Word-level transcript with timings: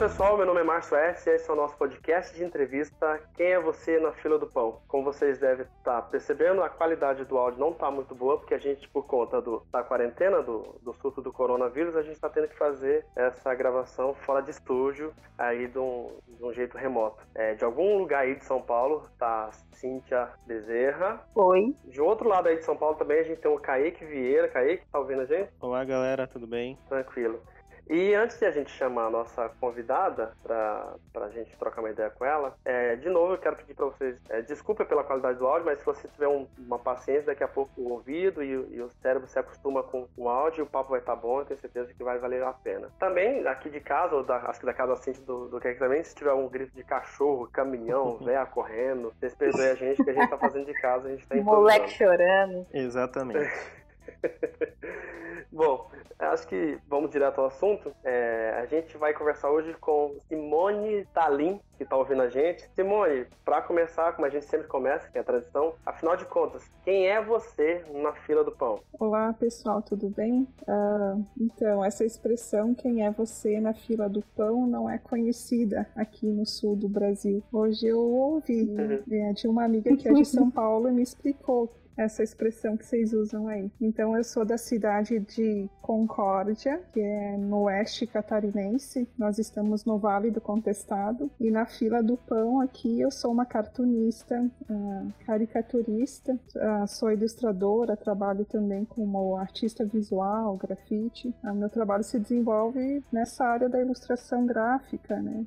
pessoal, 0.00 0.34
meu 0.34 0.46
nome 0.46 0.60
é 0.60 0.64
Márcio 0.64 0.96
S. 0.96 1.28
E 1.28 1.34
esse 1.34 1.50
é 1.50 1.52
o 1.52 1.56
nosso 1.56 1.76
podcast 1.76 2.34
de 2.34 2.42
entrevista 2.42 3.20
Quem 3.34 3.48
é 3.48 3.60
você 3.60 4.00
na 4.00 4.12
fila 4.12 4.38
do 4.38 4.46
pão? 4.46 4.80
Como 4.88 5.04
vocês 5.04 5.38
devem 5.38 5.66
estar 5.76 6.00
percebendo, 6.08 6.62
a 6.62 6.70
qualidade 6.70 7.22
do 7.26 7.36
áudio 7.36 7.60
não 7.60 7.72
está 7.72 7.90
muito 7.90 8.14
boa, 8.14 8.38
porque 8.38 8.54
a 8.54 8.58
gente, 8.58 8.88
por 8.88 9.04
conta 9.04 9.42
do, 9.42 9.62
da 9.70 9.82
quarentena, 9.82 10.42
do, 10.42 10.74
do 10.80 10.94
surto 10.94 11.20
do 11.20 11.30
coronavírus, 11.30 11.94
a 11.96 12.02
gente 12.02 12.14
está 12.14 12.30
tendo 12.30 12.48
que 12.48 12.56
fazer 12.56 13.04
essa 13.14 13.54
gravação 13.54 14.14
fora 14.14 14.40
de 14.40 14.52
estúdio, 14.52 15.12
aí 15.36 15.66
de 15.68 15.78
um, 15.78 16.08
de 16.26 16.42
um 16.46 16.52
jeito 16.54 16.78
remoto. 16.78 17.22
É, 17.34 17.54
de 17.54 17.62
algum 17.62 17.98
lugar 17.98 18.22
aí 18.22 18.36
de 18.36 18.44
São 18.46 18.62
Paulo, 18.62 19.06
tá 19.18 19.50
Cíntia 19.72 20.30
Bezerra. 20.46 21.20
Oi. 21.34 21.76
De 21.84 22.00
outro 22.00 22.26
lado 22.26 22.48
aí 22.48 22.56
de 22.56 22.64
São 22.64 22.76
Paulo 22.76 22.96
também 22.96 23.20
a 23.20 23.24
gente 23.24 23.42
tem 23.42 23.50
o 23.50 23.60
Kaique 23.60 24.02
Vieira. 24.06 24.48
Kaique, 24.48 24.82
tá 24.90 24.98
ouvindo 24.98 25.20
a 25.20 25.26
gente? 25.26 25.50
Olá, 25.60 25.84
galera, 25.84 26.26
tudo 26.26 26.46
bem? 26.46 26.78
Tranquilo. 26.88 27.42
E 27.88 28.14
antes 28.14 28.38
de 28.38 28.46
a 28.46 28.50
gente 28.50 28.70
chamar 28.70 29.06
a 29.06 29.10
nossa 29.10 29.48
convidada 29.60 30.32
para 30.42 30.94
a 31.14 31.28
gente 31.30 31.56
trocar 31.56 31.80
uma 31.80 31.90
ideia 31.90 32.10
com 32.10 32.24
ela, 32.24 32.54
é, 32.64 32.96
de 32.96 33.08
novo 33.08 33.34
eu 33.34 33.38
quero 33.38 33.56
pedir 33.56 33.74
para 33.74 33.86
vocês, 33.86 34.16
é, 34.28 34.42
desculpa 34.42 34.84
pela 34.84 35.04
qualidade 35.04 35.38
do 35.38 35.46
áudio, 35.46 35.66
mas 35.66 35.78
se 35.78 35.84
você 35.84 36.08
tiver 36.08 36.28
um, 36.28 36.46
uma 36.58 36.78
paciência, 36.78 37.26
daqui 37.26 37.44
a 37.44 37.48
pouco 37.48 37.72
o 37.76 37.92
ouvido 37.92 38.42
e, 38.42 38.50
e, 38.50 38.80
o 38.80 38.90
cérebro 39.02 39.26
se 39.26 39.38
acostuma 39.38 39.82
com 39.82 40.08
o 40.16 40.28
áudio, 40.28 40.64
o 40.64 40.66
papo 40.66 40.90
vai 40.90 41.00
estar 41.00 41.14
tá 41.14 41.20
bom, 41.20 41.40
eu 41.40 41.44
tenho 41.44 41.60
certeza 41.60 41.92
que 41.92 42.04
vai 42.04 42.18
valer 42.18 42.42
a 42.42 42.52
pena. 42.52 42.90
Também, 42.98 43.46
aqui 43.46 43.70
de 43.70 43.80
casa, 43.80 44.14
ou 44.14 44.22
da, 44.22 44.36
acho 44.36 44.60
que 44.60 44.66
da 44.66 44.74
casa 44.74 44.92
assim 44.92 45.12
do, 45.24 45.48
do 45.48 45.60
que 45.60 45.74
também, 45.74 46.02
se 46.02 46.14
tiver 46.14 46.32
um 46.32 46.48
grito 46.48 46.74
de 46.74 46.84
cachorro, 46.84 47.48
caminhão, 47.52 48.18
véia 48.24 48.46
correndo, 48.46 49.12
vocês 49.18 49.34
perdoem 49.34 49.70
a 49.70 49.74
gente, 49.74 50.02
que 50.02 50.10
a 50.10 50.12
gente 50.12 50.24
está 50.24 50.38
fazendo 50.38 50.66
de 50.66 50.74
casa, 50.80 51.08
a 51.08 51.10
gente 51.10 51.22
está 51.22 51.36
Moleque 51.36 51.90
chorando. 51.90 52.66
Exatamente. 52.72 53.50
Bom, 55.52 55.90
acho 56.18 56.46
que 56.46 56.78
vamos 56.88 57.10
direto 57.10 57.40
ao 57.40 57.46
assunto. 57.46 57.92
É, 58.04 58.56
a 58.62 58.66
gente 58.66 58.96
vai 58.96 59.12
conversar 59.12 59.50
hoje 59.50 59.74
com 59.80 60.16
Simone 60.28 61.04
Talim, 61.12 61.60
que 61.76 61.82
está 61.82 61.96
ouvindo 61.96 62.22
a 62.22 62.28
gente. 62.28 62.68
Simone, 62.74 63.26
para 63.44 63.62
começar, 63.62 64.12
como 64.12 64.26
a 64.26 64.30
gente 64.30 64.44
sempre 64.44 64.68
começa, 64.68 65.10
que 65.10 65.18
é 65.18 65.20
a 65.20 65.24
tradição, 65.24 65.74
afinal 65.84 66.16
de 66.16 66.24
contas, 66.26 66.70
quem 66.84 67.08
é 67.08 67.20
você 67.22 67.84
na 67.92 68.12
fila 68.12 68.44
do 68.44 68.52
pão? 68.52 68.80
Olá, 68.98 69.32
pessoal, 69.32 69.82
tudo 69.82 70.08
bem? 70.08 70.46
Uh, 70.62 71.24
então, 71.40 71.84
essa 71.84 72.04
expressão, 72.04 72.74
quem 72.74 73.04
é 73.04 73.10
você 73.10 73.60
na 73.60 73.74
fila 73.74 74.08
do 74.08 74.22
pão, 74.36 74.66
não 74.66 74.88
é 74.88 74.98
conhecida 74.98 75.86
aqui 75.96 76.26
no 76.26 76.46
sul 76.46 76.76
do 76.76 76.88
Brasil. 76.88 77.42
Hoje 77.52 77.86
eu 77.86 77.98
ouvi 77.98 78.62
uhum. 78.62 79.02
Né, 79.06 79.32
de 79.32 79.48
uma 79.48 79.64
amiga 79.64 79.96
que 79.96 80.08
é 80.08 80.12
de 80.12 80.24
São 80.24 80.50
Paulo 80.50 80.88
e 80.88 80.92
me 80.92 81.02
explicou 81.02 81.72
essa 82.00 82.22
expressão 82.22 82.76
que 82.76 82.86
vocês 82.86 83.12
usam 83.12 83.46
aí. 83.46 83.70
Então 83.80 84.16
eu 84.16 84.24
sou 84.24 84.44
da 84.44 84.56
cidade 84.56 85.18
de 85.18 85.68
Concórdia, 85.82 86.80
que 86.92 87.00
é 87.00 87.36
no 87.36 87.64
oeste 87.64 88.06
catarinense. 88.06 89.06
Nós 89.18 89.38
estamos 89.38 89.84
no 89.84 89.98
Vale 89.98 90.30
do 90.30 90.40
Contestado 90.40 91.30
e 91.38 91.50
na 91.50 91.66
fila 91.66 92.02
do 92.02 92.16
pão 92.16 92.60
aqui 92.60 93.00
eu 93.00 93.10
sou 93.10 93.30
uma 93.30 93.44
cartunista, 93.44 94.40
uh, 94.40 95.12
caricaturista, 95.26 96.32
uh, 96.32 96.86
sou 96.86 97.12
ilustradora, 97.12 97.96
trabalho 97.96 98.46
também 98.46 98.84
como 98.86 99.36
artista 99.36 99.84
visual, 99.84 100.56
grafite. 100.56 101.28
Uh, 101.44 101.54
meu 101.54 101.68
trabalho 101.68 102.02
se 102.02 102.18
desenvolve 102.18 103.04
nessa 103.12 103.44
área 103.44 103.68
da 103.68 103.80
ilustração 103.80 104.46
gráfica, 104.46 105.20
né? 105.20 105.46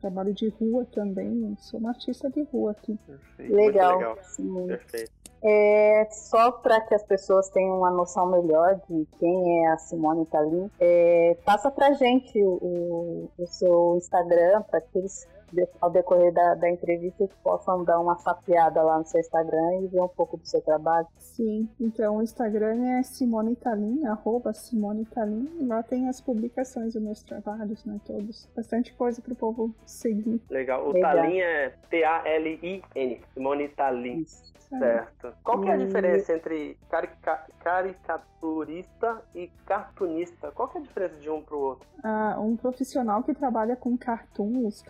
trabalho 0.00 0.34
de 0.34 0.48
rua 0.48 0.84
também, 0.84 1.54
sou 1.58 1.80
uma 1.80 1.90
artista 1.90 2.28
de 2.28 2.42
rua 2.42 2.72
aqui. 2.72 2.98
Perfeito. 3.06 3.54
Legal. 3.54 3.98
legal. 3.98 4.18
Perfeito. 4.66 5.23
É, 5.46 6.08
só 6.10 6.50
para 6.52 6.80
que 6.80 6.94
as 6.94 7.02
pessoas 7.02 7.50
tenham 7.50 7.76
uma 7.76 7.90
noção 7.90 8.26
melhor 8.30 8.80
de 8.88 9.06
quem 9.18 9.62
é 9.62 9.72
a 9.72 9.76
Simone 9.76 10.24
Talim, 10.24 10.70
é, 10.80 11.36
passa 11.44 11.70
para 11.70 11.92
gente 11.92 12.42
o, 12.42 13.28
o, 13.38 13.46
seu 13.46 13.94
Instagram 13.98 14.62
para 14.62 14.80
que 14.80 14.98
eles 14.98 15.28
ao 15.80 15.90
decorrer 15.90 16.32
da, 16.32 16.54
da 16.54 16.70
entrevista 16.70 17.28
possam 17.42 17.84
dar 17.84 18.00
uma 18.00 18.16
sapeada 18.16 18.82
lá 18.82 18.98
no 18.98 19.04
seu 19.04 19.20
Instagram 19.20 19.80
e 19.80 19.86
ver 19.88 20.00
um 20.00 20.08
pouco 20.08 20.36
do 20.36 20.46
seu 20.46 20.60
trabalho. 20.60 21.06
Sim, 21.18 21.68
então 21.80 22.16
o 22.16 22.22
Instagram 22.22 22.84
é 22.84 23.02
Simone 23.02 23.56
Talim, 23.56 24.04
arroba 24.06 24.52
Simone 24.52 25.04
Talim, 25.06 25.48
e 25.60 25.66
lá 25.66 25.82
tem 25.82 26.08
as 26.08 26.20
publicações 26.20 26.94
dos 26.94 27.02
meus 27.02 27.22
trabalhos, 27.22 27.84
né, 27.84 28.00
todos. 28.04 28.48
Bastante 28.54 28.94
coisa 28.94 29.20
para 29.20 29.32
o 29.32 29.36
povo 29.36 29.74
seguir. 29.84 30.40
Legal, 30.50 30.88
o 30.88 30.92
Legal. 30.92 31.16
Talim 31.16 31.40
é 31.40 31.70
T-A-L-I-N, 31.90 33.20
Simone 33.34 33.68
Talim. 33.68 34.20
Isso. 34.20 34.54
Certo. 34.78 35.32
Qual 35.42 35.60
que 35.60 35.68
é 35.68 35.74
a 35.74 35.76
diferença 35.76 36.32
entre 36.34 36.76
carica 36.88 37.46
caricaturista 37.62 39.22
e 39.34 39.48
cartunista? 39.66 40.50
Qual 40.52 40.68
que 40.68 40.78
é 40.78 40.80
a 40.80 40.84
diferença 40.84 41.16
de 41.16 41.30
um 41.30 41.42
para 41.42 41.56
o 41.56 41.60
outro? 41.60 41.88
Ah, 42.02 42.36
um 42.40 42.56
profissional 42.56 43.22
que 43.22 43.34
trabalha 43.34 43.76
com 43.76 43.96
cartoon, 43.96 44.66
os 44.66 44.82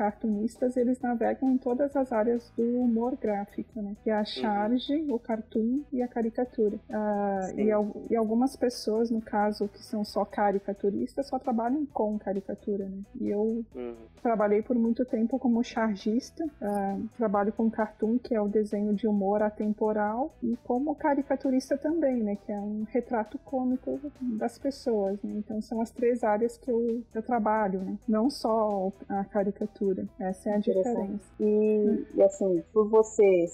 cartunistas, 0.45 0.77
eles 0.77 1.01
navegam 1.01 1.51
em 1.51 1.59
todas 1.59 1.97
as 1.97 2.13
áreas 2.13 2.51
do 2.57 2.63
humor 2.63 3.17
gráfico, 3.17 3.81
né? 3.81 3.97
Que 4.03 4.11
é 4.11 4.15
a 4.15 4.19
uhum. 4.19 4.25
charge, 4.25 4.95
uhum. 4.95 5.15
o 5.15 5.19
cartoon 5.19 5.83
e 5.93 6.03
a 6.03 6.09
caricatura. 6.09 6.79
Ah, 6.91 7.49
e, 7.57 8.13
e, 8.13 8.17
algumas 8.17 8.57
pessoas, 8.57 9.11
no 9.11 9.21
caso, 9.21 9.69
que 9.69 9.83
são 9.83 10.05
só 10.05 10.25
caricaturistas, 10.25 11.27
só 11.27 11.39
trabalham 11.39 11.87
com 11.87 12.19
caricatura, 12.19 12.85
né? 12.87 13.03
E 13.21 13.29
eu 13.29 13.65
uhum. 13.75 13.95
trabalhei 14.23 14.63
por 14.63 14.77
muito 14.77 15.05
tempo 15.05 15.39
como 15.39 15.63
chargista, 15.63 16.45
ah, 16.61 16.99
trabalho 17.17 17.53
com 17.53 17.71
cartoon, 17.71 18.19
que 18.19 18.35
é 18.35 18.41
o 18.41 18.49
desenho 18.49 18.95
de 18.95 19.07
humor 19.07 19.43
atemporal 19.43 19.65
temporal 19.65 20.35
e 20.43 20.57
como 20.65 20.95
caricaturista 20.95 21.77
também, 21.77 22.23
né, 22.23 22.37
que 22.37 22.53
é 22.53 22.59
um 22.59 22.85
retrato 22.85 23.39
cômico 23.39 24.01
das 24.21 24.59
pessoas, 24.59 25.21
né? 25.23 25.35
Então 25.37 25.61
são 25.61 25.81
as 25.81 25.91
três 25.91 26.23
áreas 26.23 26.57
que 26.57 26.71
eu, 26.71 27.03
eu 27.15 27.23
trabalho, 27.23 27.81
né? 27.81 27.99
Não 28.09 28.31
só 28.31 28.93
a 29.09 29.25
caricatura. 29.25 30.07
Essa 30.35 30.51
é 30.51 30.55
a 30.55 30.59
diferença. 30.59 31.21
E, 31.41 32.07
e 32.15 32.23
assim, 32.23 32.63
por 32.73 32.89
você 32.89 33.47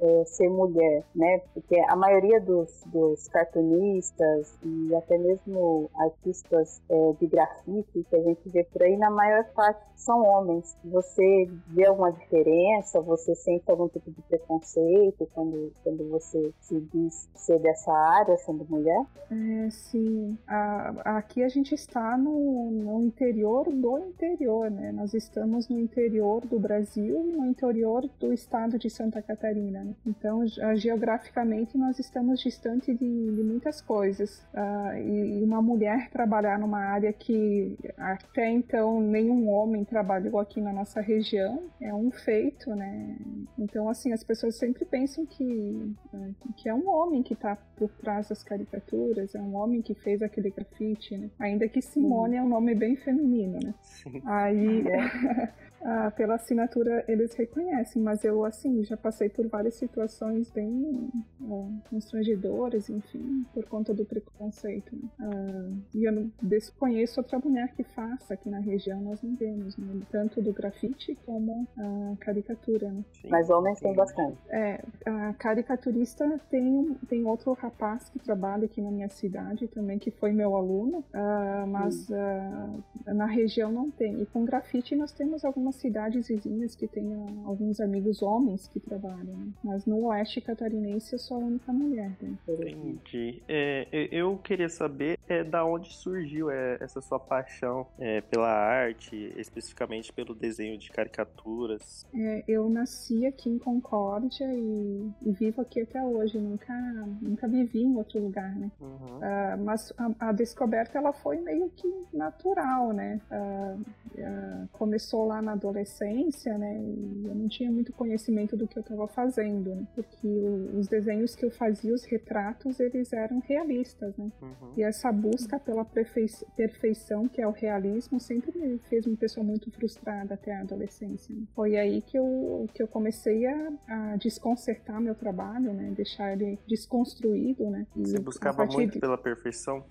é, 0.00 0.24
ser 0.24 0.48
mulher, 0.48 1.04
né? 1.14 1.40
Porque 1.52 1.78
a 1.88 1.96
maioria 1.96 2.40
dos, 2.40 2.82
dos 2.86 3.26
cartunistas 3.28 4.56
e 4.62 4.94
até 4.94 5.18
mesmo 5.18 5.90
artistas 5.96 6.80
é, 6.88 7.12
de 7.20 7.26
grafite 7.26 8.06
que 8.08 8.16
a 8.16 8.22
gente 8.22 8.48
vê 8.48 8.64
por 8.64 8.82
aí, 8.82 8.96
na 8.96 9.10
maior 9.10 9.44
parte 9.54 9.80
são 9.96 10.22
homens. 10.22 10.76
Você 10.84 11.48
vê 11.68 11.86
alguma 11.86 12.12
diferença? 12.12 13.00
Você 13.00 13.34
sente 13.34 13.70
algum 13.70 13.88
tipo 13.88 14.10
de 14.10 14.22
preconceito 14.22 15.28
quando 15.34 15.48
quando, 15.48 15.72
quando 15.82 16.08
você 16.10 16.52
se 16.60 16.80
diz 16.92 17.28
ser 17.34 17.58
dessa 17.60 17.92
área, 17.92 18.36
sendo 18.38 18.64
mulher? 18.68 19.04
É, 19.30 19.70
sim. 19.70 20.38
A, 20.46 21.16
aqui 21.18 21.42
a 21.42 21.48
gente 21.48 21.74
está 21.74 22.16
no, 22.16 22.70
no 22.70 23.02
interior 23.02 23.64
do 23.64 23.98
interior, 23.98 24.70
né? 24.70 24.92
Nós 24.92 25.14
estamos 25.14 25.68
no 25.68 25.78
interior 25.78 26.17
do 26.20 26.58
Brasil 26.58 27.24
e 27.26 27.32
no 27.32 27.46
interior 27.46 28.08
do 28.20 28.32
estado 28.32 28.78
de 28.78 28.90
Santa 28.90 29.22
Catarina. 29.22 29.86
Então, 30.06 30.44
geograficamente, 30.76 31.78
nós 31.78 31.98
estamos 31.98 32.40
distante 32.40 32.92
de, 32.92 33.34
de 33.34 33.42
muitas 33.42 33.80
coisas. 33.80 34.46
Uh, 34.52 34.96
e, 34.98 35.40
e 35.40 35.44
uma 35.44 35.62
mulher 35.62 36.10
trabalhar 36.10 36.58
numa 36.58 36.80
área 36.80 37.12
que 37.12 37.76
até 37.96 38.50
então 38.50 39.00
nenhum 39.00 39.48
homem 39.48 39.84
trabalhou 39.84 40.38
aqui 40.38 40.60
na 40.60 40.72
nossa 40.72 41.00
região 41.00 41.62
é 41.80 41.94
um 41.94 42.10
feito, 42.10 42.74
né? 42.74 43.16
Então, 43.58 43.88
assim, 43.88 44.12
as 44.12 44.22
pessoas 44.22 44.56
sempre 44.56 44.84
pensam 44.84 45.24
que 45.24 45.38
que, 45.38 45.96
né, 46.12 46.34
que 46.56 46.68
é 46.68 46.74
um 46.74 46.88
homem 46.88 47.22
que 47.22 47.32
está 47.32 47.56
por 47.76 47.88
trás 47.90 48.28
das 48.28 48.42
caricaturas, 48.42 49.34
é 49.34 49.40
um 49.40 49.54
homem 49.54 49.80
que 49.80 49.94
fez 49.94 50.20
aquele 50.20 50.50
grafite, 50.50 51.16
né? 51.16 51.30
Ainda 51.38 51.68
que 51.68 51.80
Simone 51.80 52.36
é 52.36 52.42
um 52.42 52.48
nome 52.48 52.74
bem 52.74 52.96
feminino, 52.96 53.58
né? 53.62 53.74
Sim. 53.80 54.20
Aí. 54.26 54.84
ah, 55.82 56.10
pela 56.10 56.34
assinatura 56.34 57.04
eles 57.08 57.34
reconhecem, 57.34 58.02
mas 58.02 58.24
eu, 58.24 58.44
assim, 58.44 58.84
já 58.84 58.96
passei 58.96 59.28
por 59.28 59.46
várias 59.48 59.74
situações 59.74 60.50
bem 60.50 61.10
é, 61.42 61.88
constrangedoras, 61.88 62.88
enfim, 62.88 63.44
por 63.54 63.64
conta 63.66 63.94
do 63.94 64.04
preconceito. 64.04 64.94
Né? 64.94 65.08
Ah, 65.20 65.70
e 65.94 66.04
eu 66.04 66.12
não 66.12 66.32
desconheço 66.42 67.20
outra 67.20 67.38
mulher 67.38 67.72
que 67.74 67.84
faça 67.84 68.34
aqui 68.34 68.48
na 68.48 68.58
região, 68.58 69.00
nós 69.00 69.22
não 69.22 69.34
vemos, 69.36 69.76
né? 69.76 70.02
Tanto 70.10 70.42
do 70.42 70.52
grafite 70.52 71.16
como 71.24 71.66
a 71.76 72.16
caricatura, 72.16 72.90
né? 72.90 73.04
Mas 73.28 73.48
homens 73.50 73.80
tem 73.80 73.94
bastante. 73.94 74.38
É, 74.48 74.82
a 75.04 75.34
caricaturista 75.34 76.40
tem, 76.50 76.96
tem 77.08 77.24
outro 77.24 77.52
rapaz 77.52 78.08
que 78.08 78.18
trabalha 78.18 78.64
aqui 78.64 78.80
na 78.80 78.90
minha 78.90 79.08
cidade 79.08 79.68
também, 79.68 79.98
que 79.98 80.10
foi 80.10 80.32
meu 80.32 80.56
aluno, 80.56 80.98
uh, 80.98 81.66
mas 81.66 82.08
uh, 82.08 83.14
na 83.14 83.26
região 83.26 83.70
não 83.70 83.90
tem. 83.90 84.20
E 84.20 84.26
com 84.26 84.44
grafite 84.44 84.96
nós 84.96 85.12
temos 85.12 85.44
algumas 85.44 85.67
algumas 85.68 85.76
cidades 85.76 86.28
vizinhas 86.28 86.74
que 86.74 86.86
tem 86.86 87.12
alguns 87.44 87.80
amigos 87.80 88.22
homens 88.22 88.66
que 88.68 88.80
trabalham, 88.80 89.36
né? 89.36 89.52
mas 89.62 89.86
no 89.86 90.06
oeste 90.06 90.40
catarinense 90.40 91.12
eu 91.12 91.18
sou 91.18 91.36
a 91.36 91.40
única 91.40 91.72
mulher. 91.72 92.16
Né? 92.20 92.36
Entendi. 92.48 93.42
É, 93.48 93.86
eu 94.10 94.36
queria 94.38 94.68
saber 94.68 95.18
é, 95.28 95.44
da 95.44 95.64
onde 95.64 95.94
surgiu 95.94 96.50
é, 96.50 96.78
essa 96.80 97.00
sua 97.00 97.20
paixão 97.20 97.86
é, 97.98 98.20
pela 98.20 98.48
arte, 98.48 99.32
especificamente 99.36 100.12
pelo 100.12 100.34
desenho 100.34 100.78
de 100.78 100.90
caricaturas. 100.90 102.06
É, 102.14 102.44
eu 102.48 102.68
nasci 102.68 103.26
aqui 103.26 103.50
em 103.50 103.58
Concórdia 103.58 104.46
e, 104.54 105.10
e, 105.22 105.32
vivo 105.32 105.60
aqui 105.60 105.82
até 105.82 106.02
hoje. 106.02 106.38
Nunca, 106.38 106.74
nunca 107.20 107.46
vivi 107.46 107.82
em 107.82 107.96
outro 107.96 108.20
lugar, 108.20 108.54
né? 108.56 108.70
Uhum. 108.80 109.18
Uh, 109.18 109.64
mas 109.64 109.92
a, 109.98 110.28
a, 110.28 110.32
descoberta 110.32 110.98
ela 110.98 111.12
foi 111.12 111.38
meio 111.40 111.68
que 111.70 111.88
natural, 112.12 112.92
né? 112.92 113.20
Uh, 113.30 113.80
uh, 113.80 114.68
começou 114.72 115.26
lá 115.26 115.42
na 115.42 115.54
adolescência, 115.58 116.56
né? 116.56 116.80
E 116.80 117.26
eu 117.26 117.34
não 117.34 117.48
tinha 117.48 117.70
muito 117.70 117.92
conhecimento 117.92 118.56
do 118.56 118.66
que 118.66 118.78
eu 118.78 118.80
estava 118.80 119.06
fazendo, 119.08 119.74
né? 119.74 119.86
Porque 119.94 120.26
o, 120.26 120.78
os 120.78 120.88
desenhos 120.88 121.34
que 121.34 121.44
eu 121.44 121.50
fazia, 121.50 121.92
os 121.92 122.04
retratos, 122.04 122.80
eles 122.80 123.12
eram 123.12 123.40
realistas, 123.40 124.16
né? 124.16 124.30
Uhum. 124.40 124.72
E 124.76 124.82
essa 124.82 125.12
busca 125.12 125.58
pela 125.58 125.84
perfeição, 125.84 127.28
que 127.28 127.42
é 127.42 127.46
o 127.46 127.50
realismo, 127.50 128.20
sempre 128.20 128.56
me 128.56 128.78
fez 128.88 129.06
uma 129.06 129.16
pessoa 129.16 129.44
muito 129.44 129.70
frustrada 129.70 130.34
até 130.34 130.54
a 130.54 130.60
adolescência. 130.60 131.34
Né? 131.34 131.42
Foi 131.54 131.76
aí 131.76 132.00
que 132.00 132.18
eu, 132.18 132.68
que 132.72 132.82
eu 132.82 132.88
comecei 132.88 133.46
a, 133.46 133.72
a 133.88 134.16
desconcertar 134.16 135.00
meu 135.00 135.14
trabalho, 135.14 135.72
né? 135.72 135.92
Deixar 135.96 136.32
ele 136.32 136.58
desconstruído, 136.66 137.68
né? 137.70 137.86
E 137.96 138.06
Você 138.06 138.18
buscava 138.20 138.64
muito 138.64 138.94
de... 138.94 139.00
pela 139.00 139.18
perfeição? 139.18 139.84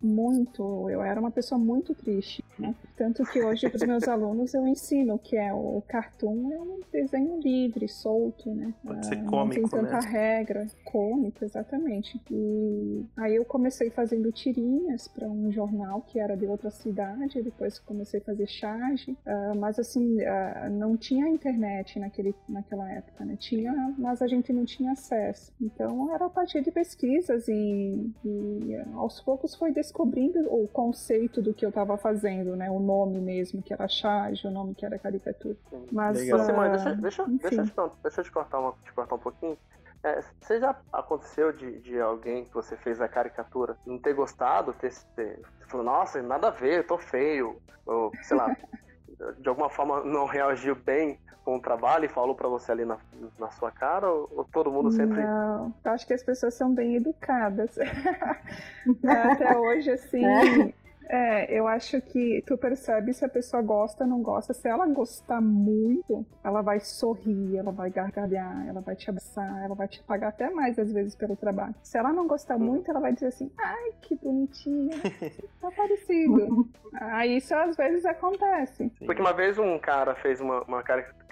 Muito. 0.00 0.88
Eu 0.88 1.02
era 1.02 1.20
uma 1.20 1.30
pessoa 1.30 1.58
muito 1.58 1.94
triste, 1.94 2.44
né? 2.58 2.74
Tanto 2.96 3.24
que 3.24 3.42
hoje 3.42 3.68
para 3.68 3.76
os 3.76 3.82
meus 3.82 4.08
alunos 4.08 4.54
eu 4.54 4.66
ensino 4.66 5.07
que 5.16 5.36
é 5.36 5.52
o 5.54 5.82
cartoon 5.86 6.52
é 6.52 6.60
um 6.60 6.80
desenho 6.92 7.40
livre, 7.40 7.88
solto, 7.88 8.52
né? 8.52 8.74
Pode 8.84 9.06
ser 9.06 9.24
cômico, 9.24 9.60
Não 9.60 9.68
tem 9.68 9.80
tanta 9.80 10.00
né? 10.00 10.10
regra. 10.10 10.66
Cômico, 10.84 11.44
exatamente. 11.44 12.20
E 12.30 13.04
aí 13.16 13.36
eu 13.36 13.44
comecei 13.44 13.90
fazendo 13.90 14.32
tirinhas 14.32 15.06
para 15.06 15.28
um 15.28 15.52
jornal 15.52 16.02
que 16.02 16.18
era 16.18 16.36
de 16.36 16.46
outra 16.46 16.70
cidade, 16.70 17.42
depois 17.42 17.78
comecei 17.78 18.20
a 18.20 18.24
fazer 18.24 18.46
charge, 18.46 19.12
uh, 19.12 19.56
mas 19.56 19.78
assim, 19.78 20.16
uh, 20.16 20.70
não 20.70 20.96
tinha 20.96 21.28
internet 21.28 21.98
naquele, 21.98 22.34
naquela 22.48 22.90
época, 22.90 23.24
né? 23.24 23.36
Tinha, 23.38 23.94
mas 23.96 24.20
a 24.20 24.26
gente 24.26 24.52
não 24.52 24.64
tinha 24.64 24.92
acesso. 24.92 25.52
Então 25.60 26.12
era 26.12 26.26
a 26.26 26.30
partir 26.30 26.62
de 26.62 26.70
pesquisas 26.70 27.46
e, 27.48 28.12
e 28.24 28.76
aos 28.94 29.20
poucos 29.20 29.54
foi 29.54 29.72
descobrindo 29.72 30.40
o 30.52 30.66
conceito 30.68 31.40
do 31.40 31.54
que 31.54 31.64
eu 31.64 31.68
estava 31.68 31.96
fazendo, 31.96 32.56
né? 32.56 32.70
O 32.70 32.80
nome 32.80 33.20
mesmo, 33.20 33.62
que 33.62 33.72
era 33.72 33.86
charge, 33.86 34.46
o 34.46 34.50
nome 34.50 34.74
que 34.74 34.84
era 34.84 34.97
caricatura. 34.98 35.56
Mas, 35.92 36.18
Legal. 36.18 36.40
Uh, 36.40 36.70
deixa, 36.70 36.94
deixa, 36.96 37.26
deixa, 37.26 37.62
deixa, 37.62 37.90
deixa 38.02 38.20
eu 38.20 38.24
te 38.24 38.32
cortar, 38.32 38.58
uma, 38.60 38.72
te 38.84 38.92
cortar 38.92 39.14
um 39.14 39.18
pouquinho. 39.18 39.58
É, 40.02 40.20
você 40.40 40.60
já 40.60 40.76
aconteceu 40.92 41.52
de, 41.52 41.80
de 41.80 42.00
alguém 42.00 42.44
que 42.44 42.54
você 42.54 42.76
fez 42.76 43.00
a 43.00 43.08
caricatura 43.08 43.76
não 43.84 43.98
ter 43.98 44.14
gostado, 44.14 44.72
ter, 44.74 44.92
ter 45.16 45.40
falou, 45.66 45.84
nossa, 45.84 46.22
nada 46.22 46.48
a 46.48 46.50
ver, 46.50 46.78
eu 46.78 46.86
tô 46.86 46.98
feio, 46.98 47.60
ou 47.84 48.12
sei 48.22 48.36
lá, 48.36 48.56
de 49.38 49.48
alguma 49.48 49.68
forma 49.68 50.02
não 50.04 50.24
reagiu 50.24 50.74
bem 50.74 51.18
com 51.44 51.56
o 51.56 51.62
trabalho 51.62 52.04
e 52.04 52.08
falou 52.08 52.34
para 52.34 52.46
você 52.46 52.70
ali 52.70 52.84
na, 52.84 52.98
na 53.38 53.50
sua 53.50 53.72
cara, 53.72 54.08
ou, 54.08 54.30
ou, 54.36 54.44
todo 54.44 54.70
mundo 54.70 54.92
sempre. 54.92 55.22
Não, 55.22 55.74
acho 55.84 56.06
que 56.06 56.12
as 56.12 56.22
pessoas 56.22 56.54
são 56.54 56.74
bem 56.74 56.96
educadas. 56.96 57.76
Até 59.02 59.56
hoje, 59.56 59.90
assim. 59.90 60.24
É. 60.24 60.74
É, 61.08 61.58
eu 61.58 61.66
acho 61.66 62.00
que 62.02 62.42
tu 62.46 62.58
percebe 62.58 63.12
se 63.14 63.24
a 63.24 63.28
pessoa 63.28 63.62
gosta 63.62 64.04
ou 64.04 64.10
não 64.10 64.22
gosta. 64.22 64.52
Se 64.52 64.68
ela 64.68 64.86
gostar 64.86 65.40
muito, 65.40 66.26
ela 66.44 66.60
vai 66.60 66.80
sorrir, 66.80 67.56
ela 67.56 67.72
vai 67.72 67.90
gargalhar, 67.90 68.66
ela 68.68 68.80
vai 68.80 68.94
te 68.94 69.08
abraçar, 69.08 69.64
ela 69.64 69.74
vai 69.74 69.88
te 69.88 70.02
pagar 70.02 70.28
até 70.28 70.50
mais 70.50 70.78
às 70.78 70.92
vezes 70.92 71.14
pelo 71.14 71.36
trabalho. 71.36 71.74
Se 71.82 71.96
ela 71.96 72.12
não 72.12 72.26
gostar 72.26 72.56
hum. 72.56 72.60
muito, 72.60 72.90
ela 72.90 73.00
vai 73.00 73.12
dizer 73.12 73.28
assim: 73.28 73.50
ai, 73.58 73.92
que 74.02 74.16
bonitinha, 74.16 74.96
tá 75.60 75.70
parecido. 75.70 76.68
Aí 76.94 77.36
isso 77.38 77.54
às 77.54 77.76
vezes 77.76 78.04
acontece. 78.04 78.92
Porque 79.04 79.20
uma 79.20 79.32
vez 79.32 79.58
um 79.58 79.78
cara 79.78 80.14
fez 80.16 80.40
uma, 80.40 80.62
uma 80.62 80.82
caricatura 80.82 81.27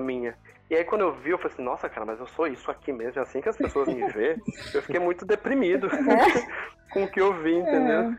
minha 0.00 0.34
e 0.68 0.74
aí 0.74 0.84
quando 0.84 1.02
eu 1.02 1.12
vi, 1.12 1.30
eu 1.30 1.38
falei 1.38 1.52
assim, 1.52 1.62
nossa, 1.62 1.88
cara, 1.88 2.04
mas 2.04 2.18
eu 2.18 2.26
sou 2.26 2.46
isso 2.46 2.70
aqui 2.70 2.92
mesmo, 2.92 3.20
é 3.20 3.22
assim 3.22 3.40
que 3.40 3.48
as 3.48 3.56
pessoas 3.56 3.86
me 3.86 4.04
vê. 4.08 4.36
Eu 4.74 4.82
fiquei 4.82 4.98
muito 4.98 5.24
deprimido 5.24 5.86
é? 5.94 6.66
com 6.92 7.04
o 7.04 7.10
que 7.10 7.20
eu 7.20 7.40
vi, 7.42 7.54
entendeu? 7.54 8.14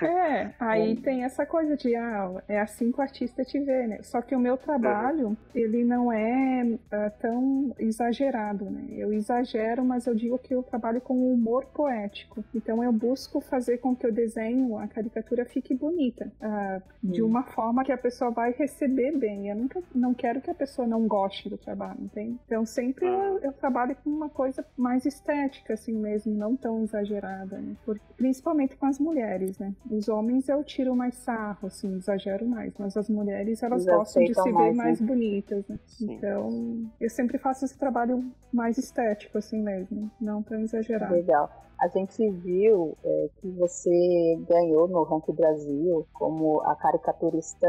É, 0.00 0.06
é. 0.06 0.54
aí 0.58 0.96
tem 0.96 1.24
essa 1.24 1.44
coisa 1.44 1.76
de, 1.76 1.94
ah, 1.94 2.42
é 2.48 2.60
assim 2.60 2.90
que 2.90 2.98
o 2.98 3.02
artista 3.02 3.44
te 3.44 3.58
vê, 3.60 3.86
né? 3.86 3.98
Só 4.02 4.22
que 4.22 4.34
o 4.34 4.38
meu 4.38 4.56
trabalho, 4.56 5.28
uhum. 5.28 5.36
ele 5.54 5.84
não 5.84 6.12
é 6.12 6.64
uh, 6.64 6.78
tão 7.20 7.74
exagerado, 7.78 8.64
né? 8.66 8.86
Eu 8.90 9.12
exagero, 9.12 9.84
mas 9.84 10.06
eu 10.06 10.14
digo 10.14 10.38
que 10.38 10.54
eu 10.54 10.62
trabalho 10.62 11.00
com 11.00 11.32
humor 11.32 11.66
poético. 11.66 12.44
Então 12.54 12.82
eu 12.82 12.92
busco 12.92 13.40
fazer 13.40 13.78
com 13.78 13.94
que 13.94 14.06
o 14.06 14.12
desenho, 14.12 14.78
a 14.78 14.86
caricatura 14.86 15.44
fique 15.44 15.74
bonita, 15.74 16.30
uh, 16.40 16.82
de 17.02 17.22
uma 17.22 17.42
forma 17.42 17.84
que 17.84 17.92
a 17.92 17.98
pessoa 17.98 18.30
vai 18.30 18.52
receber 18.52 19.12
bem. 19.12 19.48
Eu 19.48 19.56
nunca, 19.56 19.82
não 19.96 20.14
quero 20.14 20.40
que 20.40 20.50
a 20.50 20.54
pessoa 20.54 20.86
não 20.86 21.06
goste 21.06 21.48
do 21.48 21.56
trabalho, 21.56 22.00
entende? 22.00 22.38
Então 22.46 22.64
sempre 22.64 23.06
eu, 23.06 23.36
ah. 23.36 23.40
eu, 23.42 23.52
trabalho 23.52 23.96
com 23.96 24.10
uma 24.10 24.28
coisa 24.28 24.64
mais 24.76 25.04
estética, 25.06 25.74
assim 25.74 25.92
mesmo, 25.92 26.34
não 26.34 26.56
tão 26.56 26.82
exagerada, 26.82 27.58
né? 27.58 27.76
Por, 27.84 27.98
principalmente 28.16 28.76
com 28.76 28.86
as 28.86 28.98
mulheres, 28.98 29.58
né? 29.58 29.74
Os 29.90 30.08
homens 30.08 30.48
eu 30.48 30.62
tiro 30.62 30.94
mais 30.94 31.16
sarro, 31.16 31.66
assim, 31.66 31.96
exagero 31.96 32.46
mais, 32.46 32.72
mas 32.78 32.96
as 32.96 33.08
mulheres 33.08 33.62
elas 33.62 33.86
Eles 33.86 33.96
gostam 33.96 34.24
de 34.24 34.34
se 34.34 34.52
ver 34.52 34.74
mais 34.74 35.00
né? 35.00 35.06
bonitas, 35.06 35.66
né? 35.68 35.78
Então 36.00 36.90
eu 37.00 37.10
sempre 37.10 37.38
faço 37.38 37.64
esse 37.64 37.78
trabalho 37.78 38.24
mais 38.52 38.78
estético, 38.78 39.38
assim 39.38 39.62
mesmo, 39.62 40.10
não 40.20 40.42
tão 40.42 40.60
exagerado. 40.60 41.14
Legal. 41.14 41.50
A 41.80 41.88
gente 41.88 42.30
viu 42.30 42.96
é, 43.04 43.28
que 43.36 43.50
você 43.50 44.38
ganhou 44.48 44.88
no 44.88 45.02
Ranking 45.02 45.34
Brasil 45.34 46.06
como 46.14 46.60
a 46.62 46.74
caricaturista 46.74 47.66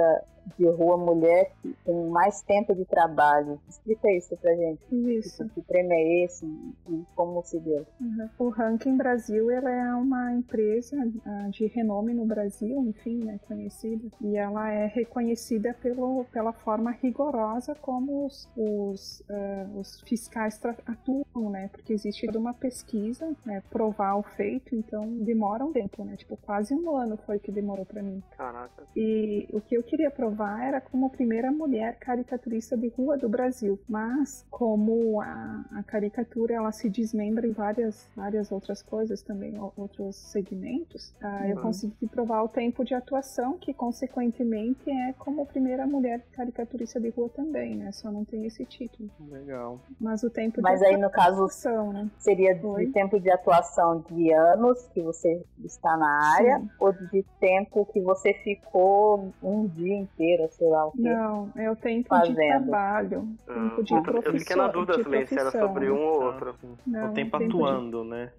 de 0.58 0.66
rua 0.70 0.98
mulher 0.98 1.52
com 1.84 2.10
mais 2.10 2.42
tempo 2.42 2.74
de 2.76 2.86
trabalho. 2.86 3.60
Explica 3.68 4.12
isso 4.12 4.36
pra 4.38 4.54
gente. 4.56 4.82
Isso. 4.92 5.48
Que 5.50 5.62
prêmio 5.62 5.94
é 5.94 6.26
esse 6.26 6.46
e 6.46 7.04
como 7.16 7.44
se 7.44 7.60
deu? 7.60 7.86
Uhum. 8.00 8.30
O 8.40 8.50
Ranking 8.50 8.98
Brasil 8.98 9.50
ela 9.50 9.72
é 9.72 9.96
uma 9.96 10.34
empresa 10.34 10.96
uh, 10.96 11.50
de 11.52 11.68
renome 11.68 12.14
no 12.14 12.26
Brasil, 12.26 12.80
enfim, 12.88 13.24
né, 13.24 13.40
conhecida. 13.48 14.08
E 14.22 14.38
ela 14.38 14.72
é 14.72 14.86
reconhecida 14.88 15.74
pelo, 15.82 16.26
pela 16.32 16.54
forma 16.54 16.92
rigorosa 16.92 17.76
como 17.76 18.26
os, 18.26 18.50
os, 18.56 19.20
uh, 19.30 19.80
os 19.80 20.02
fiscais 20.02 20.60
atuam, 20.86 21.50
né? 21.50 21.70
Porque 21.72 21.94
existe 21.94 22.26
toda 22.26 22.40
uma 22.40 22.54
pesquisa, 22.54 23.36
né, 23.46 23.62
provar 23.70 24.16
o 24.16 24.24
feito, 24.24 24.76
então 24.76 25.08
demora 25.20 25.64
um 25.66 25.72
tempo, 25.72 26.04
né? 26.04 26.16
Tipo, 26.16 26.38
quase 26.38 26.74
um 26.74 26.96
ano 26.96 27.18
foi 27.26 27.40
que 27.40 27.52
demorou 27.52 27.86
para 27.86 28.02
mim. 28.02 28.22
Caraca. 28.38 28.84
E 28.96 29.48
o 29.52 29.62
que 29.62 29.76
eu 29.76 29.84
queria 29.84 30.12
provar 30.12 30.37
era 30.46 30.82
como 30.82 31.08
a 31.08 31.10
primeira 31.10 31.52
mulher 31.52 31.98
caricaturista 32.00 32.76
de 32.76 32.90
rua 32.90 33.18
do 33.18 33.30
Brasil, 33.30 33.80
mas 33.88 34.46
como 34.50 35.22
a, 35.22 35.66
a 35.72 35.84
caricatura 35.84 36.56
ela 36.56 36.72
se 36.72 36.90
desmembra 36.90 37.48
em 37.48 37.52
várias, 37.52 38.08
várias 38.16 38.52
outras 38.52 38.82
coisas 38.82 39.22
também, 39.22 39.60
outros 39.76 40.16
segmentos, 40.16 41.14
uh, 41.22 41.26
uhum. 41.26 41.50
eu 41.50 41.62
consegui 41.62 42.08
provar 42.08 42.44
o 42.44 42.50
tempo 42.50 42.84
de 42.84 42.94
atuação, 42.94 43.58
que 43.58 43.74
consequentemente 43.74 44.90
é 44.90 45.14
como 45.14 45.42
a 45.42 45.46
primeira 45.46 45.86
mulher 45.86 46.26
caricaturista 46.32 47.00
de 47.00 47.10
rua 47.10 47.30
também, 47.30 47.76
né? 47.76 47.92
Só 47.92 48.12
não 48.12 48.26
tem 48.26 48.46
esse 48.46 48.66
título. 48.66 49.10
Legal. 49.30 49.80
Mas 50.00 50.24
o 50.24 50.30
tempo 50.30 50.62
mas 50.62 50.80
de 50.80 50.88
aí 50.88 50.98
no 50.98 51.10
caso 51.10 51.48
né? 51.94 52.10
seria 52.18 52.54
de 52.54 52.88
tempo 52.92 53.20
de 53.20 53.30
atuação 53.30 54.04
de 54.10 54.34
anos 54.34 54.88
que 54.94 55.02
você 55.02 55.44
está 55.64 55.96
na 55.98 56.36
área 56.36 56.60
Sim. 56.60 56.70
ou 56.80 56.92
de 56.94 57.24
tempo 57.40 57.86
que 57.86 58.02
você 58.02 58.34
ficou 58.34 59.32
um 59.42 59.68
dia 59.68 59.96
inteiro, 59.96 60.18
sei 60.50 60.68
lá 60.68 60.86
o 60.86 60.92
que? 60.92 61.02
Não, 61.02 61.52
é 61.56 61.70
o 61.70 61.76
tempo 61.76 62.10
fazendo. 62.10 62.36
de 62.36 62.48
trabalho, 62.48 63.28
tempo 63.46 63.84
de 63.84 64.02
profissão. 64.02 64.34
Eu 64.34 64.40
fiquei 64.40 64.56
na 64.56 64.68
dúvida 64.68 65.04
também 65.04 65.26
se 65.26 65.40
era 65.40 65.52
sobre 65.52 65.90
um 65.90 66.00
ou 66.00 66.24
outro. 66.24 66.56
Não, 66.86 67.10
o 67.10 67.14
tempo 67.14 67.38
atuando, 67.38 68.04
de... 68.04 68.10
né? 68.10 68.32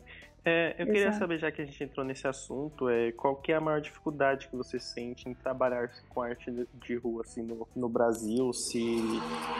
É, 0.48 0.74
eu 0.78 0.86
queria 0.86 1.02
Exato. 1.02 1.18
saber, 1.18 1.38
já 1.38 1.50
que 1.50 1.60
a 1.60 1.64
gente 1.64 1.84
entrou 1.84 2.04
nesse 2.04 2.26
assunto, 2.26 2.88
é, 2.88 3.12
qual 3.12 3.36
que 3.36 3.52
é 3.52 3.56
a 3.56 3.60
maior 3.60 3.80
dificuldade 3.80 4.48
que 4.48 4.56
você 4.56 4.78
sente 4.78 5.28
em 5.28 5.34
trabalhar 5.34 5.90
com 6.08 6.22
arte 6.22 6.66
de 6.74 6.96
rua 6.96 7.22
assim, 7.22 7.42
no, 7.42 7.68
no 7.76 7.88
Brasil? 7.88 8.52
Se 8.52 8.96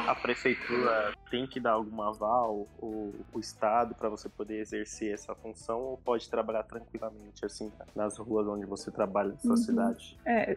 a 0.07 0.15
prefeitura 0.15 1.13
tem 1.31 1.47
que 1.47 1.61
dar 1.61 1.73
algum 1.73 2.01
aval, 2.03 2.67
ou 2.81 3.15
o 3.33 3.39
Estado, 3.39 3.95
para 3.95 4.09
você 4.09 4.29
poder 4.29 4.61
exercer 4.61 5.13
essa 5.13 5.35
função, 5.35 5.81
ou 5.81 5.97
pode 5.99 6.29
trabalhar 6.29 6.63
tranquilamente 6.63 7.45
assim 7.45 7.71
nas 7.95 8.17
ruas 8.17 8.47
onde 8.47 8.65
você 8.65 8.91
trabalha 8.91 9.31
na 9.31 9.39
sua 9.39 9.51
uhum. 9.51 9.57
cidade? 9.57 10.19
É, 10.25 10.57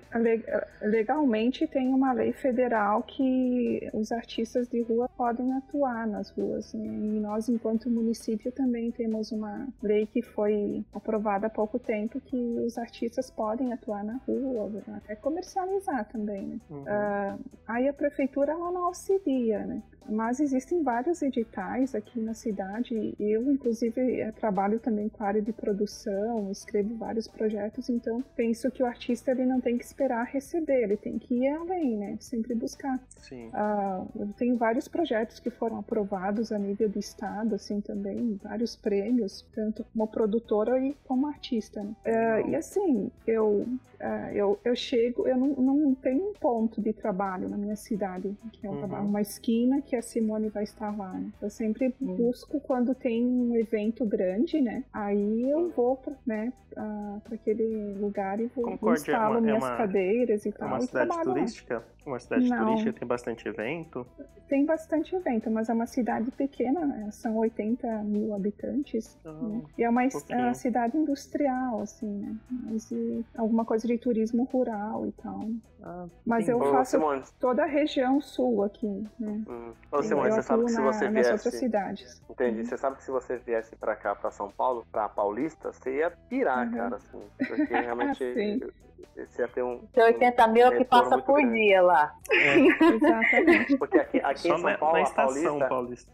legalmente 0.81 1.67
tem 1.67 1.89
uma 1.89 2.13
lei 2.13 2.31
federal 2.31 3.03
que 3.03 3.89
os 3.93 4.11
artistas 4.11 4.67
de 4.67 4.81
rua 4.81 5.09
podem 5.09 5.51
atuar 5.53 6.07
nas 6.07 6.29
ruas. 6.29 6.73
Né? 6.73 6.85
E 6.85 7.19
nós, 7.19 7.49
enquanto 7.49 7.89
município, 7.89 8.51
também 8.51 8.91
temos 8.91 9.31
uma 9.31 9.67
lei 9.81 10.05
que 10.05 10.20
que 10.21 10.27
foi 10.33 10.85
aprovada 10.93 11.47
há 11.47 11.49
pouco 11.49 11.79
tempo 11.79 12.21
que 12.21 12.37
os 12.37 12.77
artistas 12.77 13.31
podem 13.31 13.73
atuar 13.73 14.03
na 14.03 14.17
rua, 14.27 14.71
até 14.95 15.15
comercializar 15.15 16.07
também, 16.09 16.45
né? 16.45 16.59
Uhum. 16.69 16.83
Uh, 16.83 17.39
aí 17.67 17.87
a 17.87 17.93
prefeitura 17.93 18.51
ela 18.51 18.71
não 18.71 18.85
auxilia, 18.85 19.65
né? 19.65 19.81
Mas 20.09 20.39
existem 20.39 20.83
vários 20.83 21.21
editais 21.21 21.93
aqui 21.93 22.19
na 22.19 22.33
cidade. 22.33 23.15
Eu, 23.19 23.51
inclusive, 23.51 24.19
eh, 24.19 24.31
trabalho 24.31 24.79
também 24.79 25.07
com 25.07 25.23
a 25.23 25.27
área 25.27 25.41
de 25.41 25.53
produção, 25.53 26.51
escrevo 26.51 26.95
vários 26.95 27.27
projetos, 27.27 27.87
então 27.89 28.23
penso 28.35 28.69
que 28.71 28.81
o 28.81 28.85
artista 28.85 29.31
ele 29.31 29.45
não 29.45 29.61
tem 29.61 29.77
que 29.77 29.85
esperar 29.85 30.25
receber, 30.25 30.83
ele 30.83 30.97
tem 30.97 31.19
que 31.19 31.35
ir 31.35 31.47
além, 31.49 31.97
né? 31.97 32.17
Sempre 32.19 32.55
buscar. 32.55 32.99
Sim. 33.19 33.49
Uh, 33.49 34.21
eu 34.21 34.27
tenho 34.33 34.57
vários 34.57 34.87
projetos 34.87 35.39
que 35.39 35.49
foram 35.49 35.79
aprovados 35.79 36.51
a 36.51 36.57
nível 36.57 36.89
do 36.89 36.99
estado, 36.99 37.55
assim 37.55 37.79
também, 37.79 38.39
vários 38.43 38.75
prêmios, 38.75 39.47
tanto 39.53 39.83
como 39.85 40.03
produtora 40.11 40.79
e 40.79 40.95
como 41.07 41.27
artista. 41.27 41.81
Né? 41.81 41.95
Uh, 42.05 42.49
e 42.49 42.55
assim, 42.55 43.11
eu 43.25 43.65
Uh, 44.01 44.33
eu, 44.33 44.59
eu 44.65 44.75
chego, 44.75 45.27
eu 45.27 45.37
não, 45.37 45.49
não 45.49 45.93
tenho 45.93 46.31
um 46.31 46.33
ponto 46.33 46.81
de 46.81 46.91
trabalho 46.91 47.47
na 47.47 47.55
minha 47.55 47.75
cidade, 47.75 48.35
que 48.51 48.65
é 48.65 48.69
um 48.69 48.73
uhum. 48.73 48.79
trabalho, 48.79 49.05
uma 49.05 49.21
esquina 49.21 49.79
que 49.79 49.95
a 49.95 50.01
Simone 50.01 50.49
vai 50.49 50.63
estar 50.63 50.97
lá. 50.97 51.13
Né? 51.13 51.29
Eu 51.39 51.51
sempre 51.51 51.93
uhum. 52.01 52.15
busco 52.15 52.59
quando 52.61 52.95
tem 52.95 53.23
um 53.23 53.55
evento 53.55 54.03
grande, 54.03 54.59
né? 54.59 54.83
Aí 54.91 55.47
eu 55.47 55.69
vou 55.69 55.97
pra, 55.97 56.15
né, 56.25 56.51
para 56.73 57.35
aquele 57.35 57.93
lugar 57.99 58.39
e 58.39 58.47
vou 58.47 58.63
Concorde, 58.63 59.01
instalo 59.01 59.35
é 59.35 59.37
uma, 59.37 59.41
minhas 59.41 59.63
é 59.63 59.67
uma, 59.67 59.77
cadeiras 59.77 60.45
e 60.47 60.51
tal. 60.51 60.67
É 60.67 60.71
uma 60.71 60.81
cidade 60.81 61.23
turística? 61.23 61.75
Lá. 61.75 61.83
Uma 62.03 62.19
cidade 62.19 62.49
não. 62.49 62.65
turística 62.65 62.93
tem 62.93 63.07
bastante 63.07 63.47
evento? 63.47 64.07
Tem 64.47 64.65
bastante 64.65 65.15
evento, 65.15 65.51
mas 65.51 65.69
é 65.69 65.73
uma 65.73 65.85
cidade 65.85 66.31
pequena, 66.31 66.85
né? 66.85 67.09
são 67.11 67.37
80 67.37 68.03
mil 68.03 68.33
habitantes. 68.33 69.17
Oh, 69.23 69.29
né? 69.29 69.61
E 69.77 69.83
é 69.83 69.89
uma, 69.91 70.01
um 70.01 70.07
é 70.29 70.35
uma 70.37 70.53
cidade 70.53 70.97
industrial, 70.97 71.81
assim, 71.81 72.07
né? 72.07 72.35
Mas 72.49 72.89
e 72.91 73.25
alguma 73.35 73.63
coisa 73.63 73.87
de 73.87 73.97
turismo 73.97 74.43
rural 74.45 75.05
e 75.05 75.11
tal. 75.11 75.47
Ah, 75.83 76.05
Mas 76.25 76.47
eu 76.47 76.59
faço 76.59 76.91
Simone. 76.91 77.23
toda 77.39 77.63
a 77.63 77.65
região 77.65 78.21
sul 78.21 78.63
aqui, 78.63 79.07
né? 79.19 79.43
Hum. 79.47 79.73
Ô, 79.91 80.03
Simone, 80.03 80.31
você 80.31 80.43
sabe 80.43 80.65
que 80.65 80.71
se 80.71 80.81
você 80.81 81.05
na, 81.05 81.11
viesse... 81.11 81.31
outras 81.31 81.55
cidades. 81.55 82.23
Entendi. 82.29 82.59
Uhum. 82.59 82.65
Você 82.65 82.77
sabe 82.77 82.97
que 82.97 83.03
se 83.03 83.11
você 83.11 83.37
viesse 83.37 83.75
pra 83.75 83.95
cá, 83.95 84.15
pra 84.15 84.31
São 84.31 84.49
Paulo, 84.51 84.85
pra 84.91 85.09
Paulista, 85.09 85.71
você 85.71 85.97
ia 85.97 86.11
pirar, 86.11 86.67
uhum. 86.67 86.73
cara, 86.73 86.95
assim. 86.97 87.21
Porque 87.37 87.73
realmente... 87.73 88.23
Você 89.15 89.41
ia 89.41 89.47
ter 89.47 89.63
um. 89.63 89.79
Tem 89.93 90.03
80 90.03 90.47
mil 90.47 90.67
um 90.67 90.77
que 90.77 90.85
passa 90.85 91.17
por 91.19 91.39
grande. 91.39 91.53
dia 91.53 91.81
lá. 91.81 92.13
É. 92.31 92.57
Exatamente. 92.57 93.77
Porque 93.79 93.97
aqui, 93.97 94.19
aqui 94.19 94.49
em 94.49 94.57
São 94.57 94.77
Paulo, 94.77 94.97
na, 94.97 95.03
na 95.03 95.09
Paulista, 95.09 95.67
Paulista, 95.67 96.11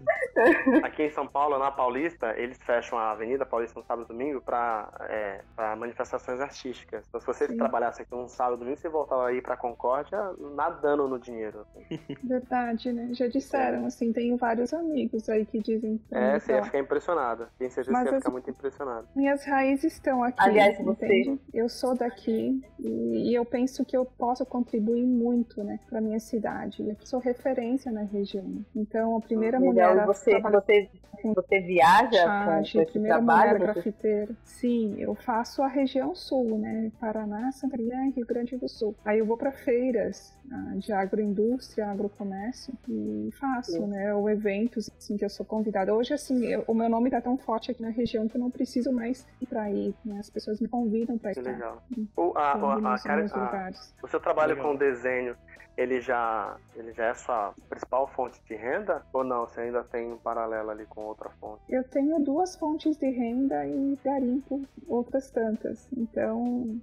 Aqui 0.84 1.04
em 1.04 1.10
São 1.10 1.28
Paulo, 1.28 1.60
na 1.60 1.72
Paulista, 1.72 2.34
eles 2.38 2.58
fecham 2.60 2.98
a 2.98 3.12
Avenida 3.12 3.46
Paulista 3.46 3.80
no 3.80 3.86
sábado 3.86 4.06
e 4.06 4.08
domingo 4.08 4.42
para 4.42 4.90
é, 5.10 5.42
manifestações 5.76 6.40
artísticas. 6.40 7.06
Então, 7.08 7.20
se 7.20 7.28
você 7.28 7.48
Sim. 7.48 7.58
trabalhasse 7.58 8.02
aqui 8.02 8.14
um 8.14 8.28
sábado 8.28 8.58
e 8.58 8.60
domingo, 8.60 8.78
você 8.78 8.90
voltava 8.90 9.28
aí 9.28 9.42
para 9.42 9.58
Concórdia 9.58 10.18
nadando 10.56 11.08
no 11.08 11.20
dinheiro. 11.20 11.62
Assim. 11.62 12.00
Verdade, 12.24 12.92
né? 12.94 13.10
Já 13.14 13.28
disseram, 13.28 13.84
é. 13.84 13.88
assim, 13.88 14.12
tenho 14.14 14.38
vários 14.38 14.74
amigos 14.74 15.28
aí 15.30 15.46
que 15.46 15.60
dizem. 15.60 16.00
É, 16.12 16.40
você 16.40 16.54
ia 16.54 16.64
ficar 16.64 16.80
impressionada. 16.80 17.50
Tenho 17.58 17.72
certeza 17.72 18.04
que 18.04 18.10
ia 18.10 18.18
ficar 18.18 18.32
muito 18.32 18.50
impressionada. 18.50 19.08
Minhas 19.16 19.46
raízes 19.46 19.94
estão 19.94 20.24
aqui. 20.24 20.38
Aliás, 20.40 20.78
você. 20.80 21.38
Eu 21.54 21.70
sou 21.70 21.96
daqui 21.96 22.62
e, 22.80 23.30
e, 23.30 23.34
eu 23.34 23.46
penso 23.46 23.86
que 23.86 23.96
eu 23.96 24.06
posso 24.06 24.46
contribuir 24.46 25.06
muito, 25.06 25.64
né, 25.64 25.80
para 25.90 26.02
minha 26.02 26.20
cidade. 26.20 26.88
Eu 26.88 26.96
sou 27.04 27.20
referência 27.20 27.92
na 27.92 28.04
região. 28.04 28.66
Então, 28.76 29.16
a 29.16 29.22
primeira 29.22 29.58
Legal. 29.58 29.94
mulher 29.94 30.06
você, 30.06 30.32
a 30.32 30.42
trabalhar... 30.42 30.62
você, 30.62 30.90
você 31.24 31.60
viaja 31.62 32.24
Charge, 32.24 32.74
com, 32.74 32.86
com 32.86 32.92
primeira 32.92 33.18
trabalho, 33.18 33.52
mulher 33.52 33.60
você... 33.60 33.74
grafiteira. 33.74 34.36
Sim, 34.44 34.96
eu 35.00 35.16
faço 35.16 35.64
a 35.64 35.68
região 35.68 36.14
sul, 36.14 36.58
né, 36.58 36.92
Paraná, 37.00 37.52
Santa 37.52 37.78
Catarina 37.78 38.08
e 38.08 38.12
Rio 38.12 38.26
Grande 38.26 38.58
do 38.58 38.68
Sul. 38.68 38.96
Aí 39.06 39.20
eu 39.20 39.26
vou 39.26 39.38
para 39.38 39.52
feiras 39.52 40.36
ah, 40.52 40.74
de 40.76 40.92
agroindústria, 40.92 41.88
agrocomércio 41.88 42.74
e 42.88 43.30
faço, 43.34 43.74
Sim. 43.74 43.88
né, 43.88 44.14
o 44.14 44.28
eventos 44.30 44.90
assim 44.98 45.16
que 45.16 45.24
eu 45.24 45.30
sou 45.30 45.46
convidada. 45.46 45.94
Hoje 45.94 46.14
assim, 46.14 46.46
eu, 46.46 46.64
o 46.68 46.74
meu 46.74 46.90
nome 46.90 47.10
tá 47.10 47.22
tão 47.22 47.38
forte 47.38 47.72
aqui 47.72 47.82
na 47.82 47.90
região 47.90 48.28
que 48.28 48.36
eu 48.36 48.42
não 48.42 48.50
preciso 48.50 48.92
mais 48.92 49.26
ir 49.42 49.46
para 49.46 49.70
ir, 49.72 49.94
né? 50.04 50.20
As 50.20 50.30
pessoas 50.30 50.60
me 50.60 50.68
convidam 50.68 51.18
para 51.18 51.32
ir. 51.32 51.40
Legal. 51.40 51.84
O, 52.16 52.34
a, 52.36 52.54
a, 52.70 52.96
a, 52.96 53.00
cara, 53.00 53.26
a, 53.26 53.72
o 54.04 54.08
seu 54.08 54.20
trabalho 54.20 54.56
Legal. 54.56 54.72
com 54.72 54.76
desenho 54.76 55.36
ele 55.78 56.02
já, 56.02 56.58
ele 56.76 56.92
já 56.92 57.06
é 57.06 57.14
sua 57.14 57.54
principal 57.70 58.08
fonte 58.08 58.42
de 58.46 58.56
renda? 58.56 59.06
Ou 59.14 59.24
não? 59.24 59.46
Você 59.46 59.62
ainda 59.62 59.84
tem 59.84 60.12
um 60.12 60.18
paralelo 60.18 60.72
ali 60.72 60.86
com 60.88 61.02
outra 61.02 61.30
fonte? 61.40 61.62
Eu 61.70 61.84
tenho 61.84 62.20
duas 62.20 62.56
fontes 62.56 62.98
de 62.98 63.10
renda 63.12 63.66
e 63.68 63.98
garimpo 64.04 64.64
outras 64.88 65.30
tantas. 65.30 65.88
Então, 65.96 66.82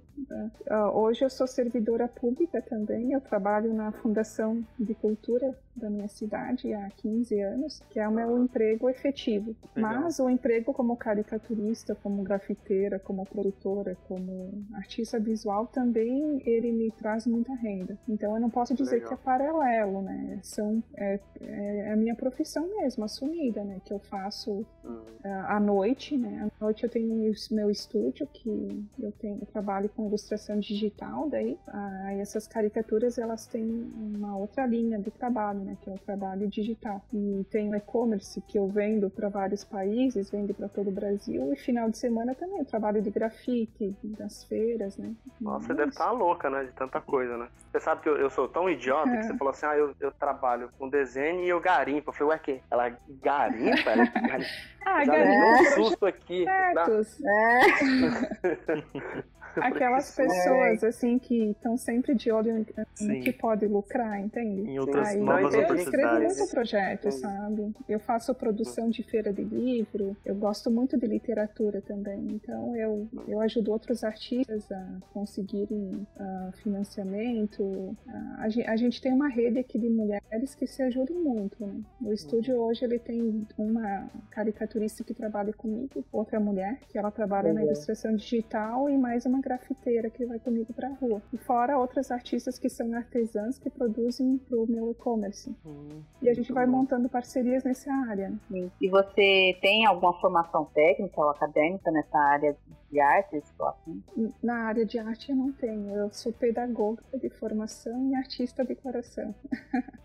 é, 0.67 0.77
hoje 0.77 1.25
eu 1.25 1.29
sou 1.29 1.45
servidora 1.45 2.07
pública 2.07 2.61
também. 2.61 3.11
Eu 3.11 3.19
trabalho 3.19 3.73
na 3.73 3.91
Fundação 3.91 4.65
de 4.79 4.95
Cultura 4.95 5.53
da 5.75 5.89
minha 5.89 6.07
cidade 6.07 6.73
há 6.73 6.89
15 6.89 7.39
anos, 7.41 7.81
que 7.89 7.99
é 7.99 8.07
o 8.07 8.11
meu 8.11 8.41
emprego 8.41 8.89
efetivo. 8.89 9.55
Legal. 9.75 10.01
Mas 10.01 10.19
o 10.19 10.29
emprego 10.29 10.73
como 10.73 10.95
caricaturista, 10.95 11.95
como 11.95 12.23
grafiteira, 12.23 12.99
como 12.99 13.25
produtora, 13.25 13.97
como 14.07 14.65
artista 14.73 15.19
visual 15.19 15.67
também 15.67 16.41
ele 16.45 16.71
me 16.71 16.91
traz 16.91 17.25
muita 17.25 17.53
renda. 17.55 17.97
Então 18.07 18.33
eu 18.33 18.39
não 18.39 18.49
posso 18.49 18.73
dizer 18.73 18.95
Legal. 18.95 19.09
que 19.09 19.13
é 19.13 19.17
paralelo, 19.17 20.01
né? 20.01 20.39
São, 20.41 20.83
é, 20.95 21.19
é, 21.41 21.91
a 21.91 21.95
minha 21.95 22.15
profissão 22.15 22.67
mesmo, 22.77 23.03
assumida, 23.03 23.63
né? 23.63 23.81
Que 23.83 23.93
eu 23.93 23.99
faço 23.99 24.65
uhum. 24.83 25.03
à 25.23 25.59
noite, 25.59 26.17
né? 26.17 26.49
À 26.59 26.63
noite 26.63 26.83
eu 26.83 26.89
tenho 26.89 27.33
meu 27.51 27.69
estúdio, 27.69 28.27
que 28.27 28.85
eu, 28.99 29.11
tenho, 29.13 29.39
eu 29.41 29.45
trabalho 29.47 29.89
com 29.89 30.07
ilustração 30.07 30.59
digital, 30.59 31.29
daí 31.29 31.57
ah, 31.67 32.13
essas 32.13 32.47
caricaturas 32.47 33.17
elas 33.17 33.47
têm 33.47 33.65
uma 33.95 34.37
outra 34.37 34.65
linha 34.65 34.99
de 34.99 35.11
trabalho, 35.11 35.59
né? 35.65 35.77
Que 35.81 35.89
é 35.89 35.93
o 35.93 35.99
trabalho 35.99 36.47
digital. 36.47 37.01
E 37.11 37.45
tem 37.51 37.69
o 37.69 37.75
e-commerce, 37.75 38.39
que 38.41 38.57
eu 38.57 38.67
vendo 38.67 39.09
para 39.09 39.29
vários 39.29 39.63
países, 39.63 40.29
vendo 40.29 40.53
para 40.53 40.69
todo 40.69 40.89
o 40.89 40.91
Brasil, 40.91 41.51
e 41.51 41.55
final 41.55 41.89
de 41.89 41.97
semana 41.97 42.35
também 42.35 42.59
eu 42.59 42.65
trabalho 42.65 43.01
de 43.01 43.09
grafite, 43.09 43.95
das 44.03 44.43
feiras, 44.45 44.97
né? 44.97 45.13
Nossa, 45.41 45.67
você 45.67 45.73
deve 45.73 45.89
estar 45.89 46.05
tá 46.05 46.11
louca, 46.11 46.49
né? 46.49 46.63
De 46.63 46.71
tanta 46.73 47.01
coisa, 47.01 47.37
né? 47.37 47.47
Você 47.71 47.79
sabe 47.79 48.01
que 48.01 48.09
eu, 48.09 48.17
eu 48.17 48.29
sou 48.29 48.47
tão 48.47 48.69
idiota 48.69 49.09
é. 49.09 49.17
que 49.17 49.23
você 49.27 49.37
falou 49.37 49.51
assim: 49.51 49.65
ah, 49.65 49.75
eu, 49.75 49.95
eu 49.99 50.11
trabalho 50.11 50.69
com 50.77 50.87
desenho 50.87 51.43
e 51.43 51.49
eu 51.49 51.59
garimpo. 51.59 52.09
Eu 52.09 52.13
falei, 52.13 52.33
ué, 52.33 52.39
que? 52.39 52.61
Ela 52.69 52.89
garimpa? 53.21 53.89
Ela 53.89 54.05
garimpa. 54.15 54.49
ah, 54.85 55.05
garimpa. 55.05 55.61
um 55.61 55.83
susto 55.83 56.05
aqui. 56.05 56.45
Certos. 56.45 57.19
É. 57.23 59.25
Aquelas 59.61 60.15
pessoas, 60.15 60.83
é. 60.83 60.87
assim, 60.87 61.17
que 61.19 61.51
estão 61.51 61.77
sempre 61.77 62.13
de 62.15 62.31
olho 62.31 62.65
em 62.99 63.21
que 63.21 63.31
pode 63.33 63.65
lucrar, 63.67 64.19
entende? 64.19 64.69
Em 64.69 64.79
outras 64.79 65.09
Aí, 65.09 65.19
novas 65.19 65.53
Eu 65.53 65.75
escrevo 65.75 66.21
muito 66.21 66.47
projeto, 66.49 67.11
sabe? 67.11 67.73
Eu 67.87 67.99
faço 67.99 68.33
produção 68.33 68.89
de 68.89 69.03
feira 69.03 69.31
de 69.31 69.43
livro, 69.43 70.15
eu 70.25 70.35
gosto 70.35 70.69
muito 70.69 70.97
de 70.97 71.07
literatura 71.07 71.81
também, 71.81 72.27
então 72.31 72.75
eu, 72.75 73.07
eu 73.27 73.41
ajudo 73.41 73.71
outros 73.71 74.03
artistas 74.03 74.71
a 74.71 74.97
conseguirem 75.13 76.05
uh, 76.17 76.51
financiamento. 76.63 77.63
Uh, 77.63 77.97
a, 78.37 78.49
gente, 78.49 78.69
a, 78.69 78.75
gente 78.75 79.01
tem 79.01 79.13
uma 79.13 79.27
rede 79.27 79.59
aqui 79.59 79.79
de 79.79 79.89
mulheres 79.89 80.55
que 80.55 80.67
se 80.67 80.81
ajudam 80.83 81.17
muito, 81.17 81.65
né? 81.65 81.81
O 82.01 82.13
estúdio 82.13 82.55
hoje, 82.57 82.85
ele 82.85 82.99
tem 82.99 83.45
uma 83.57 84.09
caricaturista 84.29 85.03
que 85.03 85.13
trabalha 85.13 85.53
comigo, 85.53 86.05
outra 86.11 86.39
mulher, 86.39 86.79
que 86.89 86.97
ela 86.97 87.11
trabalha 87.11 87.53
na 87.53 87.63
ilustração 87.63 88.15
digital 88.15 88.89
e 88.89 88.97
mais 88.97 89.25
uma 89.25 89.41
grafiteira 89.45 90.09
que 90.09 90.25
vai 90.25 90.39
comigo 90.39 90.73
pra 90.73 90.89
rua. 90.89 91.21
E 91.31 91.37
fora 91.37 91.77
outras 91.77 92.11
artistas 92.11 92.57
que 92.57 92.67
são 92.67 92.91
artesãs 92.95 93.59
que 93.59 93.69
produzem 93.69 94.39
pro 94.49 94.65
meu 94.67 94.91
e-commerce. 94.91 95.55
Hum, 95.63 96.01
e 96.21 96.27
a 96.29 96.33
gente 96.33 96.51
vai 96.51 96.65
bom. 96.65 96.77
montando 96.77 97.07
parcerias 97.07 97.63
nessa 97.63 97.93
área. 98.09 98.33
Sim. 98.51 98.71
E 98.81 98.89
você 98.89 99.57
tem 99.61 99.85
alguma 99.85 100.19
formação 100.19 100.65
técnica 100.73 101.21
ou 101.21 101.29
acadêmica 101.29 101.91
nessa 101.91 102.17
área 102.17 102.57
de 102.95 103.01
artes? 103.01 103.53
Assim? 103.59 104.03
Na 104.41 104.67
área 104.67 104.85
de 104.85 104.97
arte 104.97 105.29
eu 105.29 105.35
não 105.35 105.51
tenho. 105.51 105.93
Eu 105.93 106.09
sou 106.11 106.31
pedagoga 106.31 107.03
de 107.13 107.29
formação 107.29 108.09
e 108.09 108.15
artista 108.15 108.63
de 108.63 108.73
coração. 108.75 109.35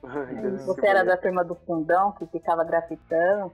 é 0.02 0.50
você 0.64 0.86
era 0.86 1.04
da 1.04 1.16
turma 1.16 1.44
do 1.44 1.54
fundão 1.54 2.12
que 2.12 2.26
ficava 2.26 2.64
grafitando? 2.64 3.52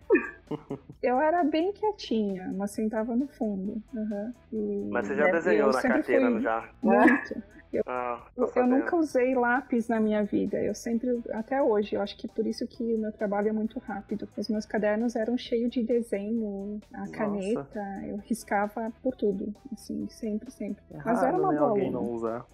Eu 1.03 1.21
era 1.21 1.45
bem 1.45 1.73
quietinha, 1.73 2.51
mas 2.57 2.71
sentava 2.71 3.15
no 3.15 3.29
fundo. 3.29 3.83
Uhum. 3.93 4.33
E... 4.53 4.89
Mas 4.91 5.07
você 5.07 5.15
já 5.15 5.31
desenhou 5.31 5.71
na 5.71 5.83
carteira, 5.83 6.31
fui... 6.31 6.41
já? 6.41 6.69
Muito. 6.83 7.43
Eu, 7.77 7.83
ah, 7.87 8.27
eu, 8.37 8.51
eu, 8.55 8.67
nunca 8.67 8.97
usei 8.97 9.35
lápis 9.35 9.89
na 9.89 10.01
minha 10.01 10.25
vida. 10.25 10.59
Eu 10.59 10.75
sempre, 10.75 11.21
até 11.31 11.63
hoje, 11.63 11.95
eu 11.95 12.01
acho 12.01 12.17
que 12.17 12.29
por 12.29 12.47
isso 12.47 12.67
que 12.67 12.83
o 12.83 12.99
meu 12.99 13.13
trabalho 13.13 13.49
é 13.49 13.53
muito 13.53 13.79
rápido. 13.79 14.29
Os 14.37 14.49
meus 14.49 14.67
cadernos 14.67 15.17
eram 15.17 15.37
cheios 15.37 15.71
de 15.71 15.83
desenho, 15.83 16.81
a 16.93 17.01
Nossa. 17.01 17.13
caneta, 17.13 18.03
eu 18.07 18.17
riscava 18.19 18.93
por 19.03 19.15
tudo, 19.15 19.55
assim, 19.73 20.09
sempre, 20.09 20.51
sempre. 20.51 20.83
É 20.91 20.97
Mas 21.05 21.21
raro, 21.21 21.27
era 21.27 21.37
uma 21.37 21.53
né, 21.53 21.59
boa. 21.59 21.71
Alguém 21.71 21.91
não 21.91 22.11
usar. 22.13 22.47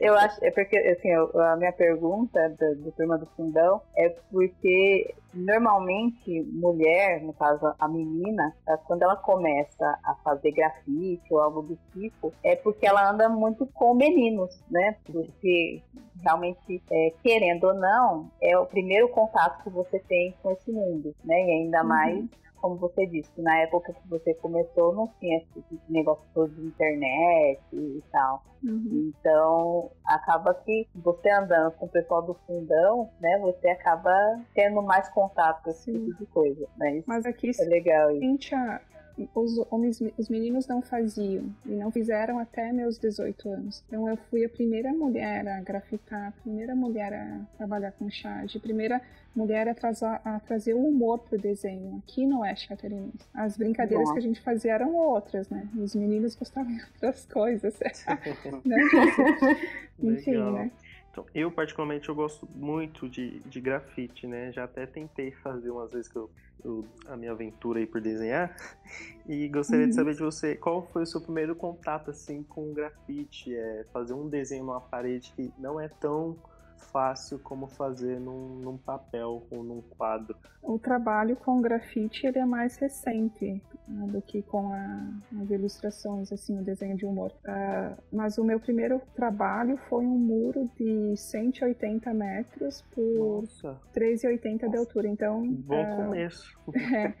Eu 0.00 0.14
acho, 0.14 0.44
é 0.44 0.50
porque, 0.50 0.76
assim, 0.76 1.10
a 1.12 1.56
minha 1.56 1.72
pergunta 1.72 2.50
do, 2.50 2.76
do 2.76 2.92
Turma 2.92 3.18
do 3.18 3.26
Fundão 3.36 3.80
é 3.96 4.10
porque 4.30 5.14
normalmente 5.32 6.42
mulher, 6.52 7.22
no 7.22 7.32
caso 7.32 7.72
a 7.78 7.88
menina, 7.88 8.54
quando 8.86 9.02
ela 9.02 9.16
começa 9.16 9.98
a 10.04 10.14
fazer 10.24 10.52
grafite 10.52 11.22
ou 11.30 11.40
algo 11.40 11.62
do 11.62 11.78
tipo, 11.92 12.32
é 12.42 12.56
porque 12.56 12.86
ela 12.86 13.10
anda 13.10 13.28
muito 13.28 13.66
com 13.66 13.94
meninos, 13.94 14.60
né? 14.70 14.96
Porque 15.04 15.82
realmente, 16.22 16.82
é, 16.90 17.12
querendo 17.22 17.64
ou 17.64 17.74
não, 17.74 18.30
é 18.42 18.58
o 18.58 18.66
primeiro 18.66 19.08
contato 19.08 19.62
que 19.62 19.70
você 19.70 19.98
tem 20.00 20.34
com 20.42 20.50
esse 20.50 20.70
mundo, 20.70 21.14
né? 21.24 21.46
E 21.46 21.50
ainda 21.50 21.82
uhum. 21.82 21.88
mais 21.88 22.24
como 22.60 22.76
você 22.76 23.06
disse, 23.06 23.40
na 23.40 23.56
época 23.58 23.92
que 23.92 24.08
você 24.08 24.34
começou 24.34 24.94
não 24.94 25.08
tinha 25.18 25.38
esse 25.38 25.80
negócio 25.88 26.24
todo 26.34 26.52
de 26.54 26.66
internet 26.66 27.60
e 27.72 28.02
tal. 28.12 28.42
Uhum. 28.62 29.12
Então, 29.18 29.90
acaba 30.06 30.54
que 30.54 30.86
você 30.94 31.30
andando 31.30 31.72
com 31.72 31.86
o 31.86 31.88
pessoal 31.88 32.22
do 32.22 32.34
fundão, 32.46 33.10
né, 33.20 33.38
você 33.38 33.68
acaba 33.68 34.12
tendo 34.54 34.82
mais 34.82 35.08
contato 35.10 35.62
com 35.62 35.70
esse 35.70 35.92
tipo 35.92 36.14
de 36.14 36.26
coisa. 36.26 36.68
Né? 36.76 37.02
Mas 37.06 37.24
aqui 37.24 37.50
é 37.58 37.64
legal. 37.64 38.10
Isso 38.10 38.54
os 39.34 39.58
homens, 39.70 40.00
os 40.16 40.28
meninos 40.28 40.66
não 40.66 40.80
faziam 40.80 41.44
e 41.66 41.70
não 41.70 41.90
fizeram 41.90 42.38
até 42.38 42.72
meus 42.72 42.98
18 42.98 43.48
anos. 43.48 43.84
Então 43.86 44.08
eu 44.08 44.16
fui 44.28 44.44
a 44.44 44.48
primeira 44.48 44.92
mulher 44.92 45.46
a 45.48 45.60
grafitar, 45.60 46.28
a 46.28 46.32
primeira 46.42 46.74
mulher 46.74 47.12
a 47.12 47.40
trabalhar 47.56 47.92
com 47.92 48.10
charge, 48.10 48.58
a 48.58 48.60
primeira 48.60 49.00
mulher 49.34 49.68
a, 49.68 49.74
trazer, 49.74 50.06
a 50.24 50.40
trazer 50.40 50.74
o 50.74 50.84
humor 50.84 51.18
pro 51.18 51.38
desenho 51.38 51.98
aqui 51.98 52.26
no 52.26 52.40
Oeste 52.40 52.68
Catarinense. 52.68 53.26
As 53.32 53.56
brincadeiras 53.56 54.08
Nossa. 54.08 54.14
que 54.14 54.18
a 54.18 54.28
gente 54.28 54.40
fazia 54.40 54.74
eram 54.74 54.94
outras, 54.94 55.48
né? 55.48 55.68
Os 55.76 55.94
meninos 55.94 56.34
gostavam 56.34 56.74
de 56.74 56.82
outras 56.82 57.26
coisas. 57.26 57.78
né? 58.64 58.76
Enfim, 60.02 60.36
né? 60.52 60.70
Então, 61.10 61.26
eu 61.34 61.50
particularmente 61.50 62.08
eu 62.08 62.14
gosto 62.14 62.48
muito 62.54 63.08
de, 63.08 63.40
de 63.40 63.60
grafite, 63.60 64.26
né? 64.26 64.52
Já 64.52 64.64
até 64.64 64.86
tentei 64.86 65.32
fazer 65.32 65.70
umas 65.70 65.92
vezes 65.92 66.08
que 66.08 66.16
eu, 66.16 66.30
eu 66.64 66.86
a 67.06 67.16
minha 67.16 67.32
aventura 67.32 67.80
aí 67.80 67.86
por 67.86 68.00
desenhar. 68.00 68.56
E 69.28 69.48
gostaria 69.48 69.84
uhum. 69.84 69.90
de 69.90 69.94
saber 69.94 70.14
de 70.14 70.20
você 70.20 70.56
qual 70.56 70.86
foi 70.86 71.02
o 71.02 71.06
seu 71.06 71.20
primeiro 71.20 71.54
contato 71.54 72.10
assim 72.10 72.42
com 72.42 72.72
grafite, 72.72 73.54
é 73.54 73.84
fazer 73.92 74.12
um 74.12 74.28
desenho 74.28 74.64
numa 74.64 74.80
parede 74.80 75.32
que 75.36 75.52
não 75.58 75.80
é 75.80 75.88
tão 75.88 76.36
fácil 76.80 77.38
como 77.38 77.66
fazer 77.66 78.18
num, 78.18 78.56
num, 78.56 78.76
papel 78.76 79.46
ou 79.50 79.62
num 79.62 79.80
quadro. 79.80 80.36
O 80.62 80.78
trabalho 80.78 81.36
com 81.36 81.60
grafite 81.60 82.26
ele 82.26 82.38
é 82.38 82.44
mais 82.44 82.76
recente 82.76 83.62
né, 83.86 84.06
do 84.08 84.20
que 84.22 84.42
com 84.42 84.72
a, 84.72 85.10
as 85.42 85.50
ilustrações, 85.50 86.32
assim, 86.32 86.58
o 86.58 86.62
desenho 86.62 86.96
de 86.96 87.06
humor. 87.06 87.32
Uh, 87.44 87.96
mas 88.12 88.38
o 88.38 88.44
meu 88.44 88.58
primeiro 88.58 89.00
trabalho 89.14 89.76
foi 89.88 90.04
um 90.04 90.18
muro 90.18 90.70
de 90.76 91.16
180 91.16 92.12
metros 92.14 92.82
por 92.94 93.44
3,80 93.94 94.68
de 94.68 94.76
altura. 94.76 95.08
Então, 95.08 95.46
bom 95.46 95.82
uh, 95.82 95.96
começo. 95.96 96.58
É. 96.92 97.14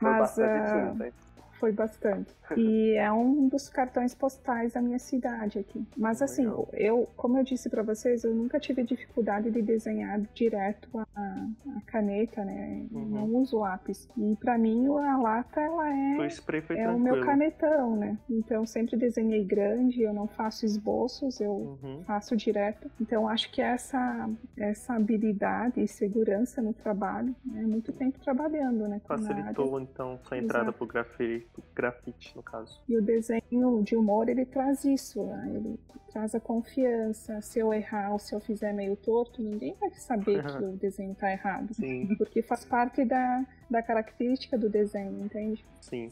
mas 0.00 0.36
uh, 0.36 1.12
foi 1.58 1.72
bastante. 1.72 2.34
E 2.56 2.94
é 2.96 3.10
um 3.12 3.48
dos 3.48 3.68
cartões 3.68 4.14
postais 4.14 4.72
da 4.74 4.80
minha 4.80 4.98
cidade 4.98 5.58
aqui. 5.58 5.84
Mas 5.96 6.22
assim, 6.22 6.44
eu, 6.72 7.08
como 7.16 7.38
eu 7.38 7.44
disse 7.44 7.68
para 7.68 7.82
vocês, 7.82 8.24
eu 8.24 8.34
nunca 8.34 8.58
tive 8.58 8.82
dificuldade 8.82 9.50
de 9.50 9.62
desenhar 9.62 10.20
direto 10.34 10.88
a, 10.98 11.46
a 11.76 11.80
caneta, 11.86 12.44
né? 12.44 12.86
Uhum. 12.90 13.06
Não 13.06 13.24
uso 13.36 13.58
lápis. 13.58 14.08
E 14.16 14.36
para 14.36 14.58
mim 14.58 14.86
a 14.86 15.16
lata 15.16 15.60
ela 15.60 15.88
é 15.88 16.18
o, 16.18 16.24
spray 16.24 16.60
foi 16.60 16.78
é 16.78 16.88
o 16.88 16.98
meu 16.98 17.20
canetão, 17.20 17.96
né? 17.96 18.18
Então 18.28 18.66
sempre 18.66 18.96
desenhei 18.96 19.44
grande, 19.44 20.02
eu 20.02 20.12
não 20.12 20.26
faço 20.26 20.64
esboços, 20.64 21.40
eu 21.40 21.52
uhum. 21.82 22.02
faço 22.06 22.36
direto. 22.36 22.90
Então 23.00 23.28
acho 23.28 23.50
que 23.50 23.60
essa 23.60 24.28
essa 24.56 24.94
habilidade 24.94 25.82
e 25.82 25.88
segurança 25.88 26.62
no 26.62 26.72
trabalho, 26.72 27.34
né? 27.44 27.62
Muito 27.62 27.92
tempo 27.92 28.18
trabalhando, 28.20 28.88
né? 28.88 29.00
Facilitou 29.06 29.80
então 29.80 30.18
sua 30.24 30.38
entrada 30.38 30.66
Exato. 30.66 30.78
pro 30.78 30.86
grafite, 30.86 31.55
grafite 31.74 32.34
no 32.36 32.42
caso. 32.42 32.80
E 32.88 32.96
o 32.96 33.02
desenho 33.02 33.82
de 33.82 33.96
humor, 33.96 34.28
ele 34.28 34.44
traz 34.44 34.84
isso, 34.84 35.22
né? 35.24 35.52
ele 35.54 35.78
traz 36.16 36.34
a 36.34 36.40
confiança. 36.40 37.42
Se 37.42 37.58
eu 37.58 37.74
errar 37.74 38.10
ou 38.10 38.18
se 38.18 38.34
eu 38.34 38.40
fizer 38.40 38.72
meio 38.72 38.96
torto, 38.96 39.42
ninguém 39.42 39.76
vai 39.78 39.90
saber 39.90 40.42
que 40.46 40.64
o 40.64 40.72
desenho 40.72 41.12
está 41.12 41.30
errado. 41.30 41.74
Sim. 41.74 42.14
Porque 42.16 42.40
faz 42.40 42.64
parte 42.64 43.04
da, 43.04 43.44
da 43.68 43.82
característica 43.82 44.56
do 44.56 44.70
desenho, 44.70 45.22
entende? 45.22 45.62
Sim. 45.82 46.10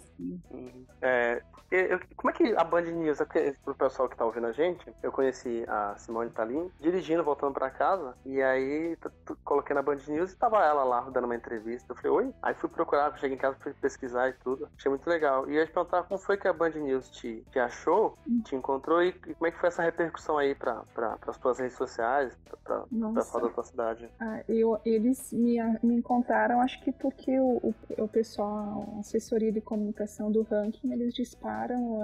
É, 1.00 1.42
eu, 1.70 1.99
como 2.16 2.30
é 2.30 2.32
que 2.32 2.54
a 2.56 2.62
Band 2.62 2.82
News, 2.82 3.20
é 3.20 3.54
pro 3.64 3.75
pessoal 3.75 4.08
que 4.08 4.16
tá 4.16 4.25
ouvindo 4.25 4.46
a 4.46 4.52
gente, 4.52 4.92
eu 5.02 5.11
conheci 5.11 5.64
a 5.66 5.96
Simone 5.96 6.30
Talim 6.30 6.70
dirigindo, 6.80 7.25
voltando 7.25 7.54
para 7.54 7.68
casa, 7.70 8.14
e 8.25 8.40
aí 8.40 8.96
coloquei 9.42 9.75
na 9.75 9.82
Band 9.82 9.99
News 10.06 10.32
e 10.32 10.37
tava 10.37 10.64
ela 10.64 10.84
lá 10.84 11.00
dando 11.11 11.25
uma 11.25 11.34
entrevista. 11.34 11.92
Eu 11.92 11.96
falei, 11.96 12.11
oi? 12.12 12.34
Aí 12.42 12.54
fui 12.54 12.68
procurar, 12.68 13.16
cheguei 13.18 13.37
em 13.37 13.40
casa, 13.40 13.56
fui 13.58 13.73
pesquisar 13.75 14.28
e 14.28 14.34
tudo. 14.34 14.68
Achei 14.78 14.88
muito 14.88 15.08
legal. 15.08 15.49
E 15.49 15.56
eu 15.56 15.61
ia 15.61 15.66
te 15.66 15.73
perguntar 15.73 16.04
como 16.04 16.20
foi 16.20 16.37
que 16.37 16.46
a 16.46 16.52
Band 16.52 16.71
News 16.71 17.10
te, 17.10 17.45
te 17.50 17.58
achou, 17.58 18.17
te 18.45 18.54
encontrou 18.54 19.02
e, 19.02 19.08
e 19.08 19.34
como 19.34 19.47
é 19.47 19.50
que 19.50 19.58
foi 19.58 19.69
essa 19.69 19.82
repercussão 19.95 20.37
aí 20.37 20.54
para 20.54 20.83
pra, 20.93 21.17
as 21.26 21.39
tuas 21.39 21.59
redes 21.59 21.76
sociais, 21.76 22.37
para 22.65 22.85
pessoal 23.15 23.45
da 23.45 23.49
tua 23.50 23.65
cidade? 23.65 24.11
Ah, 24.21 24.43
eu, 24.49 24.78
eles 24.85 25.33
me, 25.33 25.57
me 25.83 25.95
encontraram, 25.95 26.61
acho 26.61 26.83
que 26.83 26.93
porque 26.93 27.39
o, 27.39 27.59
o, 27.63 27.75
o 27.99 28.09
pessoal, 28.09 28.95
a 28.97 29.00
assessoria 29.00 29.52
de 29.52 29.61
comunicação 29.61 30.30
do 30.30 30.43
ranking, 30.43 30.93
eles 30.93 31.15
disparam 31.15 32.02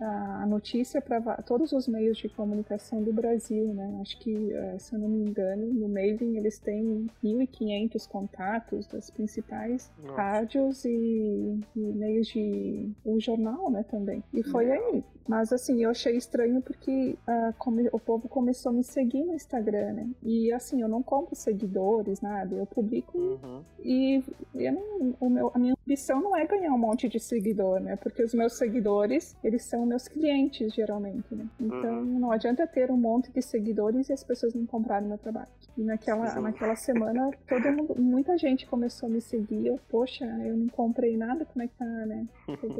a, 0.00 0.42
a 0.42 0.46
notícia 0.46 1.00
para 1.00 1.20
todos 1.42 1.72
os 1.72 1.86
meios 1.86 2.18
de 2.18 2.28
comunicação 2.28 3.02
do 3.02 3.12
Brasil, 3.12 3.72
né? 3.74 3.98
Acho 4.00 4.18
que, 4.18 4.52
eh, 4.52 4.78
se 4.78 4.94
eu 4.94 4.98
não 4.98 5.08
me 5.08 5.28
engano, 5.28 5.66
no 5.66 5.88
mailing 5.88 6.36
eles 6.36 6.58
têm 6.58 7.06
1.500 7.22 8.08
contatos 8.08 8.86
das 8.86 9.10
principais 9.10 9.90
Nossa. 10.02 10.16
rádios 10.20 10.84
e, 10.84 11.60
e 11.76 11.80
meios 11.80 12.26
de 12.28 12.90
o 13.04 13.20
jornal, 13.20 13.70
né, 13.70 13.84
também. 13.84 14.22
E 14.32 14.42
foi 14.42 14.70
aí. 14.70 15.04
Mas 15.30 15.52
assim, 15.52 15.84
eu 15.84 15.90
achei 15.90 16.16
estranho 16.16 16.60
porque 16.60 17.16
uh, 17.28 17.54
come, 17.56 17.88
o 17.92 18.00
povo 18.00 18.28
começou 18.28 18.70
a 18.70 18.72
me 18.72 18.82
seguir 18.82 19.22
no 19.22 19.32
Instagram, 19.32 19.92
né? 19.92 20.08
E 20.24 20.52
assim, 20.52 20.82
eu 20.82 20.88
não 20.88 21.04
compro 21.04 21.36
seguidores, 21.36 22.20
nada. 22.20 22.52
Eu 22.56 22.66
publico 22.66 23.16
uhum. 23.16 23.62
e 23.78 24.24
eu 24.56 24.72
não, 24.72 25.14
o 25.20 25.30
meu, 25.30 25.52
a 25.54 25.58
minha 25.60 25.76
ambição 25.90 26.20
não 26.20 26.36
é 26.36 26.46
ganhar 26.46 26.72
um 26.72 26.78
monte 26.78 27.08
de 27.08 27.18
seguidor, 27.18 27.80
né? 27.80 27.96
Porque 27.96 28.22
os 28.22 28.32
meus 28.32 28.56
seguidores, 28.56 29.36
eles 29.42 29.64
são 29.64 29.84
meus 29.84 30.06
clientes, 30.06 30.72
geralmente, 30.72 31.34
né? 31.34 31.46
Então 31.58 31.98
uhum. 31.98 32.18
não 32.20 32.30
adianta 32.30 32.66
ter 32.66 32.90
um 32.90 32.96
monte 32.96 33.32
de 33.32 33.42
seguidores 33.42 34.08
e 34.08 34.12
as 34.12 34.22
pessoas 34.22 34.54
não 34.54 34.64
comprarem 34.66 35.08
meu 35.08 35.18
trabalho. 35.18 35.48
E 35.76 35.82
naquela, 35.82 36.32
naquela 36.40 36.76
semana, 36.76 37.30
todo 37.48 37.72
mundo, 37.72 37.94
muita 37.98 38.38
gente 38.38 38.66
começou 38.66 39.08
a 39.08 39.10
me 39.10 39.20
seguir. 39.20 39.66
Eu, 39.66 39.80
poxa, 39.88 40.24
eu 40.44 40.56
não 40.56 40.68
comprei 40.68 41.16
nada, 41.16 41.44
como 41.44 41.64
é 41.64 41.66
que 41.66 41.74
tá, 41.74 41.84
né? 41.84 42.26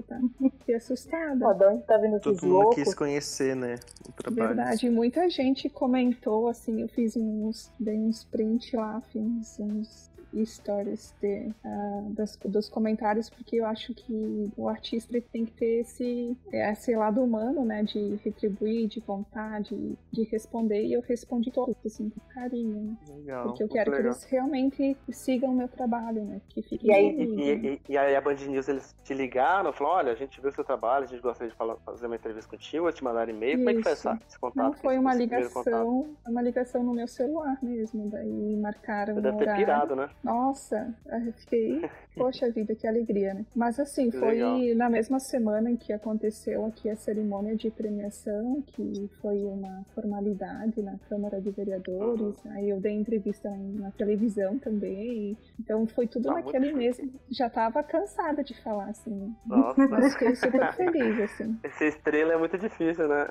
Tá? 0.06 0.20
Fiquei 0.58 0.76
assustada. 0.76 1.46
Ó, 1.46 1.54
tá 1.78 1.96
vendo 1.98 2.20
Todo 2.20 2.46
mundo 2.46 2.70
quis 2.70 2.94
conhecer, 2.94 3.56
né? 3.56 3.76
O 4.08 4.12
trabalho. 4.12 4.54
Verdade, 4.54 4.88
muita 4.88 5.28
gente 5.28 5.68
comentou, 5.68 6.48
assim, 6.48 6.80
eu 6.80 6.88
fiz 6.88 7.16
uns, 7.16 7.72
dei 7.78 7.98
uns 7.98 8.24
print 8.24 8.76
lá, 8.76 9.00
fiz 9.12 9.58
uns 9.58 10.09
stories 10.44 11.14
de, 11.20 11.52
uh, 11.64 12.10
das, 12.10 12.36
dos 12.44 12.68
comentários, 12.68 13.28
porque 13.28 13.56
eu 13.56 13.66
acho 13.66 13.94
que 13.94 14.50
o 14.56 14.68
artista 14.68 15.20
tem 15.32 15.44
que 15.44 15.52
ter 15.52 15.80
esse, 15.80 16.36
esse 16.52 16.94
lado 16.94 17.22
humano, 17.22 17.64
né, 17.64 17.82
de 17.82 18.16
retribuir, 18.24 18.88
de 18.88 19.00
contar, 19.00 19.60
de, 19.60 19.96
de 20.12 20.22
responder, 20.24 20.84
e 20.84 20.92
eu 20.92 21.00
respondi 21.00 21.50
todos, 21.50 21.74
assim, 21.84 22.10
com 22.10 22.20
carinho, 22.32 22.80
né? 22.80 22.96
Legal, 23.16 23.44
porque 23.44 23.62
eu 23.62 23.68
quero 23.68 23.90
legal. 23.90 24.02
que 24.02 24.08
eles 24.08 24.24
realmente 24.24 24.96
sigam 25.10 25.50
o 25.50 25.54
meu 25.54 25.68
trabalho, 25.68 26.24
né, 26.24 26.40
que 26.48 26.62
fiquem 26.62 26.90
e 26.90 26.92
aí, 26.92 27.10
e, 27.10 27.50
e, 27.52 27.82
e, 27.88 27.98
aí 27.98 28.16
a 28.16 28.20
Band 28.20 28.34
News, 28.34 28.68
eles 28.68 28.94
te 29.02 29.14
ligaram, 29.14 29.72
falaram, 29.72 29.96
olha, 29.96 30.12
a 30.12 30.16
gente 30.16 30.40
viu 30.40 30.50
o 30.50 30.52
seu 30.52 30.64
trabalho, 30.64 31.04
a 31.04 31.08
gente 31.08 31.20
gostaria 31.20 31.50
de 31.50 31.56
falar, 31.56 31.76
fazer 31.84 32.06
uma 32.06 32.16
entrevista 32.16 32.50
contigo, 32.50 32.86
ou 32.86 32.92
te 32.92 33.02
mandaram 33.02 33.30
e-mail, 33.30 33.58
como 33.58 33.70
é 33.70 33.74
que 33.74 33.82
foi 33.82 33.92
essa, 33.92 34.18
esse 34.28 34.38
contato? 34.38 34.64
Não, 34.64 34.72
foi 34.74 34.98
uma 34.98 35.14
ligação, 35.14 36.16
uma 36.26 36.42
ligação 36.42 36.82
no 36.82 36.92
meu 36.92 37.08
celular 37.08 37.58
mesmo, 37.62 38.08
daí 38.08 38.56
marcaram 38.56 39.14
Você 39.14 39.20
deve 39.20 39.38
ter 39.38 39.56
pirado, 39.56 39.96
né? 39.96 40.08
Nossa, 40.22 40.94
eu 41.06 41.32
fiquei, 41.32 41.88
poxa 42.14 42.50
vida, 42.50 42.74
que 42.74 42.86
alegria, 42.86 43.32
né? 43.32 43.44
Mas 43.54 43.80
assim, 43.80 44.10
foi 44.10 44.34
Legal. 44.34 44.58
na 44.76 44.90
mesma 44.90 45.18
semana 45.18 45.70
em 45.70 45.76
que 45.76 45.92
aconteceu 45.92 46.66
aqui 46.66 46.90
a 46.90 46.96
cerimônia 46.96 47.56
de 47.56 47.70
premiação, 47.70 48.62
que 48.66 49.08
foi 49.22 49.42
uma 49.44 49.84
formalidade 49.94 50.82
na 50.82 50.96
Câmara 51.08 51.40
de 51.40 51.50
Vereadores. 51.50 52.44
Uhum. 52.44 52.52
Aí 52.52 52.68
eu 52.68 52.80
dei 52.80 52.92
entrevista 52.92 53.50
na 53.50 53.90
televisão 53.92 54.58
também. 54.58 55.36
Então 55.58 55.86
foi 55.86 56.06
tudo 56.06 56.28
tá 56.28 56.34
naquele 56.34 56.72
mês. 56.72 57.00
Já 57.30 57.48
tava 57.48 57.82
cansada 57.82 58.44
de 58.44 58.54
falar, 58.62 58.90
assim. 58.90 59.34
Nossa. 59.46 59.88
Mas 59.88 60.12
fiquei 60.12 60.36
super 60.36 60.74
feliz, 60.74 61.20
assim. 61.20 61.58
Essa 61.62 61.86
estrela 61.86 62.34
é 62.34 62.36
muito 62.36 62.58
difícil, 62.58 63.08
né? 63.08 63.26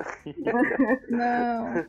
Não. 1.08 1.86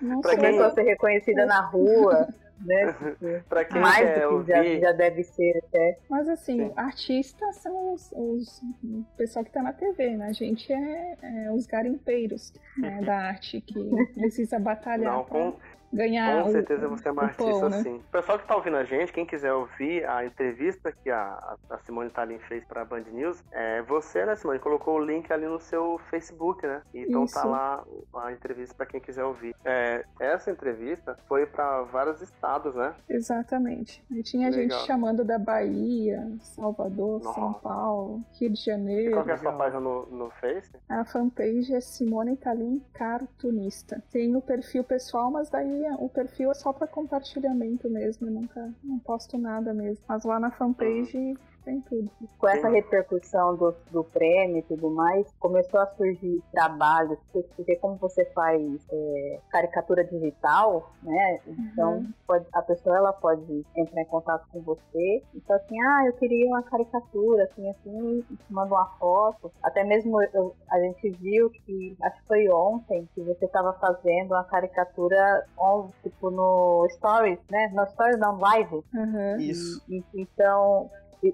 Não 0.00 0.20
pra 0.20 0.36
quem... 0.36 0.58
Ser 0.70 0.82
reconhecida 0.82 1.46
na 1.46 1.60
rua. 1.60 2.28
Né? 2.64 3.42
pra 3.48 3.64
quem 3.64 3.80
Mais 3.80 3.98
quer 3.98 4.14
do 4.14 4.28
que 4.28 4.34
ouvir... 4.34 4.80
já, 4.80 4.80
já 4.80 4.92
deve 4.92 5.22
ser 5.24 5.62
até. 5.64 5.98
Mas 6.08 6.28
assim, 6.28 6.58
Sim. 6.58 6.72
artistas 6.76 7.56
são 7.56 7.94
os, 7.94 8.12
os 8.12 8.62
o 8.82 9.04
pessoal 9.16 9.44
que 9.44 9.50
tá 9.50 9.62
na 9.62 9.72
TV, 9.72 10.16
né? 10.16 10.26
A 10.26 10.32
gente 10.32 10.72
é, 10.72 11.16
é 11.22 11.52
os 11.52 11.66
garimpeiros 11.66 12.52
né, 12.76 13.00
da 13.04 13.16
arte 13.16 13.60
que 13.60 13.78
precisa 14.14 14.58
batalhar 14.58 15.12
Não, 15.12 15.24
pra 15.24 15.38
com, 15.38 15.58
ganhar 15.92 16.42
com 16.42 16.48
o- 16.48 16.52
certeza 16.52 16.88
você 16.88 17.08
é 17.08 17.12
uma 17.12 17.22
o 17.22 17.24
artista 17.26 17.60
pão, 17.60 17.68
né? 17.70 17.82
sim. 17.82 17.96
O 17.96 18.10
pessoal 18.12 18.38
que 18.38 18.46
tá 18.46 18.56
ouvindo 18.56 18.76
a 18.76 18.84
gente, 18.84 19.12
quem 19.12 19.26
quiser 19.26 19.52
ouvir 19.52 20.04
a 20.08 20.24
entrevista 20.24 20.92
que 20.92 21.10
a, 21.10 21.56
a 21.68 21.78
Simone 21.78 22.10
Talin 22.10 22.38
fez 22.40 22.64
pra 22.64 22.84
Band 22.84 23.04
News, 23.12 23.42
é, 23.52 23.82
você, 23.82 24.24
né, 24.24 24.36
Simone, 24.36 24.58
colocou 24.58 24.96
o 24.96 25.04
link 25.04 25.30
ali 25.32 25.46
no 25.46 25.58
seu 25.60 25.98
Facebook, 26.10 26.66
né? 26.66 26.82
Então 26.94 27.26
tá 27.26 27.40
Isso. 27.40 27.48
lá 27.48 27.84
a 28.14 28.32
entrevista 28.32 28.74
pra 28.74 28.86
quem 28.86 29.00
quiser 29.00 29.24
ouvir. 29.24 29.54
É, 29.64 30.04
essa 30.20 30.50
entrevista 30.50 31.16
foi 31.28 31.46
pra 31.46 31.82
vários 31.82 32.20
estados, 32.22 32.74
né? 32.74 32.94
Exatamente. 33.08 34.04
E 34.10 34.22
tinha 34.22 34.50
Legal. 34.50 34.78
gente 34.78 34.86
chamando 34.86 35.24
da 35.24 35.38
Bahia, 35.38 36.26
Salvador, 36.40 37.22
São 37.22 37.32
Nossa. 37.50 37.60
Paulo, 37.60 38.22
Rio 38.38 38.50
de 38.52 38.60
E 38.60 38.64
Janeiro. 38.64 39.12
qual 39.12 39.24
que 39.24 39.30
é 39.30 39.34
a 39.34 39.38
sua 39.38 39.52
página 39.52 39.80
no, 39.80 40.06
no 40.06 40.30
Face? 40.40 40.70
A 40.88 41.04
fanpage 41.04 41.74
é 41.74 41.80
Simone 41.80 42.36
Talim 42.36 42.80
Cartunista. 42.92 44.02
Tem 44.10 44.34
o 44.36 44.40
perfil 44.42 44.84
pessoal, 44.84 45.30
mas 45.30 45.48
daí 45.50 45.79
o 45.98 46.08
perfil 46.08 46.50
é 46.50 46.54
só 46.54 46.72
para 46.72 46.86
compartilhamento 46.86 47.88
mesmo. 47.88 48.26
Eu 48.26 48.32
nunca 48.32 48.74
não 48.82 48.98
posto 48.98 49.38
nada 49.38 49.72
mesmo. 49.72 50.04
Mas 50.08 50.24
lá 50.24 50.38
na 50.38 50.50
fanpage 50.50 51.36
tem 51.64 51.80
tudo. 51.82 52.10
Com 52.38 52.48
essa 52.48 52.68
repercussão 52.68 53.56
do, 53.56 53.74
do 53.90 54.04
prêmio 54.04 54.58
e 54.58 54.62
tudo 54.62 54.90
mais, 54.90 55.26
começou 55.38 55.80
a 55.80 55.86
surgir 55.94 56.42
trabalhos, 56.52 57.18
porque 57.32 57.76
como 57.76 57.96
você 57.96 58.24
faz 58.26 58.60
é, 58.92 59.40
caricatura 59.50 60.04
digital, 60.04 60.90
né? 61.02 61.40
Então 61.46 61.98
Uhum. 61.98 62.12
pode- 62.26 62.46
a 62.52 62.62
pessoa 62.62 62.96
ela 62.96 63.12
pode 63.12 63.64
entrar 63.76 64.02
em 64.02 64.06
contato 64.06 64.46
com 64.52 64.60
você 64.62 65.22
e 65.34 65.40
falar 65.46 65.60
assim, 65.60 65.80
ah, 65.82 66.06
eu 66.06 66.12
queria 66.14 66.46
uma 66.48 66.62
caricatura, 66.62 67.44
assim, 67.44 67.68
assim, 67.70 68.24
e 68.30 68.36
te 68.36 68.52
manda 68.52 68.74
uma 68.74 68.86
foto. 68.98 69.52
Até 69.62 69.84
mesmo 69.84 70.22
eu- 70.32 70.54
a 70.70 70.80
gente 70.80 71.10
viu 71.10 71.50
que, 71.50 71.96
acho 72.02 72.20
que 72.22 72.26
foi 72.28 72.48
ontem, 72.50 73.08
que 73.14 73.20
você 73.22 73.44
estava 73.44 73.72
fazendo 73.74 74.32
uma 74.32 74.44
caricatura 74.44 75.44
on, 75.58 75.88
tipo 76.02 76.30
no 76.30 76.86
Stories, 76.90 77.38
né? 77.50 77.70
No 77.74 77.86
Stories 77.88 78.18
não, 78.18 78.38
live. 78.38 78.82
Aham. 78.94 79.36
Isso. 79.38 79.82
E- 79.88 80.04
então, 80.14 80.90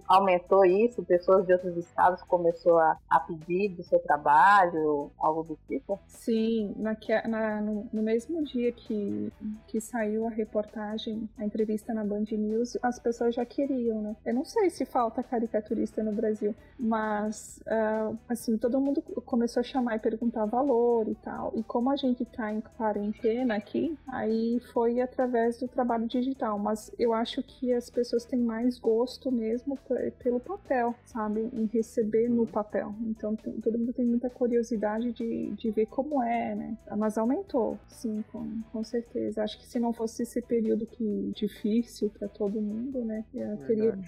aumentou 0.08 0.64
isso, 0.64 1.02
pessoas 1.04 1.46
de 1.46 1.52
outros 1.52 1.76
estados 1.76 2.22
começou 2.22 2.78
a, 2.78 2.96
a 3.08 3.20
pedir 3.20 3.70
do 3.70 3.82
seu 3.84 3.98
trabalho, 4.00 5.10
algo 5.18 5.42
do 5.42 5.58
tipo. 5.68 5.98
Sim, 6.06 6.74
naque- 6.76 7.26
na- 7.28 7.60
no, 7.60 7.88
no 7.92 8.02
mesmo 8.02 8.42
dia 8.44 8.72
que, 8.72 9.32
que 9.66 9.80
saiu 9.80 10.26
a 10.26 10.30
reportagem, 10.30 11.28
a 11.38 11.44
entrevista 11.44 11.92
na 11.94 12.04
Band 12.04 12.24
News, 12.32 12.76
as 12.82 12.98
pessoas 12.98 13.34
já 13.34 13.44
queriam, 13.44 14.00
né? 14.02 14.16
Eu 14.24 14.34
não 14.34 14.44
sei 14.44 14.70
se 14.70 14.84
falta 14.84 15.22
caricaturista 15.22 16.02
no 16.02 16.12
Brasil, 16.12 16.54
mas, 16.78 17.60
ah, 17.66 18.12
assim, 18.28 18.56
todo 18.56 18.80
mundo 18.80 19.02
começou 19.24 19.60
a 19.60 19.64
chamar 19.64 19.96
e 19.96 19.98
perguntar 19.98 20.44
valor 20.46 21.08
e 21.08 21.14
tal. 21.16 21.52
E 21.54 21.62
como 21.62 21.90
a 21.90 21.96
gente 21.96 22.24
tá 22.24 22.52
em 22.52 22.60
quarentena 22.60 23.56
aqui, 23.56 23.96
aí 24.08 24.60
foi 24.72 25.00
através 25.00 25.58
do 25.58 25.68
trabalho 25.68 26.06
digital. 26.06 26.58
Mas 26.58 26.90
eu 26.98 27.12
acho 27.12 27.42
que 27.42 27.72
as 27.72 27.90
pessoas 27.90 28.24
têm 28.24 28.40
mais 28.40 28.78
gosto 28.78 29.30
mesmo 29.30 29.75
pelo 30.18 30.40
papel, 30.40 30.94
sabe? 31.04 31.48
Em 31.52 31.66
receber 31.66 32.28
no 32.28 32.46
papel. 32.46 32.94
Então 33.02 33.34
tem- 33.36 33.60
todo 33.60 33.78
mundo 33.78 33.92
tem 33.92 34.04
muita 34.04 34.28
curiosidade 34.30 35.12
de, 35.12 35.50
de 35.52 35.70
ver 35.70 35.86
como 35.86 36.22
é, 36.22 36.54
né? 36.54 36.76
Mas 36.96 37.16
aumentou, 37.18 37.78
sim, 37.88 38.24
com, 38.32 38.60
com 38.72 38.82
certeza. 38.84 39.42
Acho 39.42 39.58
que 39.58 39.66
se 39.66 39.78
não 39.78 39.92
fosse 39.92 40.22
esse 40.22 40.40
período 40.42 40.86
que 40.86 41.32
difícil 41.34 42.10
para 42.10 42.28
todo 42.28 42.60
mundo, 42.60 43.04
né? 43.04 43.24
Eu 43.34 43.56
teria 43.66 43.98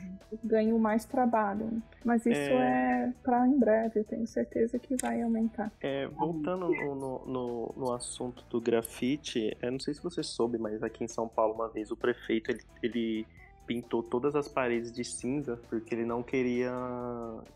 ganho 0.45 0.79
mais 0.79 1.05
trabalho. 1.05 1.67
né? 1.67 1.83
Mas 2.05 2.25
isso 2.27 2.53
é, 2.53 3.13
para 3.23 3.47
em 3.47 3.59
breve, 3.59 4.01
eu 4.01 4.05
tenho 4.05 4.27
certeza 4.27 4.79
que 4.79 4.97
vai 5.01 5.21
aumentar. 5.23 5.73
É, 5.81 6.07
voltando 6.07 6.69
no, 6.69 6.95
no, 6.95 7.27
no- 7.27 7.75
no 7.77 7.93
assunto 7.93 8.45
do 8.51 8.61
grafite, 8.61 9.57
eu 9.63 9.73
não 9.73 9.81
sei 9.81 9.95
se 9.95 10.03
você 10.03 10.23
soube, 10.23 10.59
mas 10.59 10.83
aqui 10.83 11.05
em 11.05 11.09
São 11.09 11.29
Paulo, 11.29 11.55
uma 11.55 11.69
vez, 11.69 11.91
o 11.91 11.97
prefeito 11.97 12.51
ele, 12.51 12.61
ele 12.83 13.27
pintou 13.69 14.03
todas 14.03 14.35
as 14.35 14.49
paredes 14.49 14.91
de 14.91 15.05
cinza 15.05 15.61
porque 15.69 15.95
ele 15.95 16.07
não 16.07 16.23
queria 16.23 16.73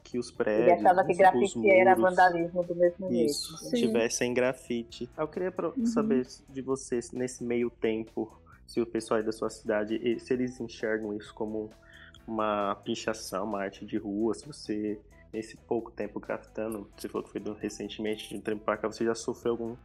que 0.04 0.18
os 0.18 0.30
prédios, 0.30 0.68
Ele 0.68 0.86
achava 0.86 1.04
que 1.04 1.12
os- 1.12 1.18
grafite 1.18 1.58
os 1.58 1.64
era 1.66 1.96
muros, 1.96 2.10
vandalismo 2.14 2.62
do 2.64 2.74
mesmo 2.76 3.10
Isso, 3.10 3.56
jeito. 3.56 3.70
Sim. 3.70 3.76
tivessem 3.86 4.34
grafite. 4.34 5.08
Eu 5.16 5.26
queria 5.26 5.52
Uhum. 5.58 5.86
saber 5.86 6.26
de 6.50 6.60
vocês, 6.60 7.10
nesse 7.12 7.42
meio 7.42 7.70
tempo, 7.70 8.30
se 8.66 8.78
o 8.78 8.86
pessoal 8.86 9.18
aí 9.20 9.24
da 9.24 9.32
sua 9.32 9.48
cidade, 9.48 9.98
se 10.20 10.32
eles 10.34 10.60
enxergam 10.60 11.16
isso 11.16 11.34
como 11.34 11.70
uma 12.26 12.74
pinchação, 12.84 13.44
uma 13.46 13.62
arte 13.62 13.86
de 13.86 13.96
rua, 13.96 14.34
se 14.34 14.46
você, 14.46 15.00
nesse 15.32 15.56
pouco 15.56 15.90
tempo 15.90 16.20
grafitando, 16.20 16.88
você 16.94 17.08
falou 17.08 17.26
que 17.26 17.32
foi 17.32 17.42
recentemente, 17.58 18.28
de 18.28 18.36
um 18.36 18.40
tempo 18.40 18.62
pra 18.62 18.76
cá, 18.76 18.86
você 18.86 19.02
já 19.04 19.14
sofreu 19.14 19.52
algum 19.52 19.76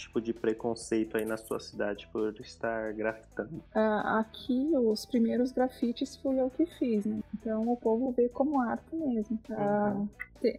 tipo 0.00 0.20
de 0.20 0.32
preconceito 0.32 1.16
aí 1.16 1.24
na 1.24 1.36
sua 1.36 1.60
cidade 1.60 2.08
por 2.12 2.34
estar 2.40 2.92
grafitando? 2.92 3.62
Ah, 3.74 4.20
aqui, 4.20 4.70
os 4.74 5.04
primeiros 5.06 5.52
grafites 5.52 6.16
fui 6.16 6.40
eu 6.40 6.50
que 6.50 6.66
fiz, 6.66 7.04
né? 7.06 7.20
Então 7.34 7.68
o 7.68 7.76
povo 7.76 8.12
vê 8.12 8.28
como 8.28 8.60
arte 8.60 8.94
mesmo. 8.94 9.38
Ah, 9.50 9.92
Uhum. 9.94 10.08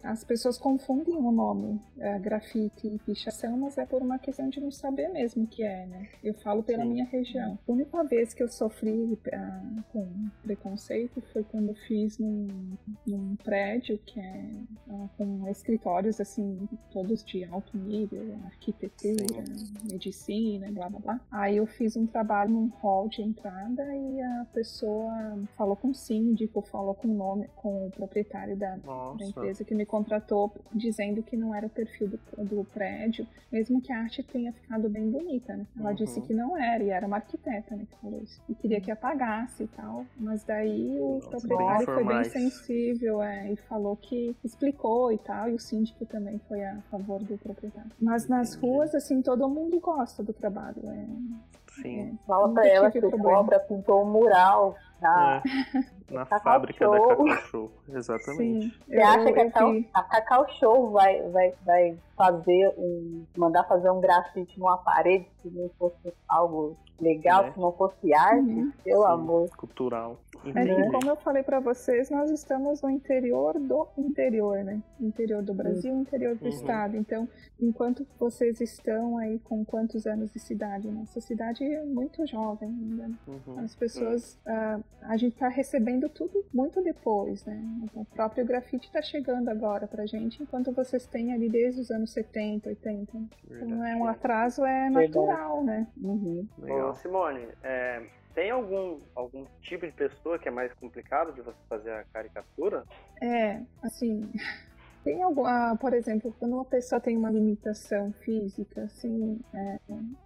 As 0.02 0.22
pessoas 0.24 0.58
confundem 0.58 1.16
o 1.16 1.32
nome 1.32 1.80
é, 1.98 2.18
grafite 2.18 2.86
e 2.86 2.98
pichação, 2.98 3.56
mas 3.56 3.76
é 3.78 3.84
por 3.84 4.02
uma 4.02 4.18
questão 4.18 4.48
de 4.48 4.60
não 4.60 4.70
saber 4.70 5.08
mesmo 5.08 5.44
o 5.44 5.46
que 5.46 5.62
é, 5.62 5.86
né? 5.86 6.08
Eu 6.22 6.34
falo 6.34 6.62
pela 6.62 6.82
Sim. 6.82 6.88
minha 6.90 7.04
região. 7.04 7.58
A 7.66 7.72
única 7.72 8.02
vez 8.04 8.32
que 8.32 8.42
eu 8.42 8.48
sofri 8.48 9.18
ah, 9.32 9.82
com 9.92 10.06
preconceito 10.42 11.20
foi 11.32 11.42
quando 11.44 11.70
eu 11.70 11.74
fiz 11.74 12.18
num, 12.18 12.76
num 13.06 13.36
prédio 13.36 13.98
que 14.06 14.20
é 14.20 14.50
ah, 14.88 15.08
com 15.16 15.48
escritórios 15.48 16.20
assim, 16.20 16.68
todos 16.92 17.24
de 17.24 17.44
alto 17.44 17.76
nível, 17.76 18.38
arquitetura, 18.44 19.44
medicina, 19.90 20.70
blá 20.70 20.88
blá 20.88 21.00
blá. 21.00 21.20
Aí 21.30 21.56
eu 21.56 21.66
fiz 21.66 21.96
um 21.96 22.06
trabalho 22.06 22.50
num 22.50 22.68
hall 22.80 23.08
de 23.08 23.22
entrada 23.22 23.84
e 23.94 24.20
a 24.20 24.46
pessoa 24.52 25.12
falou 25.56 25.76
com 25.76 25.88
o 25.88 25.94
síndico, 25.94 26.62
falou 26.62 26.94
com 26.94 27.08
o 27.08 27.14
nome, 27.14 27.48
com 27.56 27.86
o 27.86 27.90
proprietário 27.90 28.56
da, 28.56 28.76
da 28.76 29.24
empresa 29.24 29.64
que 29.64 29.71
me 29.74 29.84
contratou, 29.86 30.52
dizendo 30.72 31.22
que 31.22 31.36
não 31.36 31.54
era 31.54 31.66
o 31.66 31.70
perfil 31.70 32.08
do, 32.08 32.18
do 32.44 32.64
prédio, 32.72 33.26
mesmo 33.50 33.80
que 33.80 33.92
a 33.92 34.00
arte 34.00 34.22
tenha 34.22 34.52
ficado 34.52 34.88
bem 34.88 35.10
bonita, 35.10 35.56
né? 35.56 35.66
Ela 35.78 35.90
Uhum. 35.90 35.94
disse 35.94 36.20
que 36.22 36.32
não 36.34 36.56
era, 36.56 36.82
e 36.82 36.90
era 36.90 37.06
uma 37.06 37.16
arquiteta, 37.16 37.74
né, 37.76 37.86
que 37.90 37.96
falou 38.00 38.20
isso. 38.22 38.40
E 38.48 38.54
queria 38.54 38.80
que 38.80 38.90
apagasse 38.90 39.64
e 39.64 39.66
tal. 39.68 40.04
Mas 40.16 40.44
daí 40.44 40.98
o 41.00 41.14
Nossa, 41.14 41.30
proprietário 41.30 41.86
foi 41.86 42.04
bem 42.04 42.24
sensível, 42.24 43.22
é, 43.22 43.52
e 43.52 43.56
falou 43.56 43.96
que 43.96 44.36
explicou 44.44 45.12
e 45.12 45.18
tal, 45.18 45.48
e 45.48 45.54
o 45.54 45.58
síndico 45.58 46.04
também 46.06 46.38
foi 46.48 46.64
a 46.64 46.80
favor 46.90 47.20
do 47.22 47.36
proprietário. 47.38 47.90
Mas 48.00 48.28
nas 48.28 48.54
Entendi. 48.54 48.66
ruas, 48.66 48.94
assim, 48.94 49.22
todo 49.22 49.48
mundo 49.48 49.78
gosta 49.80 50.22
do 50.22 50.32
trabalho. 50.32 50.80
É, 50.88 51.06
sim. 51.82 52.18
Fala 52.26 52.48
Nunca 52.48 52.60
pra 52.62 52.70
ela 52.70 52.90
tive 52.90 53.08
que 53.08 53.14
o. 53.16 53.18
Cobra 53.18 53.58
pintou 53.60 54.02
um 54.04 54.10
mural. 54.10 54.76
Na... 55.12 55.42
É, 55.44 56.14
na 56.14 56.26
Cacau 56.26 56.40
fábrica 56.52 56.88
da 56.88 56.96
Show. 56.96 57.08
Cacau 57.08 57.36
Show, 57.48 57.70
exatamente. 57.88 58.66
sim. 58.68 58.72
Você 58.86 58.96
acha 59.00 59.28
Eu- 59.28 59.32
que 59.34 59.40
a 59.40 59.44
eu 59.44 59.50
Cacau, 59.50 59.72
a 59.94 60.02
Cacau 60.02 60.46
Show 60.58 60.90
vai, 60.90 61.22
vai, 61.30 61.54
vai 61.64 61.98
fazer 62.16 62.74
um. 62.78 63.24
mandar 63.36 63.64
fazer 63.64 63.90
um 63.90 64.00
grafite 64.00 64.58
numa 64.60 64.76
parede 64.78 65.26
se 65.42 65.48
não 65.50 65.68
fosse 65.78 66.12
algo 66.28 66.76
legal, 67.00 67.44
Né? 67.44 67.52
se 67.52 67.58
não 67.58 67.72
fosse 67.72 68.14
arte? 68.14 68.36
Uhum. 68.50 68.72
Pelo 68.84 69.02
Sim, 69.06 69.12
amor. 69.12 69.48
Cultural. 69.56 70.16
É 70.44 70.50
Entendi. 70.50 70.74
que, 70.74 70.90
como 70.90 71.10
eu 71.10 71.16
falei 71.16 71.42
pra 71.42 71.60
vocês, 71.60 72.10
nós 72.10 72.30
estamos 72.30 72.82
no 72.82 72.90
interior 72.90 73.54
do 73.58 73.88
interior, 73.96 74.62
né? 74.64 74.80
Interior 75.00 75.42
do 75.42 75.54
Brasil, 75.54 75.94
interior 75.94 76.34
do 76.36 76.42
Uhum. 76.44 76.48
estado. 76.50 76.96
Então, 76.96 77.28
enquanto 77.60 78.06
vocês 78.20 78.60
estão 78.60 79.18
aí 79.18 79.38
com 79.40 79.64
quantos 79.64 80.06
anos 80.06 80.32
de 80.32 80.38
cidade? 80.40 80.88
Nossa 80.90 81.20
cidade 81.20 81.64
é 81.64 81.84
muito 81.84 82.26
jovem 82.26 82.68
ainda. 82.68 83.10
Uhum. 83.26 83.58
As 83.60 83.74
pessoas, 83.74 84.38
ah, 84.46 84.78
a 85.02 85.16
gente 85.16 85.36
tá 85.36 85.48
recebendo 85.48 86.08
tudo 86.08 86.44
muito 86.52 86.82
depois, 86.82 87.44
né? 87.44 87.60
O 87.94 88.04
próprio 88.04 88.44
grafite 88.46 88.90
tá 88.92 89.02
chegando 89.02 89.48
agora 89.48 89.86
pra 89.86 90.06
gente, 90.06 90.42
enquanto 90.42 90.72
vocês 90.72 91.06
têm 91.06 91.32
ali 91.32 91.48
desde 91.48 91.80
os 91.80 91.90
anos 91.90 92.12
70, 92.12 92.68
80. 92.68 93.18
Então, 93.50 93.84
é 93.84 93.96
um 93.96 94.04
Verdade. 94.04 94.08
atraso 94.08 94.64
é 94.64 94.90
Verdade. 94.90 95.06
natural, 95.08 95.64
né? 95.64 95.86
Uhum. 96.00 96.46
Legal. 96.58 96.90
Ô, 96.90 96.94
Simone, 96.94 97.48
é, 97.62 98.02
tem 98.34 98.50
algum, 98.50 99.00
algum 99.14 99.44
tipo 99.60 99.86
de 99.86 99.92
pessoa 99.92 100.38
que 100.38 100.48
é 100.48 100.50
mais 100.50 100.72
complicado 100.74 101.32
de 101.32 101.42
você 101.42 101.58
fazer 101.68 101.90
a 101.90 102.04
caricatura? 102.04 102.84
É, 103.20 103.60
assim, 103.82 104.30
Tem 105.04 105.20
alguma, 105.22 105.76
por 105.76 105.92
exemplo, 105.94 106.34
quando 106.38 106.52
uma 106.54 106.64
pessoa 106.64 107.00
tem 107.00 107.16
uma 107.16 107.30
limitação 107.30 108.12
física, 108.20 108.82
assim, 108.84 109.40
é, 109.52 109.78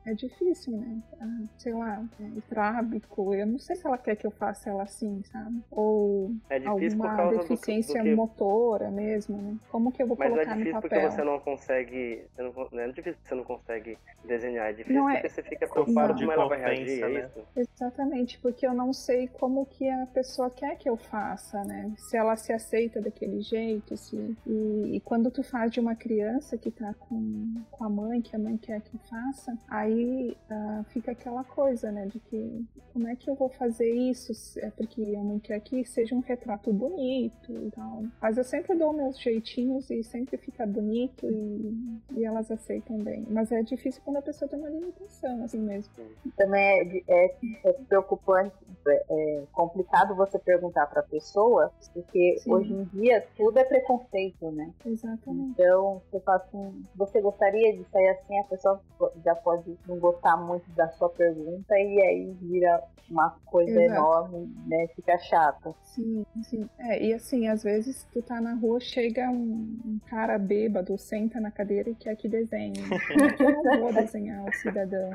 é 0.05 0.15
difícil, 0.15 0.77
né? 0.77 0.99
Ah, 1.19 1.45
sei 1.57 1.73
lá, 1.73 2.05
é 2.21 2.41
trábico, 2.49 3.35
eu 3.35 3.47
não 3.47 3.59
sei 3.59 3.75
se 3.77 3.87
ela 3.87 3.97
quer 3.97 4.17
que 4.17 4.27
eu 4.27 4.31
faça 4.31 4.69
ela 4.69 4.83
assim, 4.83 5.23
sabe? 5.33 5.63
Ou 5.71 6.31
É 6.51 6.59
difícil 6.59 6.99
por 6.99 7.07
alguma 7.07 7.17
causa 7.17 7.37
do, 7.37 7.49
deficiência 7.49 8.03
do 8.03 8.05
que... 8.05 8.15
motora 8.15 8.91
mesmo, 8.91 9.39
né? 9.39 9.57
Como 9.71 9.91
que 9.91 10.03
eu 10.03 10.07
vou 10.07 10.17
Mas 10.19 10.29
é 10.29 10.31
colocar 10.35 10.51
no 10.51 10.57
difícil 10.59 10.81
porque 10.83 10.95
papel? 10.95 11.11
você 11.11 11.25
não 11.25 11.41
consegue. 11.41 12.25
Você 12.35 12.43
não, 12.43 12.53
não 12.71 12.81
é 12.81 12.87
difícil 12.89 13.15
porque 13.15 13.29
você 13.29 13.35
não 13.35 13.45
consegue 13.45 13.99
desenhar. 14.27 14.69
É 14.69 14.73
difícil 14.75 15.01
Não 15.01 15.09
é- 15.09 15.15
porque 15.15 15.29
você 15.31 15.43
fica 15.43 15.67
preocupado 15.69 16.15
de 16.15 16.21
como 16.21 16.33
ela 16.33 16.49
vai 16.49 16.59
reagir, 16.61 17.03
é 17.03 17.09
né? 17.09 17.31
isso? 17.35 17.47
Exatamente, 17.57 18.39
porque 18.41 18.67
eu 18.67 18.75
não 18.75 18.93
sei 18.93 19.27
como 19.29 19.65
que 19.65 19.89
a 19.89 20.07
pessoa 20.07 20.51
quer 20.51 20.77
que 20.77 20.89
eu 20.89 20.97
faça, 20.99 21.65
né? 21.65 21.93
Se 21.97 22.17
ela 22.17 22.37
se 22.37 22.53
aceita 22.53 23.01
daquele 23.01 23.41
jeito, 23.41 23.97
se... 23.97 24.17
E, 24.47 24.66
e 24.87 25.01
quando 25.01 25.31
tu 25.31 25.43
faz 25.43 25.71
de 25.71 25.81
uma 25.81 25.95
criança 25.95 26.57
que 26.59 26.71
tá 26.71 26.95
com, 26.95 27.55
com 27.71 27.85
a 27.85 27.89
mãe, 27.89 28.21
que 28.21 28.35
a 28.35 28.39
mãe 28.39 28.57
quer 28.57 28.81
que 28.81 28.99
faça, 29.09 29.57
aí 29.69 30.37
ah, 30.51 30.85
fica 30.89 31.13
aquela 31.13 31.45
coisa, 31.45 31.91
né? 31.93 32.07
De 32.07 32.19
que 32.21 32.65
como 32.93 33.09
é 33.09 33.17
que 33.17 33.29
eu 33.29 33.35
vou 33.35 33.49
fazer 33.51 33.93
isso? 33.93 34.33
É 34.61 34.71
porque 34.71 35.15
a 35.17 35.23
mãe 35.23 35.39
quer 35.39 35.61
que 35.61 35.85
seja 35.85 36.15
um 36.15 36.21
retrato 36.21 36.73
bonito 36.73 37.53
e 37.53 37.71
tal. 37.71 38.05
Mas 38.21 38.39
eu 38.39 38.45
sempre 38.45 38.75
dou 38.77 38.93
meus 38.93 39.19
jeitinhos 39.21 39.91
e 39.91 40.03
sempre 40.03 40.37
fica 40.39 40.67
bonito 40.67 41.27
e, 41.31 42.01
e 42.17 42.25
elas 42.25 42.51
aceitam 42.51 42.99
bem. 42.99 43.27
Mas 43.31 43.53
é 43.53 43.63
difícil 43.63 44.01
quando 44.05 44.17
a 44.19 44.23
pessoa 44.23 44.49
tem 44.49 44.59
uma 44.59 44.71
limitação, 44.71 45.45
assim 45.45 45.59
mesmo. 45.61 45.93
Também 46.37 47.05
é, 47.09 47.27
é- 47.27 47.37
é 47.65 47.73
preocupante, 47.89 48.55
é, 48.87 49.05
é 49.11 49.43
complicado 49.53 50.15
você 50.15 50.39
perguntar 50.39 50.87
pra 50.87 51.03
pessoa, 51.03 51.71
porque 51.93 52.37
Sim. 52.39 52.53
hoje 52.53 52.73
em 52.73 52.85
dia 52.85 53.27
tudo 53.37 53.59
é 53.59 53.65
preconceito, 53.65 54.51
né? 54.57 54.73
Exatamente. 54.85 55.51
Então, 55.51 56.03
você 56.11 56.21
fala 56.21 56.39
assim, 56.39 56.85
você 56.97 57.21
gostaria 57.21 57.77
de 57.77 57.85
sair 57.91 58.09
assim, 58.09 58.39
a 58.39 58.45
pessoa 58.45 58.81
já 59.25 59.35
pode 59.35 59.79
não 59.87 59.99
gostar 59.99 60.37
muito 60.37 60.69
da 60.73 60.89
sua 60.93 61.09
pergunta 61.11 61.79
e 61.79 62.01
aí 62.01 62.37
vira 62.41 62.83
uma 63.11 63.31
coisa 63.47 63.71
Exato. 63.71 64.01
enorme, 64.01 64.55
né? 64.67 64.89
Fica 64.89 65.17
chata. 65.19 65.75
Sim, 65.85 66.25
sim. 66.43 66.69
É, 66.79 67.03
e 67.03 67.15
assim, 67.15 67.47
às 67.47 67.63
vezes 67.63 68.05
tu 68.13 68.21
tá 68.23 68.41
na 68.41 68.55
rua, 68.55 68.81
chega 68.81 69.31
um, 69.31 69.79
um 69.85 69.99
cara 70.07 70.39
bêbado, 70.39 70.99
senta 70.99 71.41
na 71.41 71.51
cadeira 71.51 71.91
e 71.91 71.95
quer 71.95 72.17
que 72.17 72.29
desenhe. 72.29 72.79
Eu 72.79 73.63
não 73.65 73.81
vou 73.81 73.93
desenhar 73.93 74.45
o 74.45 74.53
cidadão? 74.53 75.11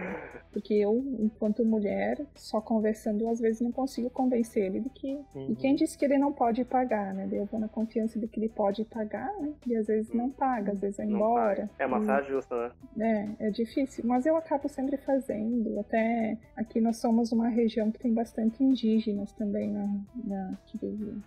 Porque 0.51 0.73
eu, 0.73 0.97
enquanto 1.19 1.65
mulher, 1.65 2.19
só 2.35 2.59
conversando, 2.59 3.27
às 3.27 3.39
vezes 3.39 3.61
não 3.61 3.71
consigo 3.71 4.09
convencer 4.09 4.65
ele 4.65 4.81
de 4.81 4.89
que. 4.89 5.19
E 5.49 5.55
quem 5.55 5.75
disse 5.75 5.97
que 5.97 6.05
ele 6.05 6.17
não 6.17 6.31
pode 6.31 6.63
pagar, 6.65 7.13
né? 7.13 7.27
Eu 7.31 7.45
vou 7.45 7.59
na 7.59 7.67
confiança 7.67 8.19
de 8.19 8.27
que 8.27 8.39
ele 8.39 8.49
pode 8.49 8.83
pagar, 8.85 9.30
né? 9.39 9.53
E 9.67 9.75
às 9.75 9.87
vezes 9.87 10.13
não 10.13 10.29
paga, 10.29 10.71
às 10.73 10.79
vezes 10.79 10.97
vai 10.97 11.05
embora. 11.05 11.69
É 11.79 11.85
uma 11.85 12.03
saia 12.03 12.23
justa, 12.23 12.73
né? 12.95 13.35
é, 13.39 13.47
é 13.47 13.49
difícil, 13.51 14.03
mas 14.07 14.25
eu 14.25 14.35
acabo 14.35 14.67
sempre 14.67 14.97
fazendo. 14.97 15.79
Até 15.79 16.37
aqui 16.55 16.79
nós 16.81 16.97
somos 16.97 17.31
uma 17.31 17.47
região 17.49 17.91
que 17.91 17.99
tem 17.99 18.13
bastante 18.13 18.63
indígenas 18.63 19.31
também, 19.33 19.71
na, 19.71 19.87
na- 20.25 20.53
que, 20.67 20.77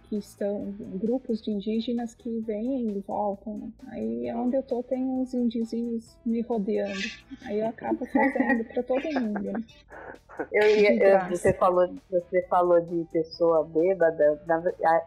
que 0.05 0.17
estão 0.17 0.73
grupos 1.01 1.41
de 1.43 1.51
indígenas 1.51 2.15
que 2.15 2.41
vêm 2.41 2.91
e 2.97 3.01
voltam. 3.01 3.59
né? 3.59 3.69
Aí 3.89 4.33
onde 4.35 4.57
eu 4.57 4.63
tô 4.63 4.83
tem 4.83 5.03
uns 5.03 5.33
indígenas 5.35 6.17
me 6.25 6.41
rodeando. 6.43 6.93
Aí 7.47 7.61
eu 7.61 7.69
acabo 7.69 8.05
fazendo 8.07 8.65
para 8.65 8.83
todo 8.83 9.03
mundo. 9.21 9.43
Né? 9.43 9.63
Eu 10.53 10.67
ia, 10.77 10.95
eu- 10.97 11.29
você, 11.31 11.53
falou, 11.53 11.89
você 12.11 12.43
falou 12.49 12.81
de 12.81 13.05
pessoa 13.13 13.65
bêbada, 13.65 14.41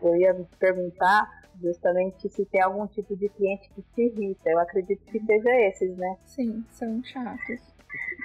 eu 0.01 0.15
ia 0.15 0.33
me 0.33 0.45
perguntar 0.57 1.46
justamente 1.61 2.29
se 2.29 2.45
tem 2.45 2.61
algum 2.61 2.87
tipo 2.87 3.15
de 3.15 3.29
cliente 3.29 3.69
que 3.69 3.81
se 3.93 4.01
irrita. 4.01 4.49
Eu 4.49 4.59
acredito 4.59 5.03
que 5.05 5.19
seja 5.19 5.49
esses, 5.61 5.97
né? 5.97 6.17
Sim, 6.25 6.63
são 6.69 7.03
chatos. 7.03 7.61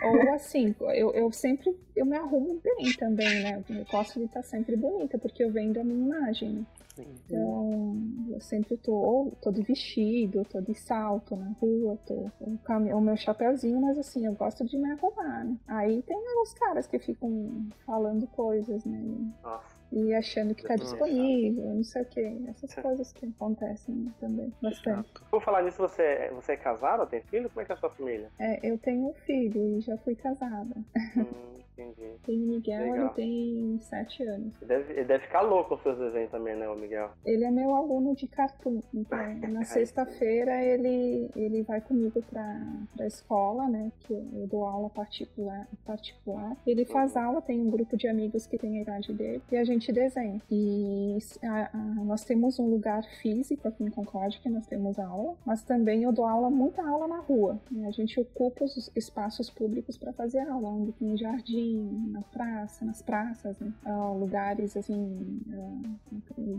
Ou 0.03 0.33
assim, 0.35 0.75
eu, 0.81 1.13
eu 1.13 1.31
sempre 1.31 1.75
eu 1.95 2.05
me 2.05 2.17
arrumo 2.17 2.61
bem 2.63 2.93
também, 2.99 3.43
né? 3.43 3.63
Eu 3.71 3.85
gosto 3.85 4.19
de 4.19 4.25
estar 4.25 4.43
sempre 4.43 4.77
bonita, 4.77 5.19
porque 5.19 5.45
eu 5.45 5.51
vendo 5.51 5.79
a 5.79 5.85
minha 5.85 6.07
imagem, 6.07 6.51
né? 6.51 6.67
Sim. 6.95 7.07
Então, 7.25 7.97
eu 8.31 8.41
sempre 8.41 8.77
tô, 8.77 8.93
ou 8.93 9.31
tô 9.41 9.51
de 9.51 9.63
vestido, 9.63 10.45
tô 10.45 10.61
de 10.61 10.75
salto 10.75 11.37
na 11.37 11.51
rua, 11.53 11.99
tô 12.07 12.31
com 12.39 12.59
o 12.75 13.01
meu 13.01 13.17
chapéuzinho, 13.17 13.81
mas 13.81 13.97
assim, 13.97 14.27
eu 14.27 14.35
gosto 14.35 14.65
de 14.65 14.77
me 14.77 14.91
arrumar, 14.91 15.45
né? 15.45 15.57
Aí 15.67 16.03
tem 16.03 16.19
os 16.43 16.53
caras 16.53 16.87
que 16.87 16.99
ficam 16.99 17.67
falando 17.87 18.27
coisas, 18.27 18.85
né? 18.85 19.01
Nossa. 19.43 19.72
E 19.93 20.15
achando 20.15 20.55
que 20.55 20.63
tá 20.63 20.75
disponível, 20.77 21.65
não 21.75 21.85
sei 21.85 22.03
o 22.03 22.07
que. 22.07 22.21
Essas 22.49 22.75
coisas 22.75 23.13
que 23.13 23.27
acontecem 23.27 24.13
também 24.19 24.53
bastante. 24.63 25.11
Por 25.31 25.43
falar 25.43 25.63
nisso, 25.63 25.77
você, 25.79 26.31
você 26.33 26.53
é 26.53 26.57
casado 26.57 27.01
ou 27.01 27.07
tem 27.07 27.21
filho? 27.23 27.51
Como 27.51 27.61
é 27.61 27.67
que 27.67 27.73
é 27.73 27.75
a 27.75 27.79
sua 27.79 27.91
família? 27.91 28.33
É, 28.39 28.59
eu 28.71 28.79
tenho 28.79 29.11
um 29.11 29.15
filho 29.15 29.77
e 29.77 29.81
já 29.81 29.97
fui 29.99 30.17
casada. 30.17 30.75
hum, 31.17 31.62
entendi. 31.83 32.13
Tem 32.25 32.43
o 32.43 32.47
Miguel, 32.47 32.81
Legal. 32.93 32.97
ele 33.07 33.09
tem 33.15 33.79
sete 33.81 34.23
anos. 34.25 34.55
Ele 34.63 34.69
deve, 34.69 34.93
ele 34.93 35.05
deve 35.05 35.25
ficar 35.25 35.41
louco 35.43 35.77
com 35.77 35.83
seus 35.83 35.99
desenhos 35.99 36.31
também, 36.31 36.57
né, 36.57 36.69
o 36.69 36.77
Miguel? 36.77 37.11
Ele 37.25 37.45
é 37.45 37.51
meu 37.51 37.75
aluno 37.75 38.15
de 38.15 38.27
cartoon. 38.27 38.81
Então, 38.95 39.19
na 39.51 39.65
sexta-feira 39.65 40.63
ele, 40.65 41.31
ele 41.37 41.63
vai 41.63 41.81
comigo 41.81 42.23
pra, 42.31 42.61
pra 42.97 43.07
escola, 43.07 43.69
né? 43.69 43.91
Que 44.01 44.13
eu 44.13 44.47
dou 44.47 44.65
aula 44.65 44.89
particular. 44.91 45.67
particular. 45.85 46.57
Ele 46.67 46.85
faz 46.85 47.17
aula, 47.17 47.41
tem 47.43 47.61
um 47.61 47.71
grupo 47.71 47.97
de 47.97 48.07
amigos 48.09 48.47
que 48.47 48.59
tem 48.59 48.79
a 48.79 48.83
idade 48.83 49.13
dele 49.13 49.43
e 49.51 49.57
a 49.57 49.65
gente 49.65 49.93
desenha. 49.93 50.41
E 50.51 51.19
a- 51.43 51.71
a- 51.73 52.05
nós 52.05 52.25
temos 52.25 52.59
um 52.59 52.69
lugar 52.69 53.03
físico 53.21 53.67
aqui 53.69 53.83
em 53.85 53.91
Concórdia 53.91 54.41
que 54.43 54.49
nós 54.49 54.67
temos 54.67 54.99
aula, 54.99 55.35
mas 55.45 55.63
também 55.63 56.03
eu 56.03 56.13
dou 56.13 56.25
aula, 56.27 56.51
muita 56.51 56.83
aula 56.87 57.07
na 57.07 57.19
rua. 57.21 57.59
né? 57.71 57.87
A 57.87 57.91
gente 57.91 58.19
ocupa 58.21 58.65
os 58.65 58.91
espaços 58.97 59.49
públicos 59.51 59.97
para 59.97 60.13
fazer 60.13 60.41
aula, 60.41 60.69
onde 60.69 60.93
tem 60.93 61.17
jardim, 61.17 61.72
na 61.73 62.23
praça, 62.23 62.85
nas 62.85 63.03
praças, 63.03 63.59
né? 63.59 63.73
Ah, 63.85 64.11
lugares 64.13 64.77
assim 64.77 65.41
ah, 65.53 66.13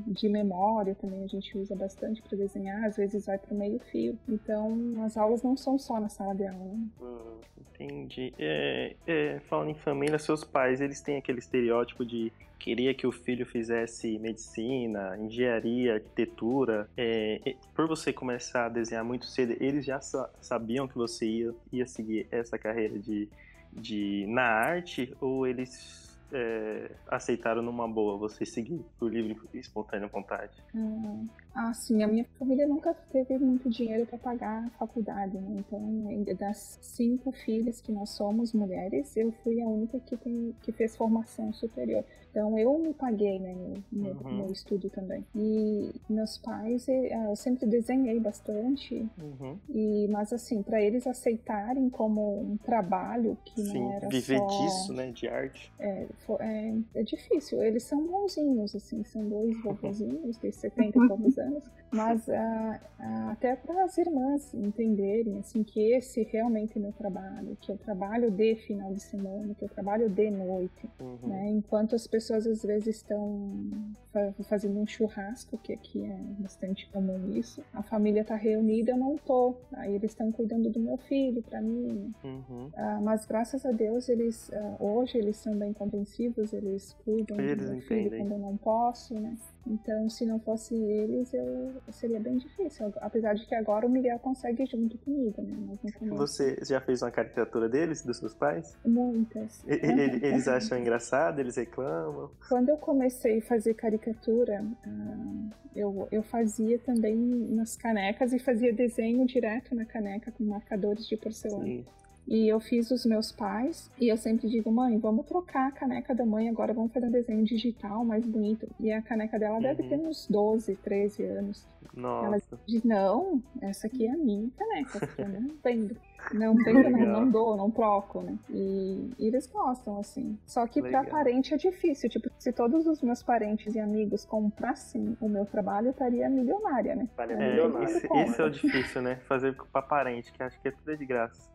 de 0.08 0.30
memória 0.30 0.96
também 0.96 1.24
a 1.24 1.28
gente 1.28 1.58
usa 1.58 1.76
bastante 1.76 2.22
para 2.22 2.38
desenhar, 2.38 2.84
às 2.86 2.98
vezes 2.98 3.26
vai 3.26 3.38
para 3.38 3.54
o 3.54 3.58
meio 3.58 3.80
fio. 3.92 4.18
Então 4.28 4.78
as 5.04 5.16
aulas 5.18 5.42
não 5.44 5.56
são 5.58 5.78
só 5.78 6.00
na 6.00 6.10
sala 6.10 6.34
de 6.36 6.46
aula. 6.48 6.64
né? 6.74 6.88
Hum, 7.02 7.40
Entendi. 7.74 8.34
É, 8.38 8.96
é, 9.08 9.40
falando 9.50 9.70
em 9.72 9.76
família, 9.76 10.18
seus 10.20 10.44
pais, 10.44 10.80
eles 10.80 11.02
têm 11.02 11.18
aquele 11.18 11.40
estereótipo 11.40 12.06
de 12.06 12.32
queria 12.60 12.94
que 12.94 13.06
o 13.06 13.12
filho 13.12 13.46
fizesse 13.46 14.18
medicina, 14.20 15.18
engenharia, 15.18 15.96
arquitetura. 15.96 16.88
É, 16.96 17.56
por 17.76 17.88
você 17.88 18.14
começar 18.14 18.68
a 18.68 18.70
desenhar 18.70 19.04
muito 19.04 19.26
cedo, 19.26 19.56
eles 19.60 19.86
já 19.86 20.00
sa- 20.00 20.30
sabiam 20.40 20.88
que 20.88 20.96
você 20.96 21.26
ia, 21.26 21.54
ia 21.74 21.86
seguir 21.86 22.26
essa 22.32 22.58
carreira 22.58 22.98
de, 22.98 23.28
de 23.76 24.26
na 24.28 24.44
arte 24.44 25.16
ou 25.20 25.48
eles 25.48 26.20
é, 26.32 26.92
aceitaram 27.08 27.62
numa 27.62 27.88
boa 27.88 28.18
você 28.18 28.46
seguir 28.46 28.84
por 28.98 29.14
livre 29.14 29.38
e 29.54 29.60
espontânea 29.60 30.08
vontade? 30.08 30.52
Ah, 30.76 31.24
Ah, 31.56 31.74
sim, 31.74 32.02
a 32.02 32.08
minha 32.08 32.26
família 32.40 32.68
nunca 32.68 32.96
teve 33.12 33.38
muito 33.38 33.70
dinheiro 33.70 34.08
para 34.08 34.18
pagar 34.18 34.66
a 34.66 34.70
faculdade, 34.72 35.38
né? 35.38 35.60
Então, 35.60 36.36
das 36.36 36.80
cinco 36.82 37.32
filhas 37.32 37.80
que 37.80 37.92
nós 37.92 38.10
somos 38.10 38.54
mulheres, 38.54 39.16
eu 39.16 39.32
fui 39.44 39.62
a 39.62 39.68
única 39.68 40.00
que, 40.00 40.18
tem, 40.18 40.56
que 40.64 40.72
fez 40.72 40.96
formação 40.96 41.54
superior. 41.54 42.04
Então, 42.34 42.58
eu 42.58 42.80
me 42.80 42.96
paguei, 42.96 43.38
né, 43.38 43.54
no 43.54 43.84
meu, 43.92 44.18
Uhum. 44.26 44.38
meu 44.38 44.52
estudo 44.52 44.90
também. 44.90 45.24
E 45.36 45.92
meus 46.10 46.40
pais, 46.40 46.90
eh, 46.90 47.14
eu 47.30 47.36
sempre 47.36 47.68
desenhei 47.68 48.20
bastante, 48.20 49.08
Uhum. 49.22 49.56
e, 49.70 50.08
mas 50.10 50.34
assim, 50.34 50.64
para 50.64 50.82
eles 50.82 51.06
aceitarem 51.06 51.92
como 51.92 52.40
um 52.42 52.58
trabalho 52.58 53.38
que 53.46 53.62
Sim, 53.62 53.78
não 53.84 53.92
era 53.92 54.10
viver 54.10 54.40
só... 54.40 54.46
disso, 54.48 54.94
né, 54.94 55.12
de 55.12 55.28
arte. 55.28 55.72
É, 55.78 56.08
é, 56.40 56.74
é 56.96 57.04
difícil. 57.04 57.62
Eles 57.62 57.84
são 57.84 58.04
bonzinhos, 58.08 58.76
assim, 58.76 59.04
são 59.04 59.30
dois 59.30 59.56
vovozinhos 59.62 60.36
de 60.40 60.52
70 60.52 60.98
e 60.98 61.08
poucos 61.08 61.38
anos. 61.38 61.64
Mas 61.94 62.28
ah, 62.30 62.80
ah, 63.00 63.32
até 63.32 63.56
para 63.56 63.84
as 63.84 63.98
irmãs 63.98 64.54
entenderem, 64.54 65.38
assim, 65.40 65.64
que 65.64 65.94
esse 65.94 66.24
realmente 66.24 66.78
é 66.78 66.82
meu 66.82 66.92
trabalho, 66.94 67.58
que 67.62 67.72
eu 67.72 67.78
trabalho 67.78 68.32
de 68.32 68.56
final 68.56 68.94
de 68.94 69.02
semana, 69.02 69.54
que 69.54 69.64
eu 69.64 69.70
trabalho 69.70 70.10
de 70.10 70.30
noite, 70.32 70.90
Uhum. 71.00 71.30
né? 71.30 71.50
Enquanto 71.50 71.96
as 71.96 72.08
pessoas 72.08 72.48
às 72.48 72.64
vezes 72.64 72.98
estão 72.98 73.72
fa- 74.12 74.34
fazendo 74.44 74.80
um 74.80 74.88
churrasco, 74.88 75.58
que 75.58 75.74
aqui 75.74 76.04
é 76.04 76.18
bastante 76.40 76.90
comum 76.92 77.32
isso, 77.36 77.64
a 77.74 77.84
família 77.84 78.24
tá 78.24 78.36
reunida, 78.36 78.92
eu 78.92 78.98
não 78.98 79.18
tô. 79.18 79.56
Aí 79.74 79.94
eles 79.96 80.12
estão 80.12 80.32
cuidando 80.32 80.70
do 80.70 80.80
meu 80.80 80.98
filho, 80.98 81.42
para 81.44 81.62
mim, 81.62 82.14
Uhum. 82.24 82.70
ah, 82.76 83.00
mas 83.02 83.26
graças 83.26 83.66
a 83.66 83.72
Deus 83.72 84.10
eles 84.10 84.50
hoje 84.80 85.18
eles 85.18 85.38
são 85.38 85.56
bem 85.56 85.74
compreensivos, 85.74 86.52
eles 86.54 86.94
cuidam 87.06 87.40
Eles 87.40 87.66
do 87.68 87.72
meu 87.74 87.82
filho 87.82 88.02
entendem. 88.08 88.20
quando 88.20 88.32
eu 88.34 88.40
não 88.40 88.58
posso, 88.58 89.14
né? 89.20 89.36
Então, 89.66 90.10
se 90.10 90.26
não 90.26 90.40
fosse 90.40 90.76
eles, 90.76 91.34
eu 91.34 91.72
seria 91.92 92.20
bem 92.20 92.38
difícil. 92.38 92.92
Apesar 92.98 93.34
de 93.34 93.46
que 93.46 93.56
agora 93.56 93.86
o 93.86 93.90
Miguel 93.90 94.20
consegue 94.20 94.66
junto 94.66 94.98
comigo, 94.98 95.42
né? 95.42 95.78
Você 96.12 96.58
já 96.68 96.82
fez 96.82 97.02
uma 97.02 97.12
caricatura 97.12 97.70
deles, 97.70 98.04
dos 98.04 98.18
seus 98.18 98.34
pais? 98.34 98.78
muitas. 98.86 99.64
E- 99.66 99.74
e- 99.76 100.26
Eles 100.26 100.48
acham 100.48 100.78
engraçado, 100.78 101.40
eles 101.40 101.56
reclamam. 101.56 102.30
Quando 102.50 102.70
eu 102.70 102.78
comecei 102.78 103.40
a 103.40 103.42
fazer 103.42 103.74
caricatura, 103.74 104.64
ah, 104.86 105.50
eu, 105.76 106.08
eu 106.12 106.24
fazia 106.24 106.78
também 106.80 107.16
nas 107.16 107.76
canecas 107.78 108.34
e 108.34 108.40
fazia 108.40 108.74
desenho 108.74 109.26
direto 109.26 109.74
na 109.74 109.86
caneca 109.86 110.32
com 110.32 110.44
marcadores 110.44 111.08
de 111.08 111.16
porcelana. 111.18 111.66
Sim. 111.66 111.86
E 112.28 112.48
eu 112.48 112.60
fiz 112.60 112.90
os 112.90 113.06
meus 113.06 113.32
pais, 113.32 113.92
e 114.00 114.08
eu 114.08 114.16
sempre 114.18 114.48
digo, 114.48 114.72
mãe, 114.72 114.98
vamos 114.98 115.26
trocar 115.26 115.68
a 115.68 115.72
caneca 115.72 116.16
da 116.16 116.26
mãe, 116.26 116.48
agora 116.48 116.74
vamos 116.74 116.94
fazer 116.94 117.08
um 117.08 117.12
desenho 117.12 117.44
digital 117.44 118.06
mais 118.06 118.26
bonito. 118.26 118.68
E 118.80 118.92
a 118.92 119.02
caneca 119.02 119.38
dela 119.38 119.60
deve 119.60 119.84
Uhum. 119.84 119.90
ter 119.90 119.96
uns 119.98 120.28
12, 120.30 120.76
13 120.78 121.24
anos. 121.24 121.68
Ela 121.96 122.30
Nossa. 122.32 122.60
diz, 122.66 122.82
não, 122.84 123.44
essa 123.62 123.88
aqui 123.88 124.08
é 124.08 124.12
a 124.12 124.18
minha 124.18 124.50
caneca, 124.58 125.10
eu 125.18 125.28
não 125.30 125.50
vendo. 125.64 125.96
Não 126.32 126.56
vendo, 126.56 126.90
não, 126.90 127.06
não 127.22 127.30
dou, 127.32 127.58
não 127.58 127.70
troco, 127.72 128.22
né? 128.22 128.36
E, 128.50 129.10
e 129.20 129.28
eles 129.28 129.46
gostam, 129.48 130.00
assim. 130.00 130.38
Só 130.46 130.66
que 130.68 130.80
Legal. 130.82 131.04
pra 131.04 131.12
parente 131.12 131.54
é 131.54 131.58
difícil. 131.58 132.10
Tipo, 132.10 132.30
se 132.40 132.52
todos 132.54 132.88
os 132.88 133.02
meus 133.02 133.22
parentes 133.22 133.76
e 133.76 133.80
amigos 133.80 134.24
comprassem 134.26 135.18
o 135.20 135.28
meu 135.28 135.46
trabalho, 135.46 135.88
eu 135.88 135.92
estaria 135.92 136.30
milionária, 136.30 136.96
né? 136.96 137.04
Estaria 137.04 137.36
É, 137.36 137.44
É, 137.44 137.50
milionário. 137.52 137.88
esse, 137.88 138.08
Como? 138.08 138.22
esse 138.24 138.42
é 138.42 138.46
o 138.46 138.50
difícil, 138.50 139.02
né? 139.02 139.16
Fazer 139.28 139.56
pra 139.72 139.82
parente, 139.82 140.32
que 140.32 140.42
acho 140.42 140.60
que 140.62 140.68
é 140.68 140.72
tudo 140.72 140.92
é 140.92 140.96
de 140.96 141.06
graça. 141.06 141.50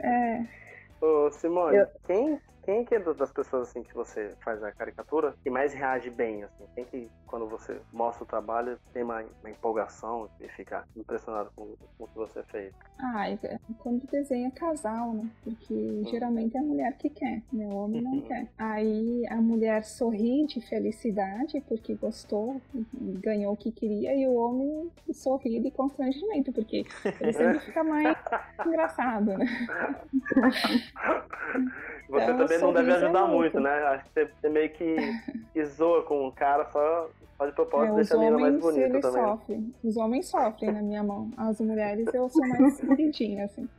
É, 0.00 0.44
Ô, 1.00 1.30
Simone, 1.30 1.76
Eu- 1.76 1.86
quem, 2.06 2.38
quem 2.64 2.84
que 2.84 2.94
é 2.94 2.98
das 2.98 3.32
pessoas 3.32 3.68
assim 3.68 3.82
que 3.82 3.94
você 3.94 4.34
faz 4.42 4.62
a 4.62 4.72
caricatura 4.72 5.34
que 5.42 5.50
mais 5.50 5.74
reage 5.74 6.10
bem, 6.10 6.44
assim? 6.44 6.64
Quem 6.74 6.84
que, 6.84 7.10
quando 7.26 7.48
você 7.48 7.80
mostra 7.92 8.24
o 8.24 8.26
trabalho, 8.26 8.78
tem 8.92 9.02
uma, 9.02 9.22
uma 9.42 9.50
empolgação 9.50 10.28
e 10.40 10.48
fica 10.48 10.84
impressionado 10.96 11.50
com, 11.54 11.74
com 11.98 12.04
o 12.04 12.08
que 12.08 12.16
você 12.16 12.42
fez? 12.44 12.72
Ah, 12.98 13.30
e 13.30 13.38
quando 13.78 14.06
desenha 14.06 14.50
casal, 14.50 15.12
né? 15.12 15.28
Porque 15.42 16.02
geralmente 16.10 16.56
é 16.56 16.60
a 16.60 16.62
mulher 16.62 16.96
que 16.96 17.10
quer, 17.10 17.42
né? 17.52 17.66
O 17.66 17.74
homem 17.76 18.02
não 18.02 18.12
Uhum. 18.12 18.22
quer. 18.22 18.48
Aí 18.56 19.26
a 19.28 19.36
mulher 19.36 19.84
sorri 19.84 20.46
de 20.46 20.60
felicidade 20.60 21.60
porque 21.68 21.94
gostou, 21.94 22.60
ganhou 23.20 23.52
o 23.52 23.56
que 23.56 23.72
queria, 23.72 24.14
e 24.14 24.26
o 24.26 24.34
homem 24.34 24.90
sorri 25.12 25.60
de 25.60 25.70
constrangimento, 25.70 26.52
porque 26.52 26.84
ele 27.20 27.32
sempre 27.32 27.58
fica 27.74 27.84
mais 27.84 28.16
engraçado, 28.66 29.36
né? 29.36 29.46
Você 32.08 32.22
Então, 32.24 32.36
também 32.38 32.58
não 32.58 32.72
deve 32.72 32.86
sorriso 32.90 32.90
é 32.90 33.08
ajudar 33.08 33.26
muito. 33.26 33.60
né? 33.60 33.70
Acho 33.84 34.04
que 34.04 34.10
você, 34.12 34.26
você 34.40 34.48
meio 34.48 34.70
que, 34.70 34.96
zoa 35.66 36.02
com 36.04 36.26
o 36.28 36.32
cara 36.32 36.64
só, 36.70 37.08
só 37.38 37.46
de 37.46 37.52
propósito, 37.52 37.92
É, 37.92 37.96
deixa 37.96 38.14
a 38.14 38.18
menina 38.18 38.38
mais 38.38 38.58
bonita 38.60 39.00
também. 39.00 39.22
sofrem. 39.22 39.74
Os 39.82 39.96
homens 39.96 40.26
sofrem 40.28 40.72
na 40.72 40.82
minha 40.82 41.02
mão. 41.02 41.30
As 41.36 41.60
mulheres, 41.60 42.06
eu 42.14 42.28
sou 42.28 42.46
mais 42.46 42.78
queridinha, 42.80 43.44
assim. 43.46 43.68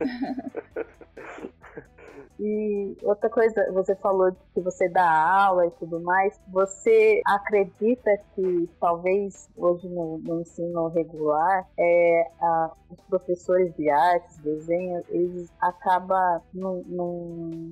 E 2.38 2.96
outra 3.02 3.30
coisa, 3.30 3.72
você 3.72 3.94
falou 3.96 4.30
que 4.54 4.60
você 4.60 4.88
dá 4.88 5.08
aula 5.46 5.66
e 5.66 5.70
tudo 5.72 6.00
mais. 6.00 6.38
Você 6.48 7.20
acredita 7.26 8.10
que 8.34 8.68
talvez 8.80 9.48
hoje 9.56 9.88
no, 9.88 10.18
no 10.18 10.40
ensino 10.40 10.88
regular 10.88 11.66
é, 11.78 12.26
a- 12.40 12.72
os 12.90 13.00
professores 13.08 13.74
de 13.74 13.88
artes, 13.90 14.38
desenho, 14.38 15.02
eles 15.08 15.50
acabam 15.60 16.40
não, 16.54 16.82
não, 16.86 17.08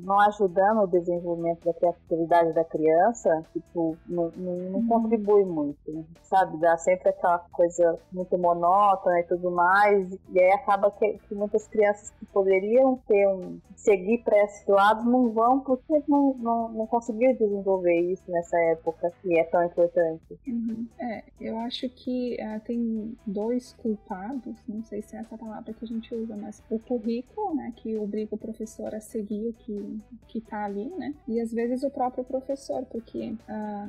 não 0.02 0.20
ajudando 0.20 0.82
o 0.82 0.86
desenvolvimento 0.86 1.64
da 1.64 1.72
criatividade 1.74 2.52
da 2.52 2.64
criança? 2.64 3.44
Tipo, 3.52 3.96
não, 4.06 4.30
não, 4.36 4.54
não 4.70 4.80
Uhum. 4.80 4.88
contribui 4.88 5.44
muito, 5.44 6.04
sabe? 6.22 6.58
Dá 6.58 6.76
sempre 6.78 7.10
aquela 7.10 7.38
coisa 7.52 7.98
muito 8.12 8.36
monótona 8.38 9.20
e 9.20 9.24
tudo 9.24 9.50
mais. 9.50 10.10
E 10.32 10.40
aí 10.42 10.52
acaba 10.52 10.90
que, 10.90 11.18
que 11.28 11.34
muitas 11.34 11.66
crianças 11.68 12.10
que 12.18 12.26
poderiam 12.26 12.98
ter 13.06 13.28
um 13.28 13.58
seguir 13.76 14.22
para 14.24 14.33
esse 14.42 14.70
lado 14.70 15.08
não 15.08 15.30
vão 15.30 15.60
porque 15.60 16.02
não, 16.08 16.34
não, 16.34 16.68
não 16.72 16.86
conseguiram 16.86 17.34
desenvolver 17.34 18.00
isso 18.12 18.22
nessa 18.28 18.58
época 18.58 19.12
que 19.22 19.38
é 19.38 19.44
tão 19.44 19.64
importante. 19.64 20.38
Uhum. 20.46 20.86
É, 20.98 21.22
eu 21.40 21.56
acho 21.58 21.88
que 21.88 22.40
ah, 22.40 22.60
tem 22.60 23.16
dois 23.26 23.72
culpados, 23.74 24.56
não 24.68 24.82
sei 24.82 25.02
se 25.02 25.16
é 25.16 25.20
essa 25.20 25.36
palavra 25.36 25.72
que 25.72 25.84
a 25.84 25.88
gente 25.88 26.14
usa, 26.14 26.36
mas 26.36 26.62
o 26.70 26.78
currículo, 26.78 27.54
né, 27.54 27.72
que 27.76 27.96
obriga 27.96 28.34
o 28.34 28.38
professor 28.38 28.94
a 28.94 29.00
seguir 29.00 29.48
o 29.48 29.52
que, 29.52 30.00
que 30.28 30.40
tá 30.40 30.64
ali, 30.64 30.88
né, 30.96 31.14
e 31.28 31.40
às 31.40 31.52
vezes 31.52 31.82
o 31.82 31.90
próprio 31.90 32.24
professor, 32.24 32.84
porque 32.86 33.34
ah, 33.48 33.88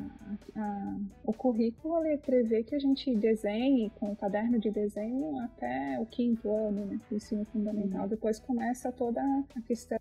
ah, 0.55 0.97
o 1.23 1.33
currículo 1.33 2.05
ele 2.05 2.17
prevê 2.17 2.63
que 2.63 2.75
a 2.75 2.79
gente 2.79 3.13
desenhe 3.15 3.89
com 3.99 4.11
o 4.11 4.15
caderno 4.15 4.59
de 4.59 4.69
desenho 4.69 5.39
até 5.39 5.97
o 5.99 6.05
quinto 6.05 6.49
ano, 6.51 6.85
né, 6.85 6.99
do 7.09 7.15
ensino 7.15 7.45
fundamental. 7.45 8.07
Depois 8.07 8.39
começa 8.39 8.91
toda 8.91 9.21
a 9.21 9.61
questão 9.61 9.99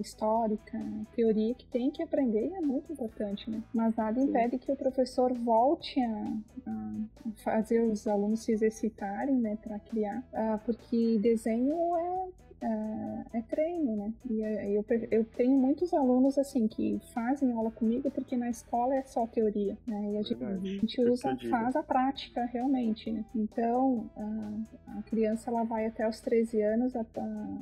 histórica, 0.00 0.78
teoria 1.14 1.54
que 1.54 1.66
tem 1.66 1.90
que 1.90 2.02
aprender 2.02 2.52
é 2.54 2.60
muito 2.60 2.92
importante, 2.92 3.50
né? 3.50 3.62
Mas 3.72 3.94
nada 3.96 4.20
impede 4.20 4.58
que 4.58 4.70
o 4.70 4.76
professor 4.76 5.32
volte 5.32 6.00
a, 6.00 6.36
a 6.66 6.94
fazer 7.36 7.80
os 7.80 8.06
alunos 8.06 8.40
se 8.40 8.52
exercitarem, 8.52 9.36
né, 9.36 9.56
para 9.62 9.78
criar, 9.78 10.22
ah, 10.32 10.58
porque 10.64 11.18
desenho 11.18 11.96
é 11.96 12.28
é, 12.64 13.38
é 13.38 13.42
treino, 13.42 13.96
né? 13.96 14.12
E 14.30 14.40
eu, 14.74 14.84
eu 15.10 15.24
tenho 15.24 15.56
muitos 15.58 15.92
alunos 15.92 16.38
assim 16.38 16.66
que 16.66 16.98
fazem 17.12 17.52
aula 17.52 17.70
comigo 17.70 18.10
porque 18.10 18.36
na 18.36 18.48
escola 18.48 18.94
é 18.94 19.02
só 19.02 19.26
teoria, 19.26 19.76
né? 19.86 20.12
E 20.12 20.18
a 20.18 20.22
gente, 20.22 20.44
a 20.44 20.56
gente 20.58 21.00
usa, 21.02 21.28
faz 21.50 21.76
a 21.76 21.82
prática 21.82 22.44
realmente, 22.46 23.10
né? 23.10 23.24
Então 23.34 24.10
a, 24.16 24.98
a 24.98 25.02
criança 25.02 25.50
ela 25.50 25.64
vai 25.64 25.86
até 25.86 26.08
os 26.08 26.20
13 26.20 26.62
anos 26.62 26.94
a, 26.96 27.00
a- 27.00 27.58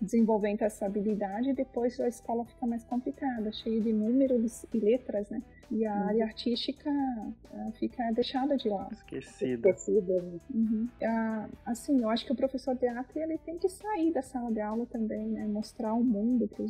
desenvolvendo 0.00 0.62
essa 0.62 0.86
habilidade 0.86 1.50
e 1.50 1.54
depois 1.54 1.98
a 2.00 2.08
escola 2.08 2.44
fica 2.44 2.66
mais 2.66 2.84
complicada, 2.84 3.50
cheia 3.52 3.80
de 3.80 3.92
números 3.92 4.64
e 4.72 4.78
letras, 4.78 5.28
né? 5.30 5.42
E 5.70 5.84
a 5.84 5.92
área 5.94 6.24
artística 6.24 6.90
fica 7.78 8.08
deixada 8.12 8.56
de 8.56 8.68
lado. 8.68 8.92
Esquecida. 8.92 9.68
Esquecida. 9.68 10.22
né? 10.22 10.38
Uhum. 10.54 10.88
Ah, 11.02 11.48
assim, 11.64 12.00
eu 12.02 12.08
acho 12.08 12.24
que 12.24 12.32
o 12.32 12.36
professor 12.36 12.76
de 12.76 12.86
arte 12.86 13.18
ele 13.18 13.36
tem 13.38 13.58
que 13.58 13.68
sair 13.76 14.12
da 14.12 14.22
sala 14.22 14.50
de 14.50 14.60
aula 14.60 14.86
também, 14.86 15.26
né? 15.28 15.46
Mostrar 15.46 15.92
o 15.94 16.02
mundo 16.02 16.48
para 16.48 16.64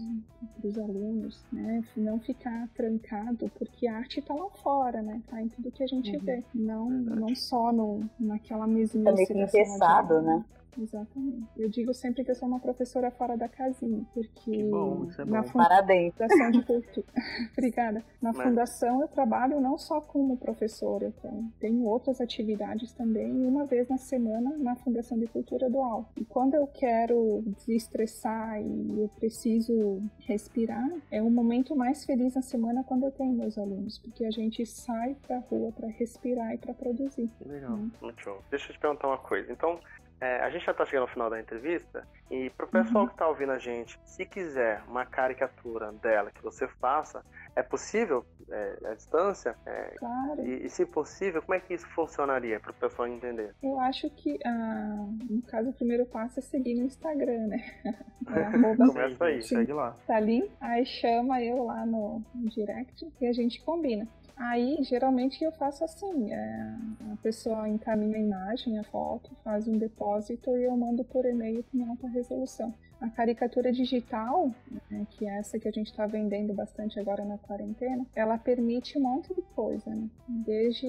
os 0.69 0.79
alunos, 0.79 1.45
né? 1.53 1.83
Não 1.97 2.19
ficar 2.21 2.69
trancado, 2.75 3.51
porque 3.59 3.87
a 3.87 3.97
arte 3.97 4.21
está 4.21 4.35
lá 4.35 4.49
fora, 4.63 5.03
né? 5.03 5.23
Tá 5.29 5.41
em 5.41 5.49
tudo 5.49 5.71
que 5.71 5.83
a 5.83 5.87
gente 5.87 6.17
Uhum. 6.17 6.25
vê, 6.25 6.45
não, 6.55 6.89
Verdade. 6.89 7.21
não 7.21 7.35
só 7.35 7.73
no, 7.73 8.01
naquela 8.19 8.67
mesmice 8.67 9.05
Tá 9.05 9.13
meio 9.13 9.27
que 9.27 9.35
engessado, 9.35 10.23
né? 10.23 10.45
Exatamente. 10.79 11.47
Eu 11.57 11.69
digo 11.69 11.93
sempre 11.95 12.25
que 12.25 12.31
eu 12.31 12.35
sou 12.35 12.49
uma 12.49 12.61
professora 12.61 13.11
fora 13.11 13.37
da 13.37 13.49
casinha, 13.49 14.05
porque 14.13 14.51
Que 14.51 14.65
bom, 14.65 15.05
isso 15.05 15.21
é 15.21 15.25
na 15.25 15.43
bom. 15.43 15.49
fun- 15.49 15.59
Parabéns. 15.59 16.13
Fundação 16.15 16.51
de 16.51 16.63
Cultura. 16.65 17.07
Obrigada. 17.57 18.05
Na 18.21 18.33
Mas- 18.33 18.47
fundação 18.49 19.01
eu 19.03 19.09
trabalho 19.09 19.61
não 19.61 19.79
só 19.79 20.01
como 20.01 20.37
professora, 20.37 21.13
eu 21.23 21.43
tenho- 21.61 21.85
outras 21.85 22.21
atividades 22.21 22.93
também, 22.93 23.33
uma 23.47 23.65
vez 23.65 23.89
na 23.89 23.97
semana 23.99 24.57
na 24.59 24.77
Fundação 24.77 25.19
de 25.19 25.27
Cultura 25.27 25.69
Dual. 25.71 26.11
E 26.17 26.25
quando 26.25 26.55
eu 26.55 26.67
quero 26.67 27.43
desestressar 27.59 28.61
e 28.61 29.01
eu 29.01 29.09
preciso 29.19 30.03
respirar, 30.21 30.89
é 31.11 31.23
o 31.23 31.31
momento 31.31 31.75
mais 31.77 32.05
feliz 32.05 32.35
na 32.35 32.43
semana 32.43 32.83
quando 32.85 33.05
eu 33.05 33.13
tenho 33.13 33.33
meus 33.33 33.57
alunos, 33.59 33.99
porque 33.99 34.25
a 34.25 34.31
gente 34.31 34.65
sai 34.67 35.15
pra 35.27 35.39
rua 35.39 35.73
para 35.73 35.89
respirar 35.89 36.55
e 36.55 36.59
para 36.59 36.75
produzir. 36.75 37.29
Que 37.39 37.49
legal. 37.49 37.79
Muito 38.03 38.21
show. 38.23 38.43
Deixa 38.51 38.71
eu 38.71 38.75
te 38.75 38.81
perguntar 38.81 39.09
uma 39.09 39.19
coisa. 39.19 39.51
Então, 39.53 39.79
é, 40.21 40.41
a 40.41 40.51
gente 40.51 40.65
já 40.65 40.73
tá 40.75 40.85
chegando 40.85 41.03
ao 41.03 41.09
final 41.09 41.29
da 41.31 41.39
entrevista 41.41 42.07
e 42.31 42.51
pro 42.51 42.67
pessoal 42.67 43.05
Uhum. 43.05 43.11
que 43.11 43.17
tá 43.17 43.29
ouvindo 43.29 43.53
a 43.53 43.59
gente, 43.59 43.99
se 44.05 44.25
quiser 44.25 44.83
uma 44.89 45.05
caricatura 45.05 45.93
dela 45.93 46.31
que 46.31 46.43
você 46.43 46.67
faça, 46.81 47.23
é 47.55 47.63
possível 47.63 48.25
é, 48.51 48.77
à 48.87 48.95
distância? 48.95 49.55
É, 49.67 49.95
Claro. 49.99 50.45
e, 50.47 50.65
e 50.67 50.69
se 50.71 50.87
possível, 50.87 51.43
como 51.43 51.55
é 51.55 51.61
que 51.61 51.75
isso 51.75 51.87
funcionaria 51.89 52.59
pro 52.61 52.73
pessoal 52.75 53.09
entender? 53.09 53.55
Eu 53.63 53.79
acho 53.81 54.09
que, 54.11 54.39
ah, 54.45 55.07
no 55.29 55.43
caso, 55.43 55.71
o 55.71 55.73
primeiro 55.73 56.07
passo 56.07 56.39
é 56.39 56.43
seguir 56.43 56.75
no 56.75 56.85
Instagram, 56.87 57.47
né? 57.49 57.59
É 58.29 58.77
Começa 58.77 59.25
aí. 59.27 59.41
Segue 59.43 59.73
lá. 59.73 59.95
Salim, 60.05 60.51
aí 60.61 60.85
chama 60.85 61.41
eu 61.43 61.63
lá 61.65 61.87
no, 61.87 62.21
no 62.35 62.51
direct 62.51 63.07
e 63.21 63.27
a 63.27 63.33
gente 63.33 63.63
combina. 63.65 64.09
Aí, 64.37 64.79
geralmente, 64.83 65.43
eu 65.43 65.51
faço 65.53 65.83
assim: 65.85 66.33
é, 66.33 66.77
a 67.13 67.17
pessoa 67.23 67.69
encaminha 67.69 68.17
a 68.17 68.21
imagem, 68.21 68.79
a 68.79 68.85
foto, 68.85 69.31
faz 69.43 69.67
um 69.67 69.79
depósito 69.79 70.57
e 70.57 70.65
eu 70.65 70.77
mando 70.77 71.05
por 71.05 71.25
e-mail 71.25 71.65
em 71.75 71.83
alta 71.89 72.07
resolução. 72.09 72.75
A 73.01 73.11
caricatura 73.11 73.71
digital, 73.71 74.51
né, 74.91 75.07
que 75.11 75.27
é 75.27 75.39
essa 75.39 75.59
que 75.59 75.69
a 75.69 75.71
gente 75.71 75.89
está 75.89 76.07
vendendo 76.07 76.55
bastante 76.55 76.99
agora 76.99 77.25
na 77.25 77.37
quarentena, 77.37 78.07
ela 78.15 78.39
permite 78.39 78.99
um 78.99 79.03
monte 79.03 79.35
de 79.35 79.43
coisa, 79.55 79.91
né? 79.91 80.09
Desde 80.27 80.87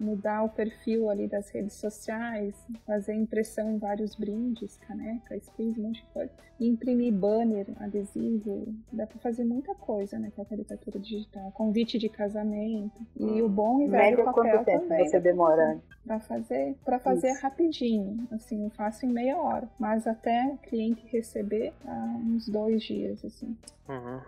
mudar 0.00 0.42
o 0.42 0.48
perfil 0.48 1.10
ali 1.10 1.26
das 1.26 1.50
redes 1.50 1.74
sociais, 1.74 2.54
fazer 2.86 3.12
impressão 3.12 3.70
em 3.70 3.78
vários 3.78 4.14
brindes, 4.14 4.78
caneca, 4.78 5.38
squeeze, 5.38 5.78
um 5.78 5.84
monte 5.84 6.02
de 6.02 6.08
coisa, 6.12 6.32
imprimir 6.58 7.12
banner, 7.12 7.66
adesivo, 7.78 8.74
dá 8.90 9.06
para 9.06 9.18
fazer 9.18 9.44
muita 9.44 9.74
coisa, 9.74 10.18
né, 10.18 10.32
com 10.34 10.40
a 10.40 10.46
caricatura 10.46 10.98
digital. 10.98 11.52
Convite 11.52 11.98
de 11.98 12.08
casamento. 12.08 13.06
E 13.16 13.24
hum. 13.24 13.44
o 13.44 13.48
bom 13.50 13.82
e 13.82 13.88
velho 13.88 14.02
Médio 14.02 14.24
papel 14.24 14.44
quanto 14.44 14.64
tempo 14.64 14.88
também. 14.88 15.06
você 15.06 15.20
demora? 15.20 15.78
Para 16.06 16.20
fazer, 16.20 16.76
para 16.84 16.98
fazer 16.98 17.32
rapidinho, 17.40 18.28
assim, 18.30 18.64
eu 18.64 18.70
faço 18.70 19.06
em 19.06 19.08
meia 19.10 19.38
hora, 19.38 19.68
mas 19.78 20.06
até 20.06 20.46
o 20.52 20.58
cliente 20.58 21.06
receber 21.06 21.33
ah, 21.86 22.16
uns 22.24 22.48
dois 22.48 22.82
dias, 22.82 23.24
assim. 23.24 23.56
Uhum. 23.88 24.20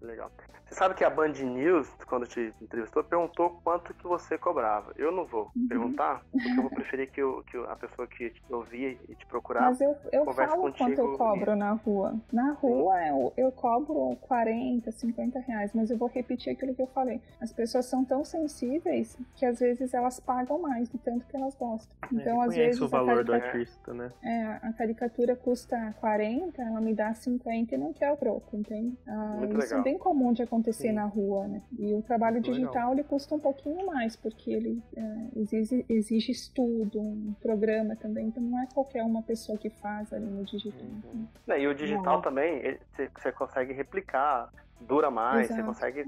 Legal. 0.00 0.30
Você 0.68 0.74
sabe 0.74 0.94
que 0.94 1.02
a 1.02 1.08
Band 1.08 1.32
News, 1.32 1.88
quando 2.06 2.26
te 2.26 2.52
entrevistou, 2.60 3.02
perguntou 3.02 3.58
quanto 3.64 3.94
que 3.94 4.06
você 4.06 4.36
cobrava. 4.36 4.92
Eu 4.96 5.10
não 5.10 5.24
vou 5.24 5.50
uhum. 5.56 5.66
perguntar, 5.66 6.22
porque 6.30 6.48
eu 6.50 6.56
vou 6.56 6.70
preferir 6.70 7.10
que, 7.10 7.22
eu, 7.22 7.42
que 7.44 7.56
a 7.56 7.74
pessoa 7.74 8.06
que 8.06 8.30
te 8.30 8.52
ouvir 8.52 9.00
e 9.08 9.14
te 9.14 9.24
procurar 9.26 9.62
Mas 9.62 9.80
eu, 9.80 9.96
eu 10.12 10.30
falo 10.32 10.70
quanto 10.74 10.98
eu 10.98 11.16
cobro 11.16 11.52
e... 11.52 11.56
na 11.56 11.72
rua. 11.72 12.20
Na 12.30 12.52
rua 12.52 13.02
eu, 13.06 13.32
eu 13.36 13.52
cobro 13.52 14.14
40, 14.20 14.92
50 14.92 15.40
reais, 15.40 15.72
mas 15.74 15.90
eu 15.90 15.96
vou 15.96 16.08
repetir 16.08 16.52
aquilo 16.52 16.74
que 16.74 16.82
eu 16.82 16.86
falei. 16.88 17.20
As 17.40 17.50
pessoas 17.50 17.86
são 17.86 18.04
tão 18.04 18.22
sensíveis 18.22 19.16
que 19.36 19.46
às 19.46 19.60
vezes 19.60 19.94
elas 19.94 20.20
pagam 20.20 20.60
mais 20.60 20.90
do 20.90 20.98
tanto 20.98 21.26
que 21.26 21.36
elas 21.36 21.54
gostam. 21.54 21.96
É, 22.02 22.14
então, 22.14 22.42
é, 22.42 22.46
às 22.46 22.54
vezes. 22.54 22.80
o 22.80 22.88
valor 22.88 23.24
do 23.24 23.32
artista, 23.32 23.94
né? 23.94 24.12
É, 24.22 24.42
a 24.62 24.72
caricatura 24.74 25.34
custa 25.34 25.94
40, 25.98 26.60
ela 26.60 26.80
me 26.80 26.94
dá 26.94 27.14
50 27.14 27.74
e 27.74 27.78
não 27.78 27.94
quer 27.94 28.12
o 28.12 28.16
troco, 28.18 28.54
entende? 28.54 28.94
Ah, 29.06 29.38
isso 29.50 29.58
legal. 29.58 29.80
é 29.80 29.82
bem 29.82 29.98
comum 29.98 30.32
de 30.32 30.42
acontecer 30.42 30.88
Sim. 30.88 30.92
na 30.92 31.04
rua, 31.04 31.46
né? 31.46 31.62
E 31.78 31.94
o 31.94 32.02
trabalho 32.02 32.34
Muito 32.34 32.50
digital 32.50 32.72
legal. 32.72 32.92
ele 32.92 33.04
custa 33.04 33.34
um 33.34 33.38
pouquinho 33.38 33.86
mais, 33.86 34.16
porque 34.16 34.50
ele 34.50 34.82
é, 34.96 35.26
exige, 35.36 35.84
exige 35.88 36.32
estudo, 36.32 37.00
um 37.00 37.34
programa 37.40 37.96
também, 37.96 38.26
então 38.28 38.42
não 38.42 38.60
é 38.60 38.66
qualquer 38.72 39.02
uma 39.02 39.22
pessoa 39.22 39.56
que 39.58 39.70
faz 39.70 40.12
ali 40.12 40.26
no 40.26 40.44
digital. 40.44 40.86
Uhum. 41.04 41.26
Né? 41.46 41.62
E 41.62 41.66
o 41.66 41.74
digital 41.74 42.16
não. 42.16 42.22
também, 42.22 42.78
você 43.14 43.32
consegue 43.32 43.72
replicar 43.72 44.50
dura 44.80 45.10
mais, 45.10 45.50
Exato. 45.50 45.60
você 45.60 45.66
consegue 45.66 46.04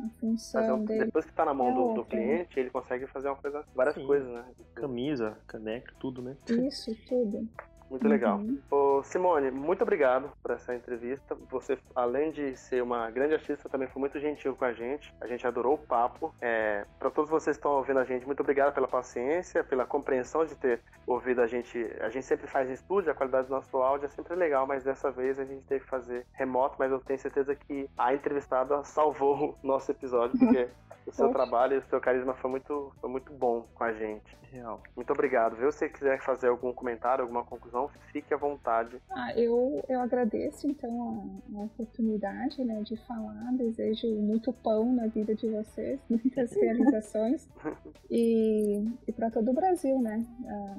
fazer 0.53 0.72
um, 0.72 0.84
depois 0.84 1.24
que 1.24 1.32
tá 1.32 1.45
na 1.45 1.53
mão 1.53 1.70
é 1.70 1.74
do, 1.74 1.95
do, 1.95 2.05
cliente, 2.05 2.59
ele 2.59 2.70
consegue 2.70 3.07
fazer 3.09 3.28
uma 3.28 3.36
coisa, 3.36 3.64
várias 3.74 3.97
Sim. 3.97 4.07
coisas, 4.07 4.28
né? 4.28 4.45
Camisa, 4.74 5.36
caneca, 5.47 5.93
tudo, 5.99 6.22
né? 6.22 6.36
Isso, 6.49 6.95
tudo. 7.09 7.49
Muito 7.91 8.05
uhum. 8.05 8.11
legal. 8.11 8.41
Ô, 8.70 9.03
Simone, 9.03 9.51
muito 9.51 9.82
obrigado 9.82 10.30
por 10.41 10.53
essa 10.53 10.74
entrevista. 10.74 11.34
Você, 11.51 11.76
além 11.95 12.30
de 12.30 12.57
ser 12.57 12.82
uma 12.82 13.11
grande 13.11 13.34
artista, 13.34 13.68
também 13.68 13.88
foi 13.88 13.99
muito 13.99 14.18
gentil 14.20 14.55
com 14.55 14.64
a 14.64 14.72
gente. 14.72 15.12
A 15.20 15.26
gente 15.26 15.45
adorou 15.45 15.74
o 15.74 15.78
papo. 15.78 16.32
É, 16.41 16.86
para 16.99 17.11
todos 17.11 17.28
vocês 17.28 17.57
que 17.57 17.59
estão 17.59 17.72
ouvindo 17.72 17.99
a 17.99 18.05
gente, 18.05 18.24
muito 18.24 18.41
obrigado 18.41 18.72
pela 18.72 18.86
paciência, 18.86 19.64
pela 19.64 19.84
compreensão 19.84 20.45
de 20.45 20.55
ter 20.55 20.80
ouvido 21.05 21.43
a 21.43 21.47
gente. 21.49 21.78
A 22.01 22.09
gente 22.09 22.24
sempre 22.24 22.47
faz 22.47 22.70
em 22.70 22.74
estúdio, 22.74 23.11
a 23.11 23.14
qualidade 23.14 23.49
do 23.49 23.55
nosso 23.55 23.76
áudio 23.78 24.07
é 24.07 24.09
sempre 24.09 24.36
legal, 24.36 24.66
mas 24.66 24.84
dessa 24.84 25.11
vez 25.11 25.38
a 25.41 25.45
gente 25.45 25.64
teve 25.66 25.84
que 25.84 25.91
fazer 25.91 26.24
remoto, 26.32 26.76
mas 26.78 26.93
eu 26.93 27.01
tenho 27.01 27.18
certeza 27.18 27.57
que 27.57 27.91
a 27.99 28.14
entrevistada 28.14 28.84
salvou 28.84 29.59
o 29.61 29.66
nosso 29.66 29.91
episódio, 29.91 30.38
porque 30.38 30.68
o 31.07 31.12
seu 31.12 31.30
trabalho 31.30 31.74
e 31.74 31.78
o 31.78 31.82
seu 31.82 32.01
carisma 32.01 32.34
foi 32.34 32.51
muito, 32.51 32.93
foi 33.01 33.11
muito 33.11 33.32
bom 33.32 33.66
com 33.74 33.82
a 33.82 33.93
gente. 33.93 34.38
Real. 34.51 34.82
Muito 34.97 35.12
obrigado. 35.12 35.57
Viu? 35.57 35.70
Se 35.70 35.78
você 35.78 35.88
quiser 35.88 36.20
fazer 36.20 36.49
algum 36.49 36.72
comentário, 36.72 37.22
alguma 37.22 37.45
conclusão, 37.45 37.79
fique 38.12 38.32
à 38.34 38.36
vontade. 38.36 38.96
Ah, 39.10 39.32
eu, 39.34 39.84
eu 39.88 40.00
agradeço 40.00 40.66
então 40.66 41.40
a, 41.54 41.58
a 41.58 41.62
oportunidade 41.62 42.62
né, 42.64 42.82
de 42.82 42.96
falar. 43.06 43.52
Desejo 43.52 44.08
muito 44.16 44.52
pão 44.52 44.92
na 44.92 45.06
vida 45.06 45.34
de 45.34 45.48
vocês, 45.48 46.00
muitas 46.08 46.52
realizações. 46.56 47.48
e 48.10 48.84
e 49.06 49.12
para 49.12 49.30
todo 49.30 49.50
o 49.50 49.54
Brasil, 49.54 50.00
né? 50.00 50.24
Ah, 50.46 50.76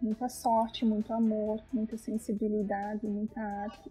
muita 0.00 0.28
sorte, 0.28 0.84
muito 0.84 1.12
amor, 1.12 1.62
muita 1.72 1.96
sensibilidade, 1.96 3.06
muita 3.06 3.40
arte 3.40 3.90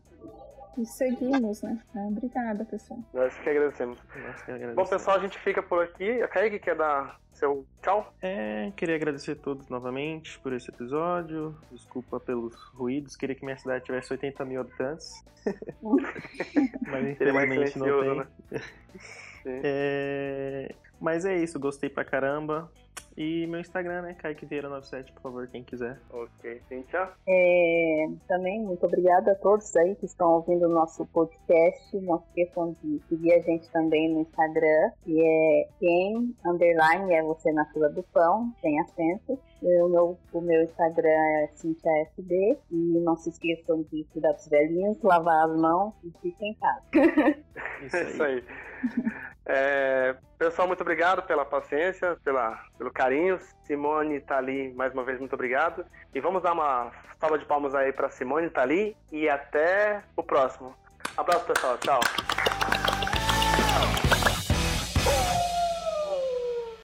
e 0.77 0.85
seguimos, 0.85 1.61
né? 1.61 1.79
É, 1.95 1.99
obrigada, 1.99 2.63
pessoal. 2.65 2.99
Nós 3.13 3.37
que 3.37 3.49
agradecemos. 3.49 3.99
Nós 4.15 4.41
que 4.41 4.51
agradecemos. 4.51 4.75
Bom, 4.75 4.85
pessoal, 4.85 5.17
a 5.17 5.19
gente 5.19 5.37
fica 5.39 5.61
por 5.61 5.83
aqui. 5.83 6.21
A 6.21 6.27
Kaique 6.27 6.59
quer 6.59 6.75
dar 6.75 7.19
seu 7.33 7.65
tchau? 7.81 8.13
É, 8.21 8.71
queria 8.75 8.95
agradecer 8.95 9.31
a 9.31 9.35
todos 9.35 9.67
novamente 9.67 10.39
por 10.39 10.53
esse 10.53 10.69
episódio. 10.69 11.55
Desculpa 11.71 12.19
pelos 12.19 12.55
ruídos. 12.73 13.15
Queria 13.15 13.35
que 13.35 13.43
minha 13.43 13.57
cidade 13.57 13.85
tivesse 13.85 14.11
80 14.11 14.45
mil 14.45 14.61
habitantes. 14.61 15.23
Mas 16.87 17.07
infelizmente 17.07 17.79
não 17.79 18.01
tem. 18.01 18.15
Né? 18.15 18.27
é... 19.45 20.75
Mas 20.99 21.25
é 21.25 21.35
isso, 21.35 21.59
gostei 21.59 21.89
pra 21.89 22.05
caramba. 22.05 22.71
E 23.17 23.45
meu 23.47 23.59
Instagram, 23.59 24.01
né? 24.03 24.13
Kaique 24.13 24.45
Vieira97, 24.45 25.13
por 25.13 25.21
favor, 25.21 25.47
quem 25.47 25.63
quiser. 25.63 25.99
Ok, 26.11 26.61
Cintia. 26.67 27.09
É, 27.27 28.07
também 28.27 28.61
muito 28.61 28.85
obrigada 28.85 29.33
a 29.33 29.35
todos 29.35 29.75
aí 29.75 29.95
que 29.95 30.05
estão 30.05 30.31
ouvindo 30.31 30.65
o 30.65 30.69
nosso 30.69 31.05
podcast. 31.07 31.97
Não 31.99 32.23
esqueçam 32.27 32.75
de 32.81 32.99
seguir 33.07 33.33
a 33.33 33.39
gente 33.39 33.69
também 33.71 34.13
no 34.13 34.21
Instagram, 34.21 34.91
que 35.03 35.21
é 35.21 35.67
quem 35.79 36.35
underline 36.45 37.13
é 37.13 37.21
você 37.21 37.51
na 37.51 37.65
fila 37.65 37.89
do 37.89 38.03
pão, 38.03 38.53
sem 38.61 38.79
acento. 38.79 39.39
O 39.61 39.87
meu, 39.89 40.17
o 40.33 40.41
meu 40.41 40.63
Instagram 40.63 41.09
é 41.09 41.49
CintiaFB. 41.53 42.57
E 42.71 42.99
não 42.99 43.15
se 43.17 43.29
esqueçam 43.29 43.83
de 43.83 44.03
cuidar 44.05 44.31
dos 44.33 44.47
velhinhos, 44.47 45.01
lavar 45.01 45.49
as 45.49 45.59
mãos 45.59 45.93
e 46.03 46.11
fiquem 46.21 46.51
em 46.51 46.55
casa. 46.55 46.81
Isso 47.85 47.97
aí. 47.97 48.07
Isso 48.07 48.23
aí. 48.23 48.43
É, 49.45 50.15
pessoal, 50.37 50.67
muito 50.67 50.81
obrigado 50.81 51.23
pela 51.23 51.43
paciência, 51.43 52.17
pela, 52.23 52.59
pelo 52.77 52.91
carinho. 52.91 53.39
Simone 53.65 54.19
tá 54.19 54.37
ali, 54.37 54.73
mais 54.73 54.93
uma 54.93 55.03
vez, 55.03 55.19
muito 55.19 55.33
obrigado. 55.33 55.85
E 56.13 56.19
vamos 56.19 56.43
dar 56.43 56.53
uma 56.53 56.91
salva 57.19 57.37
de 57.37 57.45
palmas 57.45 57.73
aí 57.75 57.91
para 57.91 58.09
Simone 58.09 58.49
tá 58.49 58.61
ali 58.61 58.95
e 59.11 59.27
até 59.29 60.03
o 60.15 60.23
próximo. 60.23 60.75
Abraço, 61.17 61.45
pessoal. 61.45 61.77
Tchau. 61.79 61.99